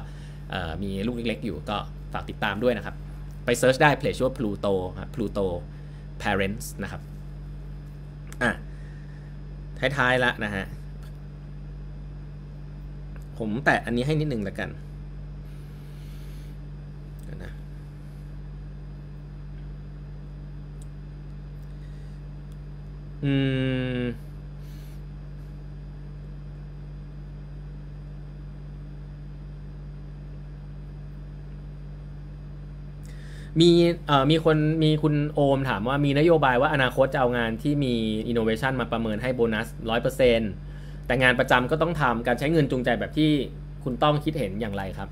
[0.84, 1.78] มีลูกเล็กๆอยู่ก็
[2.14, 2.96] ฝากติดตามด้วยนะครับ
[3.46, 5.46] ไปเซิร์ชได้เพจชื่อว่า Pluto ครับ Pluto
[6.22, 7.02] Parents นะครับ
[8.44, 8.52] อะ
[9.98, 10.66] ท้ายๆละนะฮะ
[13.38, 14.70] ผมแตะอันนี้ให้นิดนึงแล้วกัน
[17.44, 17.52] นะ
[23.24, 23.34] อื
[24.02, 24.04] ม
[33.61, 33.71] มี
[34.07, 37.95] เอ่อมีคนมีคุณโอมถามว่ามีนโยบายว่าอนาคตจะเอางานที่มี
[38.29, 39.69] อินโนเวชันมาประเมินให้โบนัส
[40.39, 43.31] 100%แต่งานประจำก็ต้องทำการใช้เงินจูงใจแบบที่
[43.85, 45.09] คุณต้องคิดเห็นอย่างไรครับ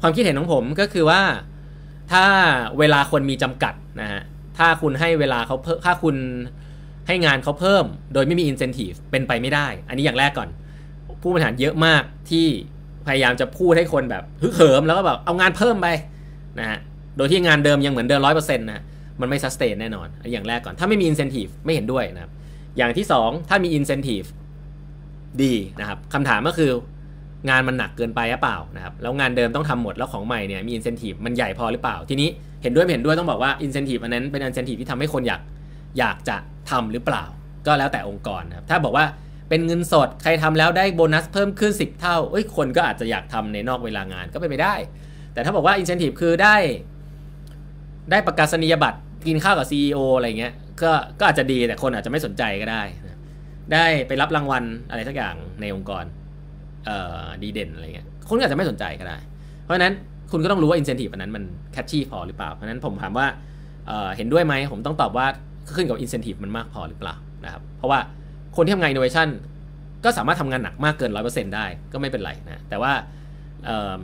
[0.00, 1.22] ความคิดเห็นของผมก็คือว่า
[2.12, 2.24] ถ้า
[2.78, 4.22] เวลาคนมีจำกัดนะฮะ
[4.58, 6.16] ถ้าคุณให้เวลาเขาเพิ่มถ้าคุณ
[7.06, 10.48] ให้งานเขาเพิ่ม โดยไม่มีอินเซนティブเป็นไปไม่ได้ อันนี้อย่างแรกก่อน
[11.22, 12.46] ผู้บริหารเยอะมากที่
[13.06, 15.86] พยายามจะพูดให้คนแบบฮึกเหิมแล้วก็แบบเอางานเพิ่มไป
[16.58, 16.80] นะฮะ
[17.18, 18.82] โดยที่งานเดิมยังเหมือนเดิมร้อยเปอร์เซ็นต์นะ
[19.20, 22.32] มันไม่ซัสเตนแน่นอนอย่างแรกก่อนถ้าไม่มีอินเซนティブไม่เห็นด้วยนะครับ
[22.76, 24.24] อย่างที่ 2 ถ้ามีอินเซนティブ
[25.42, 26.70] ดีนะครับคำถามก็คือ
[27.50, 32.28] งานมันหนักเกินไปหรือเปล่านะครับแล้วงานเดิมต้องทำหมดแล้วของใหม่เนี่ยมีอินเซนティブมันใหญ่พอหรือเปล่า ทีนี้
[32.62, 35.40] เห็นด้วยไม่เห็นด้วยต้องบอกว่าอินเซนティブอันนั้นเป็นอินเซนティブที่ทำให้คนอยาก
[35.98, 36.36] อยากจะ
[36.70, 37.24] ทำหรือเปล่า
[37.66, 39.04] ก็แล้วแต่องค์กรนะครับถ้าบอกว่า
[39.48, 44.74] เป็นเงินสดใครทำแล้วได้โบนัสเพิ่มขึ้น 10 เท่าเอ้ยคนก็อาจจะอยากทำในนอกเวลางานก็เป็นไปได้
[45.32, 46.56] แต่ถ้าบอกว่าอินเซนティブคือได้
[48.10, 50.52] ได้ประกาศนียบัตรกินข้าวกับ CEO อะไรเงี้ย
[50.82, 52.82] ก็ก็อาจจะดีแต่คนอาจจะไม่สนใจก็ได้
[53.72, 56.04] ได้ไปรับรางวัลอะไรสักอย่างในองค์กร
[56.86, 59.16] เอ่อดีเด่นอะไรเงี้ยคนก็อาจจะไม่สนใจก็ได้
[59.62, 59.92] เพราะฉะนั้น
[60.32, 63.26] คุณก็ต้องรู้ว่าอินเซนティブอันนั้นมันแคชชี่พอหรือเปล่า เพราะฉะนั้นผมถามว่า
[63.86, 65.26] เเห็นด้วยไหมผมต้องตอบว่า
[65.74, 67.98] ขึ้นกับอินเซนティブมันมากพอหรือเปล่านะครับเพราะว่า
[68.56, 69.28] คนที่ทำงานอินโนเวชัน
[70.04, 72.92] ก็สามารถทำงานหนักมากเกิน 100%ได้ก็ไม่เป็นไรนะแต่ว่า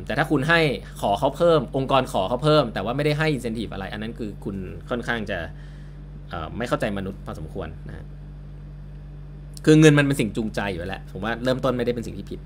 [0.06, 0.60] แต่ถ้าคุณให้
[1.00, 4.56] ขอเขาเพิ่ม องค์กรขอเขาเพิ่ม แต่ว่าไม่ได้ให้อินเซนティブอะไร อันนั้นคือคุณ
[4.90, 5.38] ค่อนข้างจะ
[6.56, 8.04] ไม่เข้าใจมนุษย์พอสมควรนะ
[9.64, 12.40] คือเงินมันเป็นสิ่งจูงใจอยู่แล้วผมว่าเริ่มต้นไม่ได้เป็นสิ่งที่ผิด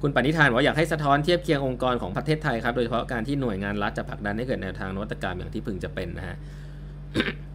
[0.00, 6.36] คุณปณิธานว่าอยากให้สะท้อนเทียบเคียงองค์กรของประเทศไทยครับ โดยเฉพาะการที่หน่วยงานรัฐจะผลักดันให้เกิดแนวทางนวัตกรรมอย่างที่พึงจะเป็นนะฮะ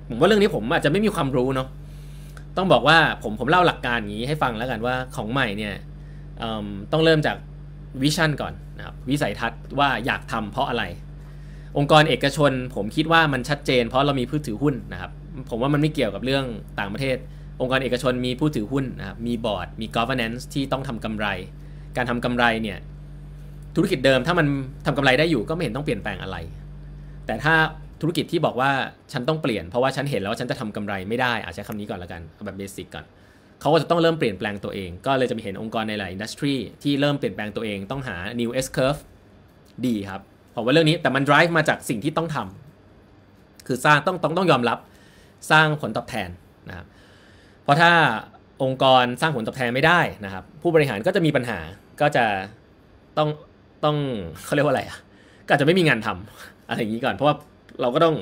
[0.10, 1.68] ผมว่าเรื่องนี้ผมอาจจะไม่มีความรู้เนาะ
[2.58, 5.74] ต้องบอกว่าผมผมเล่าหลักการอย่างนี้ให้ฟังแล้วกันว่าของใหม่เนี่ย
[6.93, 7.37] ต้องเริ่มจาก
[8.03, 10.85] วิชั่นก่อนนะครับวิสัยทัศน์ว่าอยากทำเพราะอะไร
[11.79, 15.11] องค์กรเอกชนผมคิดว่ามันชัดเจน เพราะเรามีผู้ถือหุ้นนะครับ
[15.51, 16.45] ผมว่ามันไม่เกี่ยวกับเรื่อง
[16.81, 17.17] ต่างประเทศ
[17.61, 21.27] องค์กรเอกชนมีผู้ถือหุ้นนะครับมีบอร์ดมี governance ที่ต้องทำกำไร
[21.97, 22.79] การทำกำไรเนี่ย
[23.77, 24.47] ธุรกิจเดิมถ้ามัน
[24.87, 26.37] ทำกำไรได้อยู่ก็ไม่เห็นต้องเปลี่ยนแปลงอะไร
[27.27, 27.55] แต่ถ้า
[28.01, 28.71] ธุรกิจที่บอกว่า
[29.13, 33.05] ฉันต้องเปลี่ยนเพราะว่าฉันเห็นแล้วว่าฉันจะทำกำไรไม่ได้อาจใช้คำนี้ก่อนละกันแบบเบสิกก่อน
[33.61, 39.01] เขาก็จะต้องเริ่มเปลี่ยนแปลงตัวเอง ก็เลยจะมีเห็นองค์กรในหลายอินดัสทรีที่เริ่มเปลี่ยนแปลงตัวเองต้องหา new S curve
[39.87, 40.21] ดีครับ
[40.55, 42.37] ผมว่าเรื่องนี้แต่มัน drive มาจากสิ่งที่ต้องท
[43.03, 44.79] คือสร้างต้องต้องต้องยอมรับ
[45.51, 46.29] สร้างผลตอบแทน
[46.69, 46.87] นะครับ
[47.63, 47.91] เพราะถ้า
[48.63, 51.59] องค์กรสร้างผลตอบแทนไม่ได้นะครับ ผู้บริหารก็จะมีปัญหา
[52.01, 52.25] ก็จะ
[53.19, 53.29] ต้อง
[53.85, 53.97] ต้อง
[54.45, 54.99] เขาเรียกว่าอะไรอะ
[55.47, 57.35] ก็อาจจะไม่มีงานทำอะไรอย่างนี้ก่อน เพราะว่า
[57.81, 58.17] เราก็ต้อง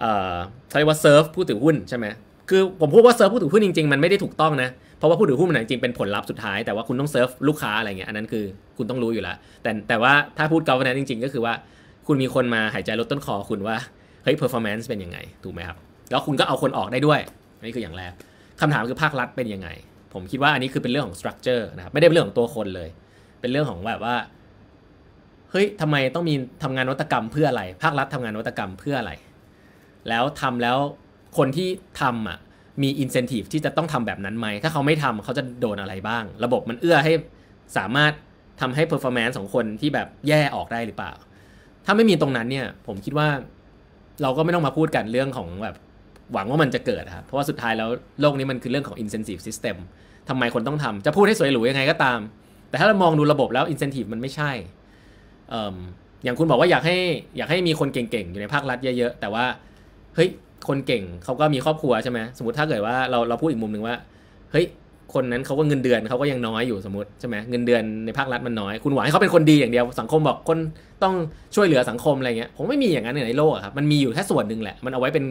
[0.00, 0.36] เอ่อ
[0.68, 2.06] เขาเรียกว่าเซิร์ฟผู้ถือหุ้นใช่ไหม
[2.50, 8.44] คือผมพูดว่าเซิร์ฟผู้ถือหุ้นจริงๆ มันไม่ได้ถูกต้องนะ เพราะว่าผู้ถือหุ้นมันจริงเป็นผลลัพธ์สุดท้าย แต่ว่าคุณต้องเซิร์ฟลูกค้าอะไรเงี้ย อันนั้นคือ
[8.76, 11.54] คุณต้องรู้อยู่แล้ว แต่แต่ว่าถ้าพูด governance จริง ๆ ก็คือว่า
[12.06, 13.76] คุณมีคนมาหายใจลดต้นคอคุณว่า
[14.24, 15.76] เฮ้ย performance เป็นยังไง ถูกไหมครับ
[16.10, 17.20] แล้วคุณก็เอาคนออกได้ด้วย
[17.62, 18.12] นี่คืออย่างแรก
[18.60, 19.68] คำถามคือภาครัฐเป็นยังไง
[20.12, 22.88] ผมคิดว่าอันนี้คือเป็นเรื่องของ structure นะครับ ไม่ได้เป็นเรื่องของตัวคนเลย
[23.40, 24.16] เป็นเรื่องของแบบว่า
[25.50, 29.12] เฮ้ยทำไมต้องมีทำงานนวัตกรรมเพื่ออะไร ภาครัฐทำงานนวัตกรรมเพื่ออะไร
[30.08, 30.78] แล้วทำแล้ว
[31.37, 31.69] คนที่
[32.01, 32.37] ทำอ่ะ
[32.83, 37.13] มีอินเซนティブที่จะต้องทำแบบนั้นไหม ถ้าเขาไม่ทำเขาจะโดนอะไรบ้าง ระบบมันเอื้อให้
[37.77, 38.11] สามารถ
[38.61, 41.13] ทำให้เพอร์ฟอร์แมนซ์ของคนที่แบบแย่ออกได้หรือเปล่า
[41.85, 43.27] ถ้าไม่มีตรงนั้นเนี่ย ผมคิดว่า
[44.21, 45.75] เราก็ไม่ต้องมาพูดกันเรื่องของแบบ
[46.33, 47.89] หวังว่ามันจะเกิดครับ เพราะว่าสุดท้ายแล้ว
[48.21, 49.75] โลกนี้มันคือเรื่องของ incentive system
[50.29, 52.19] ทำไมคนต้องทำ จะพูดให้สวยหรูยังไงก็ตาม
[52.69, 54.51] แต่ถ้าเรามองดูระบบแล้ว incentive มันไม่ใช่
[56.23, 56.97] อย่างคุณบอกว่าอยากให้
[57.37, 59.45] อยากให้มีคนเก่งๆอยู่ในภาครัฐเยอะๆ แต่ว่า
[60.15, 60.29] เฮ้ย
[60.68, 63.94] คนเก่งเขาก็มีครอบครัวใช่ไหมสมมติถ้าเกิดว่าเราเราพูดอีกมุมหนึ่งว่า
[64.52, 64.66] เฮ้ย
[65.14, 70.58] คนนั้นเขาก็เงินเดือนเขาก็ยังน้อยอยู่สมมติใช่ไหมเงินเดือนในภาครัฐมันน้อย คุณหวังให้เขาเป็นคนดีอย่างเดียวสังคมบอกคน
[71.02, 71.14] ต้อง
[71.54, 75.24] ช่วยเหลือสังคมอะไรเงี้ยผมไม่มีอย่างนั้นในโลกครับมันมีอยู่แค่ส่วนหนึ่งแหละมันเอาไว้เป็น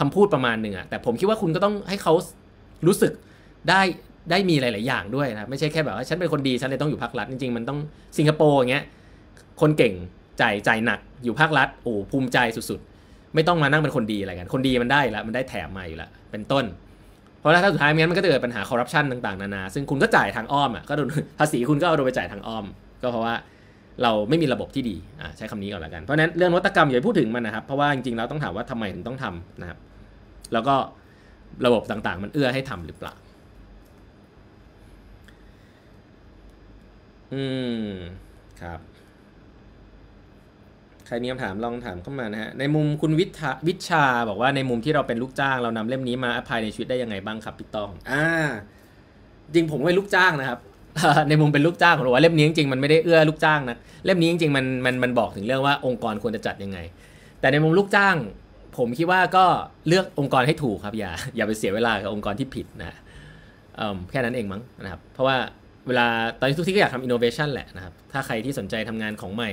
[0.00, 2.12] คำพูดประมาณหนึ่งอะแต่ผมคิดว่าคุณก็ต้องให้เขา
[2.86, 3.12] รู้สึก
[3.68, 3.80] ได้
[4.30, 7.78] ได้มีหลาย ๆ อย่างด้วยนะไม่ใช่แค่แบบว่าฉันเป็นคนดีฉันเลยต้องอยู่ภาครัฐจริง ๆ มันต้อง
[8.18, 8.84] สิงคโปร์อย่างเงี้ย
[9.60, 9.94] คนเก่ง
[10.40, 12.38] จ่ายจ่ายหนักอยู่ภาครัฐโอ้ภูมิใจ
[12.70, 12.95] สุด ๆ
[13.36, 16.64] ไม่ต้องมานั่งเป็นคนดีอะไรกัน คนดีมันได้แล้วมันได้แถมมาอยู่แล้วเป็นต้น
[17.40, 21.08] เพราะถ้าสุดท้ายงั้นมันก็จะเกิดปัญหาคอร์รัปชันต่างๆนานา ซึ่งคุณก็จ่ายทางอ้อมอะก็โดน
[21.38, 22.64] ภาษีคุณก็เอาโดนไปจ่ายทางอ้อม
[23.02, 23.34] ก็เพราะว่า
[24.02, 29.78] เราไม่มีระบบที่ดีอ่าใช้คำนี้ก่อนแล้วกัน เพราะนั้นเรื่องวัตกรรมอย่าพูดถึงมันนะครับ เพราะว่าจริงๆเราต้องถามว่าทำไมถึงต้องทำนะครับ
[30.52, 30.74] แล้วก็
[31.66, 33.14] ระบบต่างๆ มันเอื้อให้ทำหรือเปล่า
[37.34, 37.44] อื
[37.86, 37.90] ม
[38.62, 38.80] ครับ
[41.06, 48.24] ใครมีคำถามลองถามเข้ามานะฮะ ในมุมคุณวิทาวิชาบอกว่าในมุมที่เราเป็นลูกจ้าง เรานำเล่มนี้มาอภัยในชีวิตได้ยังไงบ้างครับพี่ต้อง อ่า
[49.54, 50.58] จริงผมเป็นลูกจ้างนะครับ
[51.28, 56.78] ในมุมเป็นลูกจ้างผมว่าเล่มนี้จริงๆมันไม่ได้เอื้อลูกจ้างนะเล่มนี้จริงๆมันมันมันบอกถึงเรื่องว่าองค์กรควรจะจัดยังไง
[57.40, 58.16] แต่ในมุมลูกจ้าง
[58.76, 59.44] ผมคิดว่าก็
[59.88, 62.96] เลือกองค์กรให้ถูกครับ อย่า อย่าไปเสียเวลากับองค์กรที่ผิดนะ
[64.10, 65.36] แค่นั้นเองมั้งนะครับ เพราะว่า
[65.86, 66.06] เวลา
[66.38, 69.50] ตอนนี้ทุกที่ก็อยากทำอินโนเวชันแหละนะครับ ถ้าใครที่สนใจทำงานของใหม่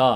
[0.00, 0.08] ก็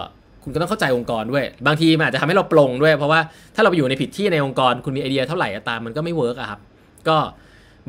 [0.45, 3.21] คุณก็ต้องเข้าใจองค์กรด้วย บางทีมันอาจจะทำให้เราปลงด้วย เพราะว่า
[3.55, 6.61] ถ้าเราไปอยู่ในผิดที่ในองค์กร คุณมีไอเดียเท่าไหร่ตามมันก็ไม่ work อะครับ
[7.09, 7.17] ก็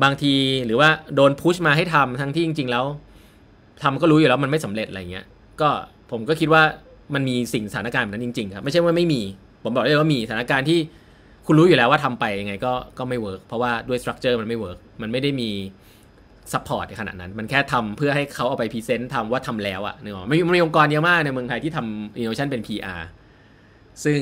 [0.02, 0.34] บางที
[0.66, 2.84] หรือว่าโดน push มาให้ทำทั้งที่จริง ๆ แล้ว
[3.82, 5.24] ทำก็รู้อยู่แล้วมันไม่สำเร็จอะไรเงี้ย
[5.60, 5.68] ก็
[6.10, 6.62] ผมก็คิดว่า
[7.14, 9.22] มันมีสิ่งสถานการณ์แบบนั้นจริงๆครับไม่ใช่ว่าไม่มี
[9.62, 10.78] ผมบอกได้ว่ามีสถานการณ์ที่
[11.46, 15.50] คุณรู้อยู่แล้วว่าทำไปยังไงก็ก็ไม่ work เพราะว่าด้วย structure มันไม่ work มันไม่ได้มี
[16.52, 23.02] support ในขนาดนั้น มันแค่ทำเพื่อให้เขาเอาไป present ทำว่าทำแล้วอะนึกออกไม่มีองค์กรเยอะมากในเมืองไทยที่ทำอินโนเวชันเป็น PR
[24.04, 24.20] ซึ่ง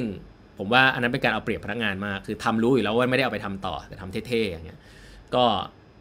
[0.58, 4.78] ผมว่าอันนั้นเป็นการเอาเปรียบพนักงานมาก คือทำรู้อยู่แล้วว่าไม่ได้เอาไปทำต่อ แต่ทำเท่ๆอย่างเงี้ย
[5.34, 5.44] ก็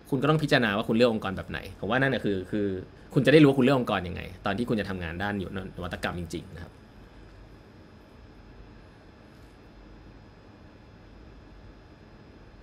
[0.09, 2.67] คุณก็ต้องพิจารณาว่าคุณเลือกองค์กรแบบไหน ผมว่านั่นแหะคือคือ
[3.13, 6.73] คุณจะได้รู้ว่าคุณเลือกองค์กรยังไง ตอนที่คุณจะทำงานด้านอยู่นวัตกรรมจริงๆนะครับ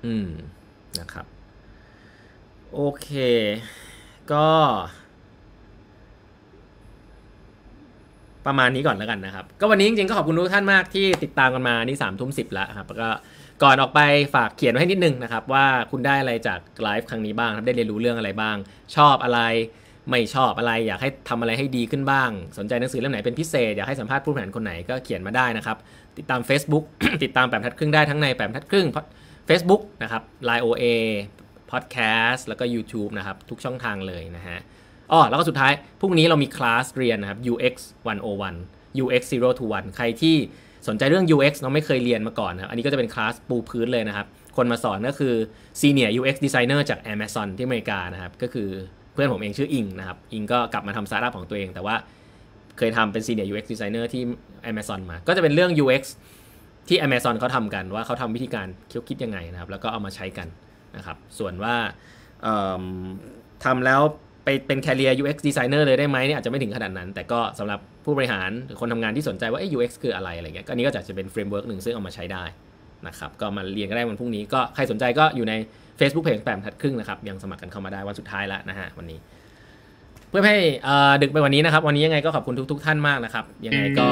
[0.05, 0.29] อืม
[1.01, 1.27] นะครับ
[2.75, 3.11] โอเค
[4.33, 4.47] ก็
[8.47, 13.11] ประมาณนี้ก่อนแล้วกันนะครับ ก็วันนี้จริงๆก็ขอบคุณทุกท่านมากที่ติดตามกันมานี่สามทุ่มสิบแล้วครับ แล้วก็
[13.63, 14.01] ก่อนออกไป
[14.35, 18.57] ฝากเขียนไว้ให้นิดนึงนะครับ ว่าคุณได้อะไรจากไลฟ์ครั้งนี้บ้างครับได้เรียนรู้เรื่องอะไรบ้าง
[18.97, 19.41] ชอบอะไร
[20.11, 25.77] ไม่ชอบอะไร อยากให้ทำอะไรให้ดีขึ้นบ้าง สนใจหนังสือเล่มไหนเป็นพิเศษ อยากให้สัมภาษณ์ผู้บริหารคนไหนก็เขียนมาได้นะครับ
[26.19, 26.85] ติดตาม Facebook
[27.25, 28.87] ติดตามแปมทัดครึ่งได้ทั้งในแปมทัดครึ่ง
[29.49, 30.85] Facebook นะครับ Line OA
[31.73, 34.59] Podcast แล้วก็ YouTube นะครับ ทุกช่องทางเลยนะฮะ
[35.13, 37.75] อ๋อแล้วก็สุดท้าย พรุ่งนี้เรามีคลาสเรียนนะครับ UX
[38.37, 40.37] 101 UX 0 to 1 ใครที่
[40.89, 45.35] สนใจเรื่อง UX เราไม่เคยเรียนมาก่อนนะครับ อันนี้ก็จะเป็นคลาสปูพื้นเลยนะครับ คนมาสอนก็คือ
[45.81, 48.69] Senior UX Designer จาก Amazon ที่อเมริกานะครับ ก็คือ
[49.13, 51.95] เพื่อนผมเองชื่ออิงนะครับ อิงก็กลับมาทำสตาร์ทอัพของตัวเอง แต่ว่า
[52.79, 54.23] เคยทำเป็น Senior UX Designer ที่
[54.71, 56.03] Amazon มา ก็จะเป็นเรื่อง UX
[56.89, 58.67] ที่ Amazon เขาทำกันว่าเขาทำวิธีการ
[59.09, 60.49] คิดยังไงนะครับ แล้วก็เอามาใช้กัน
[60.97, 61.75] นะครับ ส่วนว่า
[63.65, 64.01] ทำแล้ว
[64.45, 72.45] ไปเป็นแคเรีย UX designer เลยได้ไหมเนี่ยอาจจะไม่ถึงขนาดนั้น แต่ก็สำหรับผู้บริหารหรือคนทำงานที่สนใจว่า UX คืออะไรอะไรเงี้ยก็นี้ก็จะเป็น framework หนึ่งซึ่งเอามาใช้ได้
[73.09, 75.55] นะครับก็มาเรียนกันได้วันพรุ่งนี้ก็ใครสนใจก็อยู่ใน
[75.99, 79.19] Facebook Page แปดบรรทัดครึ่งนะครับยังสมัครกันเข้ามาได้วันสุดท้ายแล้วนะฮะวันนี้
[80.31, 80.57] เพื่อให้
[81.23, 84.07] ดึกไปวันนี้นะครับ วันนี้ยังไงก็ขอบคุณทุก ๆ ท่านมากนะครับ ยังไงก็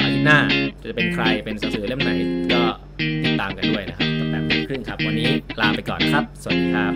[0.00, 0.38] อาทิตย์หน้า
[0.88, 2.10] จะเป็นใครเป็นสื่อเล่มไหน
[2.52, 2.62] ก็
[3.24, 5.28] ติดตามกันด้วยนะครับตั้งแต่ครึ่งครับ วันนี้
[5.60, 6.92] ลาไปก่อนครับ สวัสดีครับ